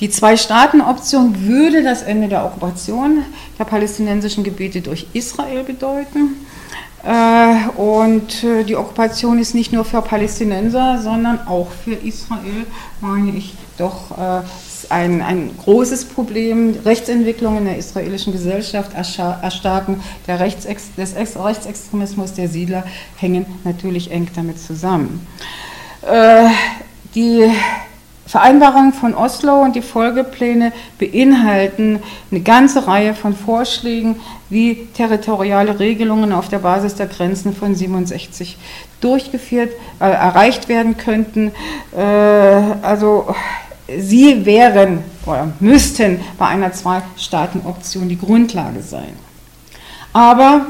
Die 0.00 0.08
Zwei-Staaten-Option 0.08 1.46
würde 1.46 1.82
das 1.82 2.02
Ende 2.02 2.28
der 2.28 2.44
Okkupation 2.46 3.22
der 3.58 3.64
palästinensischen 3.64 4.44
Gebiete 4.44 4.80
durch 4.80 5.06
Israel 5.12 5.62
bedeuten. 5.62 6.39
Äh, 7.02 7.68
und 7.80 8.44
äh, 8.44 8.64
die 8.64 8.76
Okkupation 8.76 9.38
ist 9.38 9.54
nicht 9.54 9.72
nur 9.72 9.84
für 9.84 10.02
Palästinenser, 10.02 11.00
sondern 11.02 11.46
auch 11.46 11.68
für 11.70 11.94
Israel, 11.94 12.66
meine 13.00 13.30
ich, 13.30 13.54
doch 13.78 14.18
äh, 14.18 14.42
ein, 14.90 15.22
ein 15.22 15.50
großes 15.64 16.06
Problem. 16.06 16.76
Rechtsentwicklungen 16.84 17.58
in 17.60 17.64
der 17.66 17.78
israelischen 17.78 18.32
Gesellschaft 18.32 18.92
erstarken 18.94 20.02
der 20.26 20.40
Rechtsex 20.40 20.94
des 20.96 21.14
Rechtsextremismus 21.16 22.34
der 22.34 22.48
Siedler 22.48 22.84
hängen 23.16 23.46
natürlich 23.64 24.10
eng 24.10 24.28
damit 24.34 24.58
zusammen. 24.58 25.26
Die 27.14 27.50
Vereinbarung 28.30 28.92
von 28.92 29.12
Oslo 29.14 29.60
und 29.60 29.74
die 29.74 29.82
Folgepläne 29.82 30.72
beinhalten 31.00 32.00
eine 32.30 32.40
ganze 32.42 32.86
Reihe 32.86 33.12
von 33.12 33.34
Vorschlägen, 33.34 34.20
wie 34.48 34.86
territoriale 34.96 35.80
Regelungen 35.80 36.32
auf 36.32 36.48
der 36.48 36.60
Basis 36.60 36.94
der 36.94 37.08
Grenzen 37.08 37.56
von 37.56 37.74
67 37.74 38.56
durchgeführt, 39.00 39.72
äh, 39.98 40.04
erreicht 40.04 40.68
werden 40.68 40.96
könnten. 40.96 41.50
Äh, 41.90 42.00
also 42.00 43.34
sie 43.98 44.46
wären 44.46 45.02
oder 45.26 45.52
müssten 45.58 46.20
bei 46.38 46.46
einer 46.46 46.72
Zwei-Staaten-Option 46.72 48.08
die 48.08 48.18
Grundlage 48.18 48.82
sein. 48.82 49.18
Aber 50.12 50.66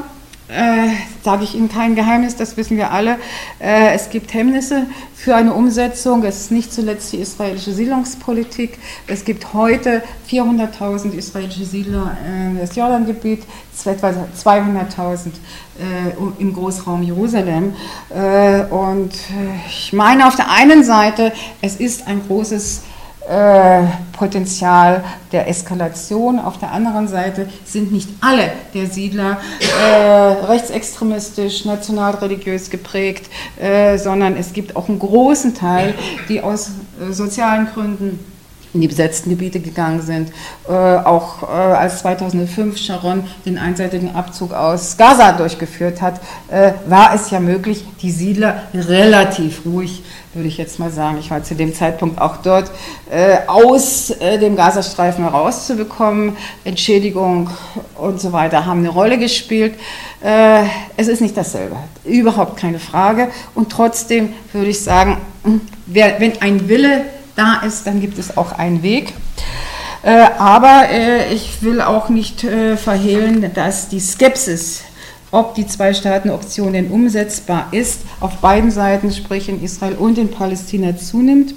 äh, 0.51 0.89
sage 1.23 1.43
ich 1.43 1.55
Ihnen 1.55 1.69
kein 1.69 1.95
Geheimnis, 1.95 2.35
das 2.35 2.57
wissen 2.57 2.77
wir 2.77 2.91
alle. 2.91 3.17
Äh, 3.59 3.93
es 3.93 4.09
gibt 4.09 4.33
Hemmnisse 4.33 4.85
für 5.15 5.35
eine 5.35 5.53
Umsetzung. 5.53 6.23
Es 6.23 6.41
ist 6.41 6.51
nicht 6.51 6.73
zuletzt 6.73 7.13
die 7.13 7.17
israelische 7.17 7.71
Siedlungspolitik. 7.71 8.77
Es 9.07 9.23
gibt 9.23 9.53
heute 9.53 10.03
400.000 10.29 11.13
israelische 11.13 11.65
Siedler 11.65 12.17
im 12.25 12.59
Westjordangebiet, 12.59 13.43
etwa 13.85 14.09
200.000 14.09 15.27
äh, 15.27 16.39
im 16.39 16.53
Großraum 16.53 17.03
Jerusalem. 17.03 17.73
Äh, 18.09 18.63
und 18.65 19.13
äh, 19.13 19.67
ich 19.67 19.93
meine 19.93 20.27
auf 20.27 20.35
der 20.35 20.51
einen 20.51 20.83
Seite, 20.83 21.31
es 21.61 21.77
ist 21.77 22.07
ein 22.07 22.21
großes 22.27 22.79
äh, 22.79 22.90
Potenzial 24.13 25.03
der 25.31 25.47
Eskalation. 25.47 26.39
Auf 26.39 26.57
der 26.57 26.71
anderen 26.71 27.07
Seite 27.07 27.47
sind 27.65 27.91
nicht 27.91 28.09
alle 28.19 28.51
der 28.73 28.87
Siedler 28.87 29.39
äh, 29.59 30.45
rechtsextremistisch, 30.45 31.65
nationalreligiös 31.65 32.69
geprägt, 32.69 33.29
äh, 33.59 33.97
sondern 33.97 34.35
es 34.37 34.53
gibt 34.53 34.75
auch 34.75 34.89
einen 34.89 34.99
großen 34.99 35.53
Teil, 35.53 35.93
die 36.29 36.41
aus 36.41 36.71
äh, 36.99 37.11
sozialen 37.13 37.67
Gründen 37.73 38.30
in 38.73 38.81
die 38.81 38.87
besetzten 38.87 39.29
Gebiete 39.29 39.59
gegangen 39.59 40.01
sind. 40.01 40.31
Äh, 40.67 40.71
auch 40.71 41.43
äh, 41.43 41.45
als 41.45 41.99
2005 41.99 42.77
Sharon 42.77 43.23
den 43.45 43.57
einseitigen 43.57 44.15
Abzug 44.15 44.53
aus 44.53 44.97
Gaza 44.97 45.33
durchgeführt 45.33 46.01
hat, 46.01 46.21
äh, 46.49 46.73
war 46.87 47.13
es 47.13 47.29
ja 47.31 47.39
möglich, 47.39 47.85
die 48.01 48.11
Siedler 48.11 48.63
relativ 48.73 49.65
ruhig, 49.65 50.03
würde 50.33 50.47
ich 50.47 50.57
jetzt 50.57 50.79
mal 50.79 50.89
sagen, 50.89 51.17
ich 51.19 51.29
war 51.29 51.43
zu 51.43 51.55
dem 51.55 51.73
Zeitpunkt 51.73 52.21
auch 52.21 52.37
dort, 52.37 52.71
äh, 53.09 53.39
aus 53.47 54.11
äh, 54.11 54.39
dem 54.39 54.55
Gazastreifen 54.55 55.23
herauszubekommen. 55.25 56.37
Entschädigung 56.63 57.49
und 57.97 58.21
so 58.21 58.31
weiter 58.31 58.65
haben 58.65 58.79
eine 58.79 58.89
Rolle 58.89 59.17
gespielt. 59.17 59.75
Äh, 60.23 60.63
es 60.95 61.09
ist 61.09 61.21
nicht 61.21 61.35
dasselbe, 61.35 61.75
überhaupt 62.05 62.57
keine 62.57 62.79
Frage. 62.79 63.27
Und 63.55 63.69
trotzdem 63.69 64.33
würde 64.53 64.69
ich 64.69 64.79
sagen, 64.79 65.17
wer, 65.85 66.19
wenn 66.19 66.41
ein 66.41 66.69
Wille 66.69 67.05
da 67.35 67.61
ist, 67.65 67.87
dann 67.87 68.01
gibt 68.01 68.17
es 68.17 68.37
auch 68.37 68.51
einen 68.53 68.83
Weg. 68.83 69.13
Äh, 70.03 70.27
aber 70.37 70.89
äh, 70.89 71.33
ich 71.33 71.61
will 71.61 71.81
auch 71.81 72.09
nicht 72.09 72.43
äh, 72.43 72.75
verhehlen, 72.75 73.51
dass 73.53 73.87
die 73.89 73.99
Skepsis, 73.99 74.81
ob 75.29 75.55
die 75.55 75.67
Zwei-Staaten-Option 75.67 76.73
denn 76.73 76.89
umsetzbar 76.89 77.67
ist, 77.71 78.01
auf 78.19 78.37
beiden 78.37 78.71
Seiten, 78.71 79.11
sprich 79.11 79.47
in 79.47 79.63
Israel 79.63 79.93
und 79.93 80.17
in 80.17 80.29
Palästina, 80.29 80.97
zunimmt. 80.97 81.53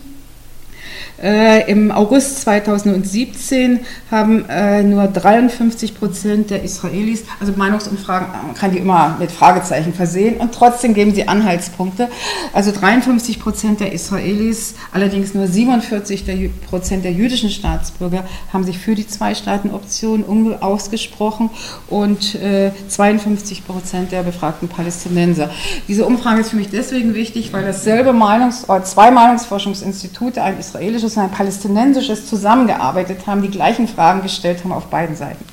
Äh, 1.24 1.70
Im 1.70 1.90
August 1.90 2.42
2017 2.42 3.80
haben 4.10 4.44
äh, 4.50 4.82
nur 4.82 5.06
53 5.06 5.98
Prozent 5.98 6.50
der 6.50 6.62
Israelis, 6.62 7.24
also 7.40 7.54
Meinungsumfragen 7.56 8.28
man 8.44 8.54
kann 8.54 8.72
die 8.72 8.78
immer 8.78 9.16
mit 9.18 9.32
Fragezeichen 9.32 9.94
versehen 9.94 10.36
und 10.36 10.52
trotzdem 10.52 10.92
geben 10.92 11.14
sie 11.14 11.26
Anhaltspunkte. 11.26 12.08
Also 12.52 12.72
53 12.72 13.40
Prozent 13.40 13.80
der 13.80 13.92
Israelis, 13.92 14.74
allerdings 14.92 15.32
nur 15.32 15.46
47 15.46 16.26
Prozent 16.68 17.06
der 17.06 17.12
jüdischen 17.12 17.48
Staatsbürger 17.48 18.24
haben 18.52 18.64
sich 18.64 18.76
für 18.76 18.94
die 18.94 19.06
Zwei-Staaten-Option 19.06 20.26
ausgesprochen 20.60 21.48
und 21.88 22.34
äh, 22.34 22.70
52 22.88 23.66
Prozent 23.66 24.12
der 24.12 24.24
befragten 24.24 24.68
Palästinenser. 24.68 25.48
Diese 25.88 26.04
Umfrage 26.04 26.42
ist 26.42 26.50
für 26.50 26.56
mich 26.56 26.68
deswegen 26.68 27.14
wichtig, 27.14 27.54
weil 27.54 27.64
dasselbe 27.64 28.10
Meinungs- 28.10 28.68
oder 28.68 28.84
zwei 28.84 29.10
Meinungsforschungsinstitute, 29.10 30.42
ein 30.42 30.58
israelisches 30.58 31.13
ein 31.20 31.30
palästinensisches 31.30 32.26
zusammengearbeitet 32.26 33.26
haben, 33.26 33.42
die 33.42 33.50
gleichen 33.50 33.88
Fragen 33.88 34.22
gestellt 34.22 34.62
haben 34.64 34.72
auf 34.72 34.86
beiden 34.86 35.16
Seiten. 35.16 35.44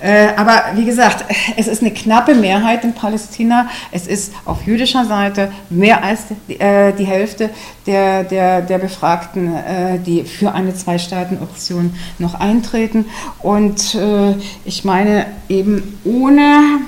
Äh, 0.00 0.28
aber 0.36 0.62
wie 0.74 0.84
gesagt, 0.84 1.24
es 1.56 1.66
ist 1.66 1.82
eine 1.82 1.92
knappe 1.92 2.34
Mehrheit 2.34 2.84
in 2.84 2.92
Palästina. 2.92 3.68
Es 3.90 4.06
ist 4.06 4.32
auf 4.44 4.66
jüdischer 4.66 5.04
Seite 5.04 5.50
mehr 5.70 6.04
als 6.04 6.26
die, 6.48 6.60
äh, 6.60 6.92
die 6.92 7.06
Hälfte 7.06 7.50
der, 7.86 8.24
der, 8.24 8.62
der 8.62 8.78
Befragten, 8.78 9.54
äh, 9.54 9.98
die 9.98 10.24
für 10.24 10.52
eine 10.52 10.74
Zwei-Staaten-Option 10.74 11.94
noch 12.18 12.34
eintreten. 12.34 13.06
Und 13.40 13.94
äh, 13.94 14.34
ich 14.64 14.84
meine, 14.84 15.26
eben 15.48 15.98
ohne 16.04 16.80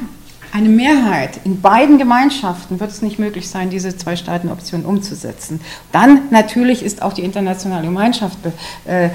eine 0.52 0.68
Mehrheit 0.68 1.40
in 1.44 1.60
beiden 1.60 1.98
Gemeinschaften 1.98 2.80
wird 2.80 2.90
es 2.90 3.02
nicht 3.02 3.18
möglich 3.18 3.48
sein, 3.48 3.70
diese 3.70 3.96
Zwei-Staaten-Option 3.96 4.84
umzusetzen. 4.84 5.60
Dann 5.92 6.22
natürlich 6.30 6.82
ist 6.82 7.02
auch 7.02 7.12
die 7.12 7.22
internationale 7.22 7.84
Gemeinschaft 7.84 8.38
äh, 8.84 9.10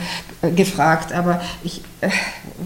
gefragt, 0.56 1.14
aber 1.14 1.42
ich 1.64 1.82
äh, 2.02 2.10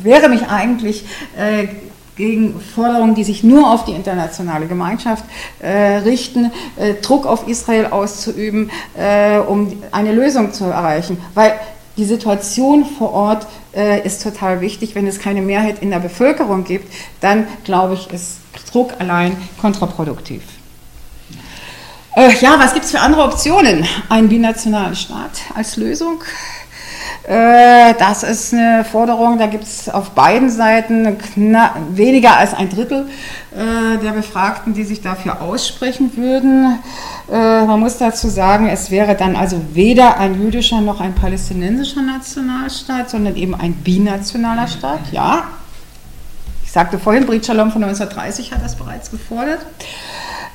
wehre 0.03 0.29
mich 0.29 0.47
eigentlich 0.47 1.05
äh, 1.37 1.67
gegen 2.15 2.59
Forderungen, 2.59 3.15
die 3.15 3.23
sich 3.23 3.43
nur 3.43 3.71
auf 3.71 3.85
die 3.85 3.93
internationale 3.93 4.67
Gemeinschaft 4.67 5.23
äh, 5.59 5.97
richten, 5.99 6.51
äh, 6.75 6.95
Druck 6.95 7.25
auf 7.25 7.47
Israel 7.47 7.87
auszuüben, 7.87 8.69
äh, 8.97 9.37
um 9.37 9.81
eine 9.91 10.11
Lösung 10.11 10.51
zu 10.51 10.65
erreichen. 10.65 11.17
Weil 11.33 11.53
die 11.99 12.05
Situation 12.05 12.85
vor 12.85 13.11
Ort 13.11 13.45
äh, 13.75 14.05
ist 14.05 14.23
total 14.23 14.61
wichtig. 14.61 14.95
Wenn 14.95 15.05
es 15.05 15.19
keine 15.19 15.41
Mehrheit 15.41 15.81
in 15.81 15.91
der 15.91 15.99
Bevölkerung 15.99 16.63
gibt, 16.63 16.91
dann 17.19 17.45
glaube 17.65 17.95
ich, 17.95 18.09
ist 18.11 18.37
Druck 18.71 18.93
allein 18.99 19.35
kontraproduktiv. 19.59 20.41
Äh, 22.15 22.31
ja, 22.39 22.55
was 22.57 22.73
gibt 22.73 22.85
es 22.85 22.91
für 22.91 23.01
andere 23.01 23.23
Optionen? 23.23 23.85
Ein 24.07 24.29
binationalen 24.29 24.95
Staat 24.95 25.41
als 25.55 25.75
Lösung. 25.75 26.23
Äh, 27.27 27.93
das 27.99 28.23
ist 28.23 28.53
eine 28.53 28.85
Forderung, 28.85 29.37
da 29.37 29.47
gibt 29.47 29.65
es 29.65 29.89
auf 29.89 30.11
beiden 30.11 30.49
Seiten 30.49 31.17
weniger 31.89 32.37
als 32.37 32.53
ein 32.53 32.69
Drittel 32.69 33.07
äh, 33.51 33.97
der 33.97 34.11
Befragten, 34.11 34.73
die 34.73 34.83
sich 34.83 35.01
dafür 35.01 35.41
aussprechen 35.41 36.15
würden. 36.15 36.79
Äh, 37.29 37.65
man 37.65 37.79
muss 37.79 37.97
dazu 37.97 38.29
sagen, 38.29 38.67
es 38.67 38.89
wäre 38.89 39.15
dann 39.15 39.35
also 39.35 39.61
weder 39.73 40.17
ein 40.17 40.41
jüdischer 40.41 40.81
noch 40.81 41.01
ein 41.01 41.13
palästinensischer 41.13 42.01
Nationalstaat, 42.01 43.09
sondern 43.09 43.35
eben 43.35 43.53
ein 43.53 43.73
binationaler 43.73 44.67
Staat. 44.67 45.11
Ja, 45.11 45.43
ich 46.63 46.71
sagte 46.71 46.99
vorhin, 46.99 47.25
Brit 47.25 47.45
Shalom 47.45 47.71
von 47.71 47.83
1930 47.83 48.53
hat 48.53 48.63
das 48.63 48.75
bereits 48.75 49.11
gefordert. 49.11 49.65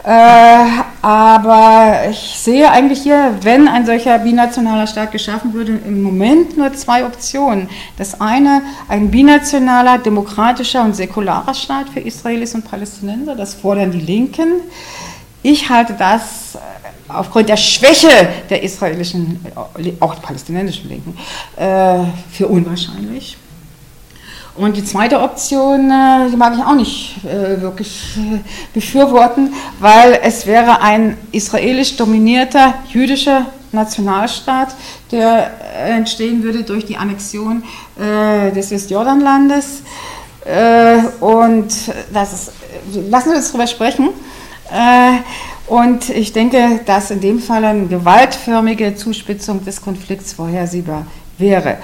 Äh, 0.04 0.66
aber 1.00 2.10
ich 2.10 2.36
sehe 2.38 2.70
eigentlich 2.70 3.02
hier, 3.02 3.38
wenn 3.40 3.68
ein 3.68 3.86
solcher 3.86 4.18
binationaler 4.18 4.86
Staat 4.86 5.12
geschaffen 5.12 5.54
würde, 5.54 5.78
im 5.86 6.02
Moment 6.02 6.58
nur 6.58 6.72
zwei 6.74 7.06
Optionen. 7.06 7.70
Das 7.96 8.20
eine, 8.20 8.60
ein 8.88 9.10
binationaler, 9.10 9.96
demokratischer 9.98 10.84
und 10.84 10.94
säkularer 10.94 11.54
Staat 11.54 11.88
für 11.88 12.00
Israelis 12.00 12.54
und 12.54 12.64
Palästinenser, 12.64 13.34
das 13.34 13.54
fordern 13.54 13.92
die 13.92 14.00
Linken. 14.00 14.60
Ich 15.42 15.70
halte 15.70 15.94
das 15.94 16.54
äh, 16.54 16.58
aufgrund 17.08 17.48
der 17.48 17.56
Schwäche 17.56 18.28
der 18.50 18.62
israelischen, 18.62 19.40
äh, 19.78 19.92
auch 20.00 20.20
palästinensischen 20.20 20.90
Linken, 20.90 21.16
äh, 21.56 22.00
für 22.30 22.48
unwahrscheinlich. 22.48 23.38
Und 24.56 24.76
die 24.76 24.84
zweite 24.84 25.20
Option, 25.20 25.90
äh, 25.90 26.30
die 26.30 26.36
mag 26.36 26.54
ich 26.56 26.62
auch 26.62 26.76
nicht 26.76 27.16
äh, 27.24 27.60
wirklich 27.60 28.16
äh, 28.16 28.38
befürworten, 28.72 29.52
weil 29.80 30.20
es 30.22 30.46
wäre 30.46 30.80
ein 30.80 31.16
israelisch 31.32 31.96
dominierter 31.96 32.74
jüdischer 32.88 33.46
Nationalstaat, 33.72 34.68
der 35.10 35.50
entstehen 35.88 36.44
würde 36.44 36.62
durch 36.62 36.86
die 36.86 36.96
Annexion 36.96 37.64
des 37.98 38.70
Westjordanlandes. 38.70 39.82
Und 41.18 41.66
das 42.12 42.32
ist, 42.32 42.52
lassen 43.10 43.30
wir 43.30 43.36
uns 43.38 43.48
darüber 43.48 43.66
sprechen. 43.66 44.10
Und 45.66 46.08
ich 46.08 46.32
denke, 46.32 46.82
dass 46.86 47.10
in 47.10 47.20
dem 47.20 47.40
Fall 47.40 47.64
eine 47.64 47.88
gewaltförmige 47.88 48.94
Zuspitzung 48.94 49.64
des 49.64 49.82
Konflikts 49.82 50.34
vorhersehbar 50.34 51.06
wäre. 51.36 51.78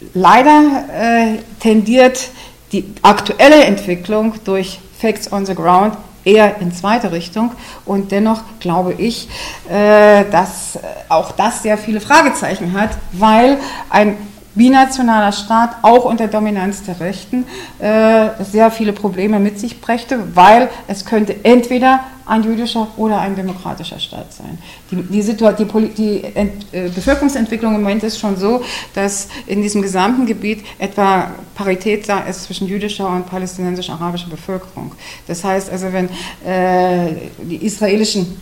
Äh, 0.00 0.04
leider 0.14 0.84
äh, 0.92 1.38
tendiert 1.60 2.30
die 2.72 2.84
aktuelle 3.02 3.64
Entwicklung 3.64 4.34
durch 4.44 4.80
Facts 4.98 5.32
on 5.32 5.46
the 5.46 5.54
Ground 5.54 5.96
eher 6.24 6.60
in 6.60 6.72
zweite 6.72 7.12
Richtung. 7.12 7.52
Und 7.84 8.12
dennoch 8.12 8.42
glaube 8.60 8.94
ich, 8.94 9.28
äh, 9.70 10.24
dass 10.30 10.78
auch 11.08 11.32
das 11.32 11.62
sehr 11.62 11.78
viele 11.78 12.00
Fragezeichen 12.00 12.78
hat, 12.78 12.90
weil 13.12 13.58
ein 13.90 14.16
binationaler 14.54 15.32
Staat 15.32 15.76
auch 15.82 16.04
unter 16.04 16.26
Dominanz 16.26 16.82
der 16.82 17.00
Rechten 17.00 17.46
äh, 17.78 18.30
sehr 18.42 18.70
viele 18.70 18.92
Probleme 18.92 19.38
mit 19.38 19.58
sich 19.58 19.80
brächte, 19.80 20.34
weil 20.36 20.68
es 20.88 21.04
könnte 21.04 21.44
entweder 21.44 22.00
ein 22.28 22.42
jüdischer 22.42 22.88
oder 22.96 23.20
ein 23.20 23.34
demokratischer 23.34 23.98
Staat 23.98 24.32
sein. 24.32 24.58
Die, 24.90 24.96
die, 24.96 25.22
die, 25.22 25.88
die 25.94 26.24
Ent, 26.34 26.66
äh, 26.72 26.88
Bevölkerungsentwicklung 26.88 27.74
im 27.74 27.82
Moment 27.82 28.02
ist 28.02 28.18
schon 28.18 28.36
so, 28.36 28.62
dass 28.94 29.28
in 29.46 29.62
diesem 29.62 29.82
gesamten 29.82 30.26
Gebiet 30.26 30.64
etwa 30.78 31.32
Parität 31.54 32.08
da 32.08 32.20
ist 32.20 32.44
zwischen 32.44 32.68
jüdischer 32.68 33.08
und 33.08 33.26
palästinensisch-arabischer 33.26 34.28
Bevölkerung. 34.28 34.92
Das 35.26 35.42
heißt 35.42 35.70
also, 35.70 35.92
wenn 35.92 36.08
äh, 36.44 37.14
die 37.42 37.64
israelischen 37.64 38.36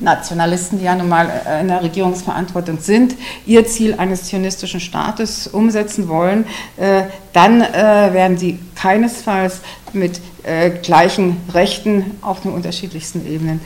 Nationalisten, 0.00 0.78
die 0.78 0.84
ja 0.84 0.94
nun 0.94 1.08
mal 1.08 1.28
äh, 1.46 1.60
in 1.60 1.68
der 1.68 1.82
Regierungsverantwortung 1.82 2.78
sind, 2.80 3.16
ihr 3.46 3.66
Ziel 3.66 3.94
eines 3.94 4.24
zionistischen 4.24 4.80
Staates 4.80 5.48
umsetzen 5.48 6.08
wollen, 6.08 6.44
äh, 6.76 7.02
dann 7.32 7.60
äh, 7.60 7.74
werden 8.12 8.38
sie 8.38 8.58
keinesfalls 8.74 9.60
mit 9.94 10.20
äh, 10.44 10.70
gleichen 10.70 11.36
Rechten 11.52 12.16
auf 12.22 12.40
den 12.40 12.52
unterschiedlichsten 12.52 13.26
Ebenen 13.26 13.60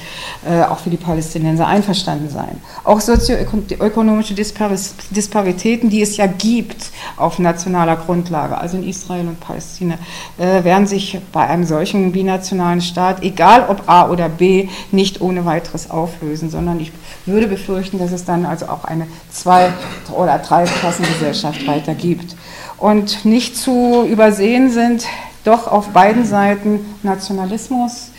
äh, 0.45 0.63
auch 0.63 0.79
für 0.79 0.91
die 0.91 0.97
Palästinenser 0.97 1.67
einverstanden 1.67 2.29
sein. 2.29 2.61
Auch 2.85 3.01
sozioökonomische 3.01 4.35
Disparitäten, 4.35 5.91
die 5.91 6.03
es 6.03 6.17
ja 6.17 6.27
gibt 6.27 6.91
auf 7.17 7.39
nationaler 7.39 7.97
Grundlage, 7.97 8.59
also 8.59 8.77
in 8.77 8.89
Israel 8.89 9.29
und 9.29 9.41
Palästina, 9.41 9.99
äh, 10.39 10.65
werden 10.65 10.87
sich 10.87 11.19
bei 11.33 11.47
einem 11.47 11.65
solchen 11.65 12.13
binationalen 12.13 12.81
Staat, 12.81 13.23
egal 13.23 13.67
ob 13.69 13.89
A 13.89 14.09
oder 14.09 14.29
B, 14.29 14.69
nicht 14.91 15.21
ohne 15.21 15.45
weiteres 15.45 15.91
auflösen, 15.91 16.51
sondern 16.51 16.81
ich 16.81 16.93
würde 17.27 17.47
befürchten, 17.47 17.99
dass 17.99 18.13
es 18.13 18.25
dann 18.25 18.47
also 18.47 18.67
auch 18.67 18.85
eine 18.85 19.07
Zwei- 19.31 19.73
oder 20.13 20.39
Dreiklassengesellschaft 20.39 21.67
weiter 21.67 21.95
gibt. 21.95 22.37
Und 22.79 23.25
nicht 23.25 23.57
zu 23.57 24.05
übersehen 24.05 24.71
sind 24.71 25.07
doch 25.45 25.67
auf 25.67 25.89
beiden 25.89 26.25
Seiten 26.25 26.81
Nationalismus, 27.03 28.11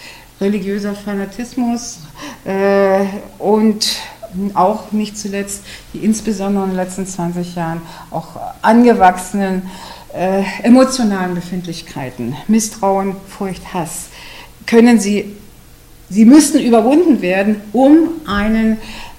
religiöser 0.42 0.96
Fanatismus 0.96 2.00
äh, 2.46 3.06
und 3.40 3.98
auch 4.56 4.92
nicht 4.92 5.18
zuletzt 5.18 5.64
die 5.94 6.00
insbesondere 6.00 6.64
in 6.64 6.72
den 6.72 6.78
letzten 6.78 7.06
20 7.06 7.56
Jahren 7.56 7.82
auch 8.10 8.30
angewachsenen 8.62 9.70
äh, 10.14 10.44
emotionalen 10.64 11.36
Befindlichkeiten, 11.36 12.36
Misstrauen, 12.48 13.16
Furcht, 13.28 13.74
Hass, 13.74 14.10
können 14.66 15.00
sie, 15.00 15.36
sie 16.10 16.26
müssten 16.26 16.60
überwunden 16.60 17.22
werden, 17.22 17.62
um 17.74 18.10
einen 18.26 18.78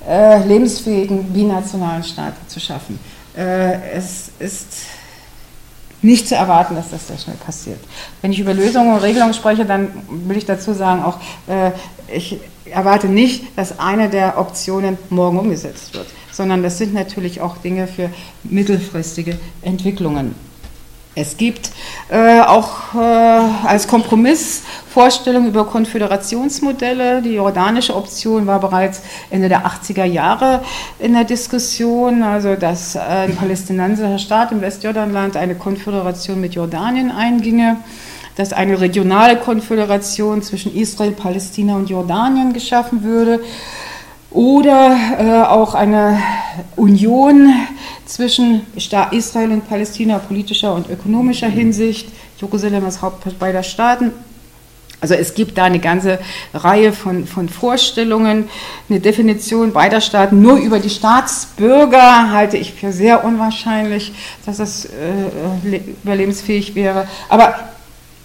äh, 0.08 0.46
lebensfähigen 0.46 1.32
binationalen 1.32 2.04
Staat 2.04 2.34
zu 2.48 2.60
schaffen. 2.60 2.98
Äh, 3.36 3.92
es 3.92 4.30
ist 4.38 4.66
nicht 6.04 6.28
zu 6.28 6.34
erwarten, 6.34 6.76
dass 6.76 6.90
das 6.90 7.08
sehr 7.08 7.18
schnell 7.18 7.36
passiert. 7.36 7.80
Wenn 8.20 8.30
ich 8.30 8.38
über 8.38 8.52
Lösungen 8.52 8.92
und 8.94 9.02
Regelungen 9.02 9.34
spreche, 9.34 9.64
dann 9.64 9.88
will 10.08 10.36
ich 10.36 10.44
dazu 10.44 10.74
sagen, 10.74 11.02
auch 11.02 11.18
äh, 11.48 11.70
ich 12.14 12.38
erwarte 12.66 13.08
nicht, 13.08 13.56
dass 13.56 13.78
eine 13.78 14.10
der 14.10 14.38
Optionen 14.38 14.98
morgen 15.10 15.38
umgesetzt 15.38 15.94
wird, 15.94 16.06
sondern 16.30 16.62
das 16.62 16.78
sind 16.78 16.92
natürlich 16.92 17.40
auch 17.40 17.56
Dinge 17.56 17.86
für 17.86 18.10
mittelfristige 18.42 19.38
Entwicklungen. 19.62 20.34
Es 21.16 21.36
gibt 21.36 21.70
äh, 22.08 22.40
auch 22.40 22.94
äh, 22.94 22.98
als 22.98 23.86
Kompromiss 23.86 24.62
Vorstellungen 24.88 25.48
über 25.48 25.64
Konföderationsmodelle. 25.64 27.22
Die 27.22 27.34
jordanische 27.34 27.94
Option 27.94 28.46
war 28.46 28.58
bereits 28.58 29.02
Ende 29.30 29.48
der 29.48 29.64
80er 29.64 30.04
Jahre 30.04 30.62
in 30.98 31.12
der 31.12 31.24
Diskussion, 31.24 32.24
also 32.24 32.56
dass 32.56 32.96
äh, 32.96 32.98
ein 32.98 33.36
palästinensischer 33.36 34.18
Staat 34.18 34.50
im 34.50 34.60
Westjordanland 34.60 35.36
eine 35.36 35.54
Konföderation 35.54 36.40
mit 36.40 36.54
Jordanien 36.54 37.10
einginge 37.10 37.76
dass 38.36 38.52
eine 38.52 38.80
regionale 38.80 39.36
Konföderation 39.36 40.42
zwischen 40.42 40.74
Israel, 40.74 41.12
Palästina 41.12 41.76
und 41.76 41.88
Jordanien 41.88 42.52
geschaffen 42.52 43.04
würde 43.04 43.38
oder 44.34 44.96
äh, 45.18 45.46
auch 45.46 45.74
eine 45.74 46.18
Union 46.76 47.54
zwischen 48.04 48.62
Israel 49.12 49.52
und 49.52 49.68
Palästina 49.68 50.18
politischer 50.18 50.74
und 50.74 50.90
ökonomischer 50.90 51.48
Hinsicht. 51.48 52.08
Jerusalem 52.38 52.84
als 52.84 53.00
Hauptstadt 53.00 53.38
beider 53.38 53.62
Staaten. 53.62 54.12
Also 55.00 55.14
es 55.14 55.34
gibt 55.34 55.56
da 55.56 55.64
eine 55.64 55.78
ganze 55.78 56.18
Reihe 56.52 56.92
von, 56.92 57.26
von 57.26 57.48
Vorstellungen. 57.48 58.48
Eine 58.88 59.00
Definition 59.00 59.72
beider 59.72 60.00
Staaten 60.00 60.42
nur 60.42 60.56
über 60.56 60.80
die 60.80 60.90
Staatsbürger 60.90 62.32
halte 62.32 62.56
ich 62.56 62.72
für 62.72 62.92
sehr 62.92 63.24
unwahrscheinlich, 63.24 64.12
dass 64.46 64.56
das 64.56 64.86
äh, 64.86 65.80
überlebensfähig 66.02 66.74
wäre. 66.74 67.06
Aber 67.28 67.54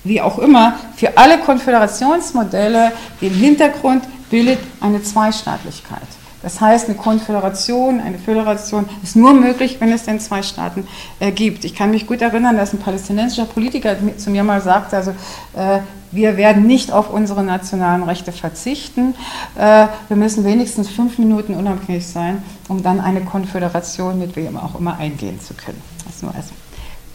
wie 0.03 0.22
auch 0.22 0.39
immer, 0.39 0.76
für 0.95 1.18
alle 1.18 1.38
Konföderationsmodelle 1.39 2.93
den 3.22 3.34
Hintergrund 3.34 4.03
bildet 4.30 4.59
eine 4.82 5.01
Zweistaatlichkeit. 5.03 6.07
Das 6.41 6.61
heißt, 6.61 6.88
eine 6.88 6.97
Konföderation, 6.97 7.99
eine 7.99 8.17
Föderation 8.17 8.86
ist 9.03 9.15
nur 9.15 9.34
möglich, 9.34 9.77
wenn 9.80 9.91
es 9.91 10.03
denn 10.03 10.19
zwei 10.21 10.41
Staaten 10.41 10.88
äh, 11.19 11.32
gibt. 11.32 11.65
Ich 11.65 11.75
kann 11.75 11.91
mich 11.91 12.07
gut 12.07 12.21
erinnern, 12.21 12.55
dass 12.55 12.71
ein 12.73 12.80
palästinensischer 12.80 13.45
Politiker 13.45 13.97
zu 14.17 14.30
mir 14.30 14.43
mal 14.43 14.61
sagte, 14.61 14.95
also 14.95 15.11
äh, 15.55 15.80
wir 16.11 16.38
werden 16.38 16.65
nicht 16.65 16.91
auf 16.91 17.11
unsere 17.11 17.43
nationalen 17.43 18.03
Rechte 18.03 18.32
verzichten. 18.32 19.15
Äh, 19.57 19.88
wir 20.07 20.15
müssen 20.15 20.45
wenigstens 20.45 20.89
fünf 20.89 21.17
Minuten 21.17 21.55
unabhängig 21.55 22.07
sein, 22.07 22.41
um 22.69 22.82
dann 22.82 23.01
eine 23.01 23.21
Konföderation 23.21 24.17
mit 24.17 24.36
wem 24.38 24.55
auch 24.57 24.80
immer 24.80 24.97
eingehen 24.97 25.41
zu 25.41 25.53
können. 25.53 25.82
Das 26.05 26.21
nur 26.21 26.34
als 26.34 26.47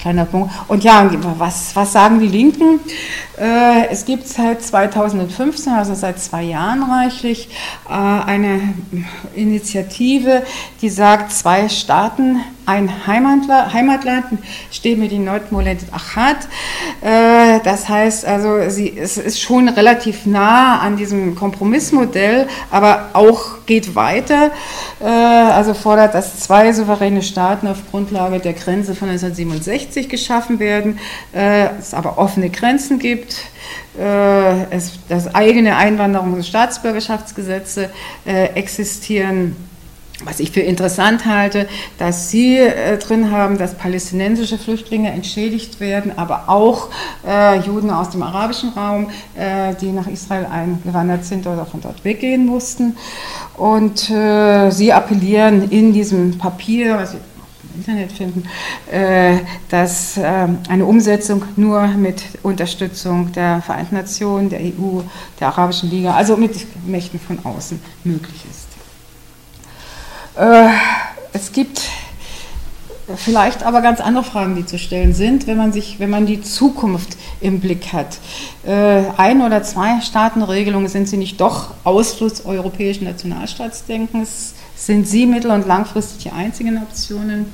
kleiner 0.04 0.26
Punkt. 0.26 0.52
Und 0.68 0.84
ja, 0.84 1.10
was, 1.38 1.74
was 1.74 1.94
sagen 1.94 2.20
die 2.20 2.28
Linken? 2.28 2.78
Äh, 3.40 3.88
es 3.90 4.04
gibt 4.04 4.28
seit 4.28 4.62
2015, 4.62 5.72
also 5.72 5.94
seit 5.94 6.20
zwei 6.20 6.42
Jahren 6.42 6.82
reichlich, 6.82 7.48
äh, 7.88 7.92
eine 7.92 8.60
Initiative, 9.34 10.42
die 10.82 10.90
sagt, 10.90 11.32
zwei 11.32 11.70
Staaten, 11.70 12.40
ein 12.66 13.06
Heimatland, 13.06 13.72
Heimatland 13.72 14.24
steht 14.70 14.98
mit 14.98 15.12
den 15.12 15.24
Nordmolet 15.24 15.78
Achat. 15.92 16.48
Äh, 17.00 17.60
das 17.64 17.88
heißt 17.88 18.24
also, 18.24 18.68
sie, 18.70 18.96
es 18.96 19.16
ist 19.16 19.40
schon 19.40 19.68
relativ 19.68 20.26
nah 20.26 20.80
an 20.80 20.96
diesem 20.96 21.34
Kompromissmodell, 21.34 22.48
aber 22.70 23.10
auch 23.12 23.64
geht 23.66 23.94
weiter. 23.94 24.50
Also 25.00 25.74
fordert, 25.74 26.14
dass 26.14 26.40
zwei 26.40 26.72
souveräne 26.72 27.22
Staaten 27.22 27.66
auf 27.66 27.78
Grundlage 27.90 28.38
der 28.38 28.52
Grenze 28.52 28.94
von 28.94 29.08
1967 29.08 30.08
geschaffen 30.08 30.58
werden, 30.58 30.98
es 31.32 31.94
aber 31.94 32.18
offene 32.18 32.50
Grenzen 32.50 32.98
gibt 32.98 33.36
äh, 33.98 34.64
es, 34.70 34.98
das 35.08 35.34
eigene 35.34 35.76
Einwanderungs- 35.76 36.34
und 36.34 36.46
Staatsbürgerschaftsgesetze 36.46 37.90
äh, 38.26 38.46
existieren. 38.54 39.56
Was 40.24 40.40
ich 40.40 40.50
für 40.50 40.60
interessant 40.60 41.26
halte, 41.26 41.68
dass 41.98 42.30
Sie 42.30 42.56
äh, 42.56 42.96
drin 42.98 43.30
haben, 43.30 43.58
dass 43.58 43.74
palästinensische 43.74 44.58
Flüchtlinge 44.58 45.10
entschädigt 45.10 45.80
werden, 45.80 46.12
aber 46.16 46.48
auch 46.48 46.88
äh, 47.26 47.58
Juden 47.60 47.90
aus 47.90 48.10
dem 48.10 48.22
arabischen 48.22 48.70
Raum, 48.70 49.10
äh, 49.36 49.74
die 49.80 49.92
nach 49.92 50.06
Israel 50.06 50.46
eingewandert 50.46 51.24
sind 51.24 51.46
oder 51.46 51.66
von 51.66 51.80
dort 51.80 52.04
weggehen 52.04 52.46
mussten. 52.46 52.96
Und 53.56 54.10
äh, 54.10 54.70
Sie 54.70 54.92
appellieren 54.92 55.70
in 55.70 55.92
diesem 55.92 56.38
Papier, 56.38 56.96
was 56.96 57.16
Internet 57.76 58.12
finden, 58.12 58.44
äh, 58.90 59.38
dass 59.68 60.16
ähm, 60.16 60.58
eine 60.68 60.86
Umsetzung 60.86 61.44
nur 61.56 61.86
mit 61.88 62.22
Unterstützung 62.42 63.32
der 63.32 63.62
Vereinten 63.62 63.96
Nationen, 63.96 64.48
der 64.48 64.60
EU, 64.60 65.00
der 65.40 65.48
Arabischen 65.48 65.90
Liga, 65.90 66.14
also 66.14 66.36
mit 66.36 66.54
Mächten 66.86 67.18
von 67.18 67.44
außen 67.44 67.80
möglich 68.04 68.44
ist. 68.48 68.63
Äh, 70.36 70.68
es 71.32 71.52
gibt 71.52 71.82
vielleicht 73.16 73.62
aber 73.62 73.82
ganz 73.82 74.00
andere 74.00 74.24
Fragen, 74.24 74.56
die 74.56 74.64
zu 74.64 74.78
stellen 74.78 75.14
sind, 75.14 75.46
wenn 75.46 75.56
man 75.56 75.72
sich, 75.72 76.00
wenn 76.00 76.10
man 76.10 76.26
die 76.26 76.40
Zukunft 76.40 77.16
im 77.40 77.60
Blick 77.60 77.92
hat. 77.92 78.18
Äh, 78.66 79.02
ein 79.16 79.42
oder 79.42 79.62
zwei 79.62 80.00
Staatenregelungen 80.00 80.88
sind 80.88 81.08
sie 81.08 81.16
nicht 81.16 81.40
doch 81.40 81.74
Ausfluss 81.84 82.44
europäischen 82.46 83.04
Nationalstaatsdenkens 83.04 84.54
Sind 84.76 85.06
sie 85.06 85.26
mittel- 85.26 85.50
und 85.50 85.66
langfristig 85.66 86.24
die 86.24 86.30
einzigen 86.30 86.78
Optionen? 86.78 87.46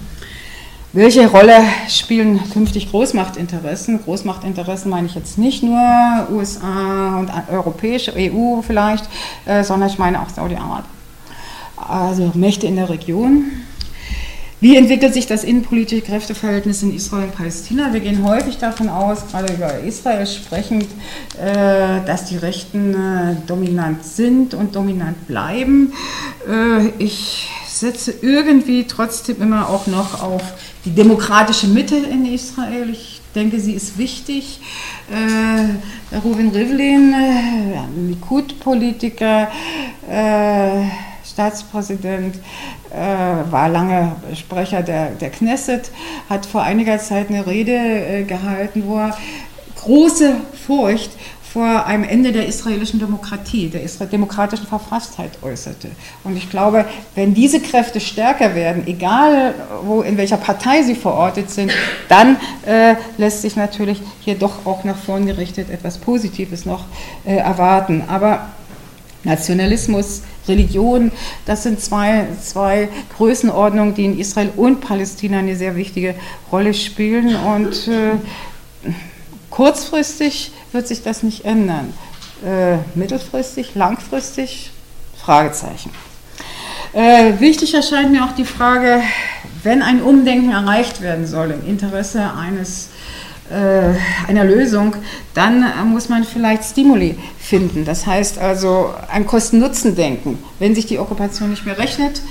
Welche 0.92 1.28
Rolle 1.28 1.62
spielen 1.88 2.40
künftig 2.50 2.90
Großmachtinteressen? 2.90 4.02
Großmachtinteressen 4.02 4.90
meine 4.90 5.06
ich 5.06 5.14
jetzt 5.14 5.38
nicht 5.38 5.62
nur 5.62 5.78
USA 6.32 7.18
und 7.18 7.30
europäische 7.52 8.12
EU 8.16 8.62
vielleicht, 8.62 9.08
äh, 9.46 9.62
sondern 9.62 9.88
ich 9.88 9.98
meine 9.98 10.20
auch 10.20 10.28
Saudi-Arabien. 10.28 10.99
Also 11.88 12.32
Mächte 12.34 12.66
in 12.66 12.76
der 12.76 12.88
Region. 12.88 13.50
Wie 14.62 14.76
entwickelt 14.76 15.14
sich 15.14 15.26
das 15.26 15.42
innenpolitische 15.42 16.02
Kräfteverhältnis 16.02 16.82
in 16.82 16.94
Israel 16.94 17.24
und 17.24 17.34
Palästina? 17.34 17.94
Wir 17.94 18.00
gehen 18.00 18.22
häufig 18.22 18.58
davon 18.58 18.90
aus, 18.90 19.26
gerade 19.26 19.54
über 19.54 19.78
Israel 19.78 20.26
sprechend, 20.26 20.84
äh, 21.42 22.04
dass 22.04 22.26
die 22.26 22.36
Rechten 22.36 22.92
äh, 22.92 23.36
dominant 23.46 24.04
sind 24.04 24.52
und 24.52 24.76
dominant 24.76 25.26
bleiben. 25.26 25.94
Äh, 26.46 26.88
ich 26.98 27.48
setze 27.66 28.12
irgendwie 28.20 28.84
trotzdem 28.86 29.40
immer 29.40 29.70
auch 29.70 29.86
noch 29.86 30.22
auf 30.22 30.42
die 30.84 30.90
demokratische 30.90 31.66
Mitte 31.66 31.96
in 31.96 32.26
Israel. 32.26 32.90
Ich 32.90 33.22
denke, 33.34 33.58
sie 33.60 33.72
ist 33.72 33.96
wichtig. 33.96 34.60
Reuven 36.12 36.50
Rivlin, 36.50 37.14
Likud-Politiker, 38.08 39.48
Staatspräsident, 41.40 42.36
äh, 42.92 43.50
war 43.50 43.70
lange 43.70 44.12
Sprecher 44.34 44.82
der, 44.82 45.12
der 45.12 45.30
Knesset, 45.30 45.90
hat 46.28 46.44
vor 46.44 46.62
einiger 46.62 46.98
Zeit 46.98 47.30
eine 47.30 47.46
Rede 47.46 47.72
äh, 47.72 48.24
gehalten, 48.24 48.82
wo 48.86 48.98
er 48.98 49.16
große 49.76 50.34
Furcht 50.66 51.12
vor 51.50 51.86
einem 51.86 52.04
Ende 52.04 52.30
der 52.30 52.46
israelischen 52.46 53.00
Demokratie, 53.00 53.68
der 53.70 53.80
demokratischen 54.06 54.66
Verfasstheit 54.66 55.30
äußerte. 55.42 55.88
Und 56.24 56.36
ich 56.36 56.50
glaube, 56.50 56.84
wenn 57.14 57.32
diese 57.32 57.58
Kräfte 57.58 58.00
stärker 58.00 58.54
werden, 58.54 58.86
egal 58.86 59.54
wo, 59.82 60.02
in 60.02 60.18
welcher 60.18 60.36
Partei 60.36 60.82
sie 60.82 60.94
verortet 60.94 61.50
sind, 61.50 61.72
dann 62.08 62.36
äh, 62.66 62.96
lässt 63.16 63.42
sich 63.42 63.56
natürlich 63.56 64.02
hier 64.20 64.34
doch 64.34 64.66
auch 64.66 64.84
nach 64.84 64.96
vorn 64.96 65.26
gerichtet 65.26 65.70
etwas 65.70 65.96
Positives 65.98 66.66
noch 66.66 66.84
äh, 67.24 67.36
erwarten. 67.36 68.04
Aber 68.06 68.50
Nationalismus, 69.24 70.22
Religion, 70.50 71.12
das 71.46 71.62
sind 71.62 71.80
zwei, 71.80 72.26
zwei 72.42 72.88
Größenordnungen, 73.16 73.94
die 73.94 74.04
in 74.04 74.18
Israel 74.18 74.50
und 74.56 74.80
Palästina 74.80 75.38
eine 75.38 75.56
sehr 75.56 75.76
wichtige 75.76 76.14
Rolle 76.52 76.74
spielen. 76.74 77.34
Und 77.36 77.88
äh, 77.88 78.90
kurzfristig 79.50 80.52
wird 80.72 80.86
sich 80.86 81.02
das 81.02 81.22
nicht 81.22 81.44
ändern. 81.44 81.94
Äh, 82.44 82.76
mittelfristig, 82.94 83.74
langfristig, 83.74 84.70
Fragezeichen. 85.16 85.90
Äh, 86.92 87.38
wichtig 87.38 87.74
erscheint 87.74 88.10
mir 88.10 88.24
auch 88.24 88.32
die 88.32 88.44
Frage, 88.44 89.02
wenn 89.62 89.82
ein 89.82 90.02
Umdenken 90.02 90.50
erreicht 90.50 91.02
werden 91.02 91.26
soll 91.26 91.50
im 91.50 91.66
Interesse 91.66 92.32
eines 92.34 92.89
einer 93.50 94.44
Lösung, 94.44 94.96
dann 95.34 95.62
äh, 95.62 95.84
muss 95.84 96.08
man 96.08 96.24
vielleicht 96.24 96.64
Stimuli 96.64 97.16
finden. 97.38 97.84
Das 97.84 98.06
heißt 98.06 98.38
also 98.38 98.94
ein 99.10 99.26
Kosten-Nutzen-Denken. 99.26 100.38
Wenn 100.58 100.74
sich 100.74 100.86
die 100.86 100.98
Okkupation 100.98 101.50
nicht 101.50 101.66
mehr 101.66 101.78
rechnet, 101.78 102.22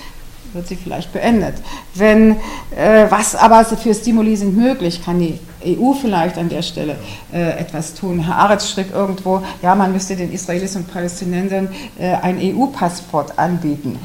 wird 0.54 0.68
sie 0.68 0.76
vielleicht 0.76 1.14
beendet. 1.14 1.56
Wenn, 1.94 2.32
äh, 2.76 3.06
was 3.10 3.36
aber 3.36 3.64
für 3.66 3.94
Stimuli 3.94 4.36
sind 4.36 4.58
möglich, 4.58 5.04
kann 5.04 5.20
die 5.20 5.40
EU 5.66 5.94
vielleicht 5.94 6.38
an 6.38 6.50
der 6.50 6.62
Stelle 6.62 6.96
äh, 7.34 7.60
etwas 7.60 7.94
tun. 7.94 8.26
Herr 8.26 8.38
Aretz 8.38 8.70
schrieb 8.70 8.94
irgendwo, 8.94 9.44
ja, 9.62 9.76
man 9.76 9.92
müsste 9.92 10.16
den 10.16 10.32
Israelis 10.32 10.76
und 10.76 10.92
Palästinensern 10.92 11.70
äh, 12.00 12.14
ein 12.16 12.40
EU-Passport 12.40 13.38
anbieten. 13.38 14.00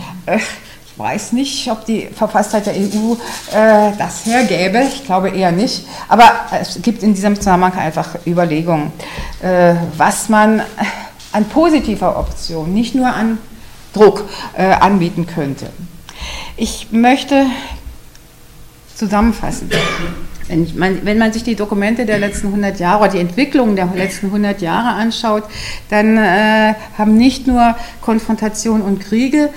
Äh, 0.96 0.98
weiß 0.98 1.32
nicht, 1.32 1.70
ob 1.70 1.84
die 1.84 2.06
Verfasstheit 2.06 2.66
der 2.66 2.74
EU 2.74 3.14
äh, 3.52 3.92
das 3.98 4.26
hergäbe. 4.26 4.82
Ich 4.88 5.04
glaube 5.04 5.30
eher 5.30 5.52
nicht. 5.52 5.86
Aber 6.08 6.30
es 6.60 6.80
gibt 6.82 7.02
in 7.02 7.14
diesem 7.14 7.36
Zusammenhang 7.36 7.76
einfach 7.78 8.16
Überlegungen, 8.26 8.92
äh, 9.42 9.74
was 9.96 10.28
man 10.28 10.62
an 11.32 11.44
positiver 11.46 12.18
Option, 12.18 12.72
nicht 12.72 12.94
nur 12.94 13.08
an 13.08 13.38
Druck 13.92 14.24
anbieten 14.56 15.26
könnte. 15.26 15.70
Ich 16.56 16.88
möchte 16.90 17.46
zusammenfassen. 18.94 19.70
Wenn 20.48 20.68
man, 20.76 21.04
wenn 21.04 21.18
man, 21.18 21.32
sich 21.32 21.42
die 21.42 21.56
Dokumente 21.56 22.06
der 22.06 22.18
letzten 22.18 22.48
100 22.48 22.78
Jahre 22.78 23.04
oder 23.04 23.12
die 23.12 23.18
Entwicklung 23.18 23.74
der 23.76 23.86
letzten 23.94 24.26
100 24.26 24.60
Jahre 24.62 24.90
anschaut, 24.96 25.44
dann 25.90 26.16
äh, 26.16 26.74
haben 26.98 27.16
nicht 27.16 27.46
nur 27.46 27.76
Konfrontation 28.00 28.82
und 28.82 29.00
Kriege 29.00 29.46
äh, 29.46 29.50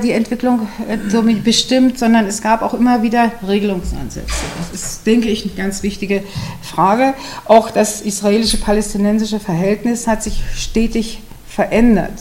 die 0.00 0.12
Entwicklung 0.12 0.68
äh, 0.88 0.98
somit 1.08 1.42
bestimmt, 1.42 1.98
sondern 1.98 2.26
es 2.26 2.42
gab 2.42 2.60
auch 2.60 2.74
immer 2.74 3.02
wieder 3.02 3.32
Regelungsansätze. 3.46 4.26
Das 4.58 4.80
ist, 4.80 5.06
denke 5.06 5.28
ich, 5.28 5.44
eine 5.44 5.54
ganz 5.54 5.82
wichtige 5.82 6.22
Frage. 6.60 7.14
Auch 7.46 7.70
das 7.70 8.02
israelische-palästinensische 8.02 9.40
Verhältnis 9.40 10.06
hat 10.06 10.22
sich 10.22 10.42
stetig 10.54 11.20
verändert. 11.48 12.12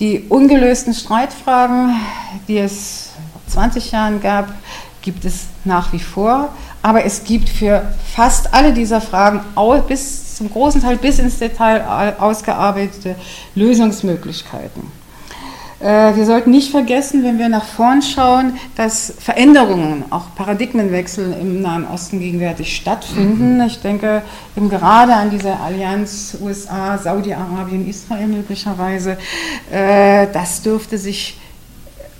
Die 0.00 0.24
ungelösten 0.28 0.94
Streitfragen, 0.94 1.94
die 2.48 2.58
es 2.58 3.10
vor 3.32 3.42
20 3.46 3.92
Jahren 3.92 4.20
gab, 4.20 4.52
gibt 5.00 5.24
es 5.24 5.44
nach 5.64 5.92
wie 5.92 6.00
vor. 6.00 6.52
Aber 6.82 7.04
es 7.04 7.22
gibt 7.22 7.48
für 7.48 7.94
fast 8.16 8.52
alle 8.52 8.72
dieser 8.72 9.00
Fragen 9.00 9.40
bis 9.86 10.34
zum 10.36 10.50
großen 10.50 10.82
Teil 10.82 10.96
bis 10.96 11.20
ins 11.20 11.38
Detail 11.38 12.16
ausgearbeitete 12.18 13.14
Lösungsmöglichkeiten. 13.54 15.01
Äh, 15.82 16.14
wir 16.14 16.26
sollten 16.26 16.52
nicht 16.52 16.70
vergessen, 16.70 17.24
wenn 17.24 17.38
wir 17.38 17.48
nach 17.48 17.64
vorn 17.64 18.02
schauen, 18.02 18.56
dass 18.76 19.12
Veränderungen, 19.18 20.04
auch 20.10 20.34
Paradigmenwechsel 20.36 21.32
im 21.40 21.60
Nahen 21.60 21.86
Osten 21.88 22.20
gegenwärtig 22.20 22.76
stattfinden. 22.76 23.60
Ich 23.66 23.80
denke 23.80 24.22
eben 24.56 24.68
gerade 24.68 25.12
an 25.12 25.30
diese 25.30 25.58
Allianz 25.58 26.36
USA, 26.40 26.96
Saudi-Arabien, 26.98 27.88
Israel 27.88 28.28
möglicherweise. 28.28 29.18
Äh, 29.72 30.28
das 30.32 30.62
dürfte 30.62 30.98
sich 30.98 31.40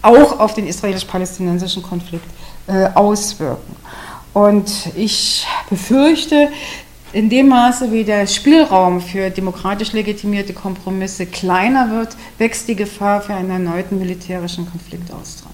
auch 0.03 0.41
auf 0.41 0.55
den 0.55 0.67
israelisch-palästinensischen 0.67 1.85
Konflikt 1.85 2.27
äh, 2.67 2.89
auswirken. 2.95 3.77
Und 4.33 4.89
ich 4.97 5.47
befürchte, 5.71 6.49
in 7.13 7.29
dem 7.29 7.49
Maße, 7.49 7.93
wie 7.93 8.05
der 8.05 8.27
Spielraum 8.27 9.01
für 9.01 9.31
demokratisch 9.31 9.93
legitimierte 9.93 10.53
Kompromisse 10.53 11.27
kleiner 11.27 11.91
wird, 11.91 12.17
wächst 12.39 12.69
die 12.69 12.77
Gefahr 12.77 13.21
für 13.21 13.35
einen 13.35 13.51
erneuten 13.51 13.99
militärischen 13.99 14.71
Konfliktaustrag. 14.71 15.53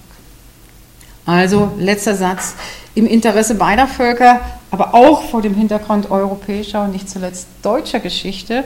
Also 1.25 1.71
letzter 1.77 2.15
Satz, 2.15 2.55
im 2.95 3.05
Interesse 3.05 3.55
beider 3.55 3.87
Völker, 3.87 4.41
aber 4.71 4.95
auch 4.95 5.23
vor 5.23 5.41
dem 5.41 5.53
Hintergrund 5.53 6.09
europäischer 6.09 6.83
und 6.83 6.91
nicht 6.91 7.09
zuletzt 7.09 7.47
deutscher 7.61 7.99
Geschichte, 7.99 8.63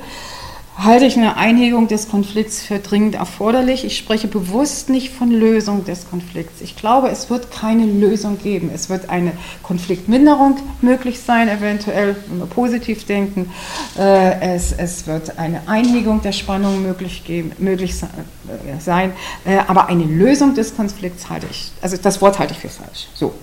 halte 0.77 1.05
ich 1.05 1.17
eine 1.17 1.37
Einhegung 1.37 1.87
des 1.87 2.09
Konflikts 2.09 2.63
für 2.63 2.79
dringend 2.79 3.15
erforderlich. 3.15 3.85
Ich 3.85 3.97
spreche 3.97 4.27
bewusst 4.27 4.89
nicht 4.89 5.13
von 5.13 5.29
Lösung 5.29 5.85
des 5.85 6.09
Konflikts. 6.09 6.61
Ich 6.61 6.75
glaube, 6.75 7.09
es 7.09 7.29
wird 7.29 7.51
keine 7.51 7.85
Lösung 7.85 8.39
geben. 8.39 8.71
Es 8.73 8.89
wird 8.89 9.09
eine 9.09 9.33
Konfliktminderung 9.61 10.57
möglich 10.81 11.19
sein, 11.21 11.47
eventuell, 11.47 12.15
wenn 12.27 12.39
wir 12.39 12.47
positiv 12.47 13.05
denken. 13.05 13.51
Äh, 13.97 14.55
es, 14.55 14.71
es 14.71 15.05
wird 15.05 15.37
eine 15.37 15.67
Einhegung 15.67 16.21
der 16.21 16.31
Spannungen 16.31 16.81
möglich, 16.81 17.23
geben, 17.23 17.51
möglich 17.59 17.93
äh, 18.01 18.79
sein. 18.79 19.13
Äh, 19.45 19.59
aber 19.67 19.87
eine 19.87 20.03
Lösung 20.03 20.55
des 20.55 20.75
Konflikts 20.75 21.29
halte 21.29 21.47
ich, 21.51 21.71
also 21.81 21.97
das 21.97 22.19
Wort 22.21 22.39
halte 22.39 22.53
ich 22.53 22.59
für 22.59 22.69
falsch. 22.69 23.07
So. 23.13 23.35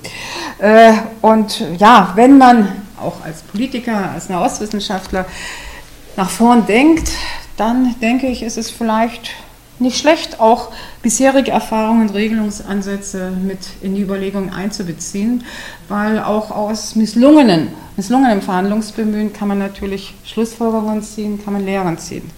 Und 1.22 1.64
ja, 1.78 2.12
wenn 2.16 2.37
man 2.37 2.68
auch 3.01 3.24
als 3.24 3.41
Politiker, 3.43 4.11
als 4.11 4.28
Nahostwissenschaftler, 4.28 5.24
nach 6.17 6.31
vorn 6.31 6.67
denkt, 6.67 7.11
dann 7.57 7.95
denke 8.01 8.27
ich, 8.27 8.43
ist 8.43 8.57
es 8.57 8.71
vielleicht 8.71 9.33
nicht 9.79 9.99
schlecht, 9.99 10.41
auch 10.41 10.71
bisherige 11.03 11.51
Erfahrungen 11.51 12.09
und 12.09 12.15
Regelungsansätze 12.15 13.31
mit 13.31 13.59
in 13.81 13.95
die 13.95 14.03
Überlegungen 14.03 14.51
einzubeziehen, 14.51 15.45
weil 15.89 16.19
auch 16.19 16.51
aus 16.51 16.95
misslungenen, 16.97 17.69
misslungenem 17.97 18.43
Verhandlungsbemühen 18.43 19.33
kann 19.33 19.49
man 19.49 19.59
natürlich 19.59 20.15
Schlussfolgerungen 20.25 21.03
ziehen, 21.03 21.43
kann 21.43 21.55
man 21.55 21.65
Lehren 21.65 21.99
ziehen. 21.99 22.31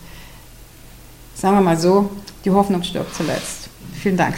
Sagen 1.35 1.57
wir 1.57 1.63
mal 1.63 1.77
so, 1.77 2.11
die 2.45 2.51
Hoffnung 2.51 2.83
stirbt 2.85 3.15
zuletzt. 3.15 3.69
Vielen 4.01 4.17
Dank. 4.17 4.37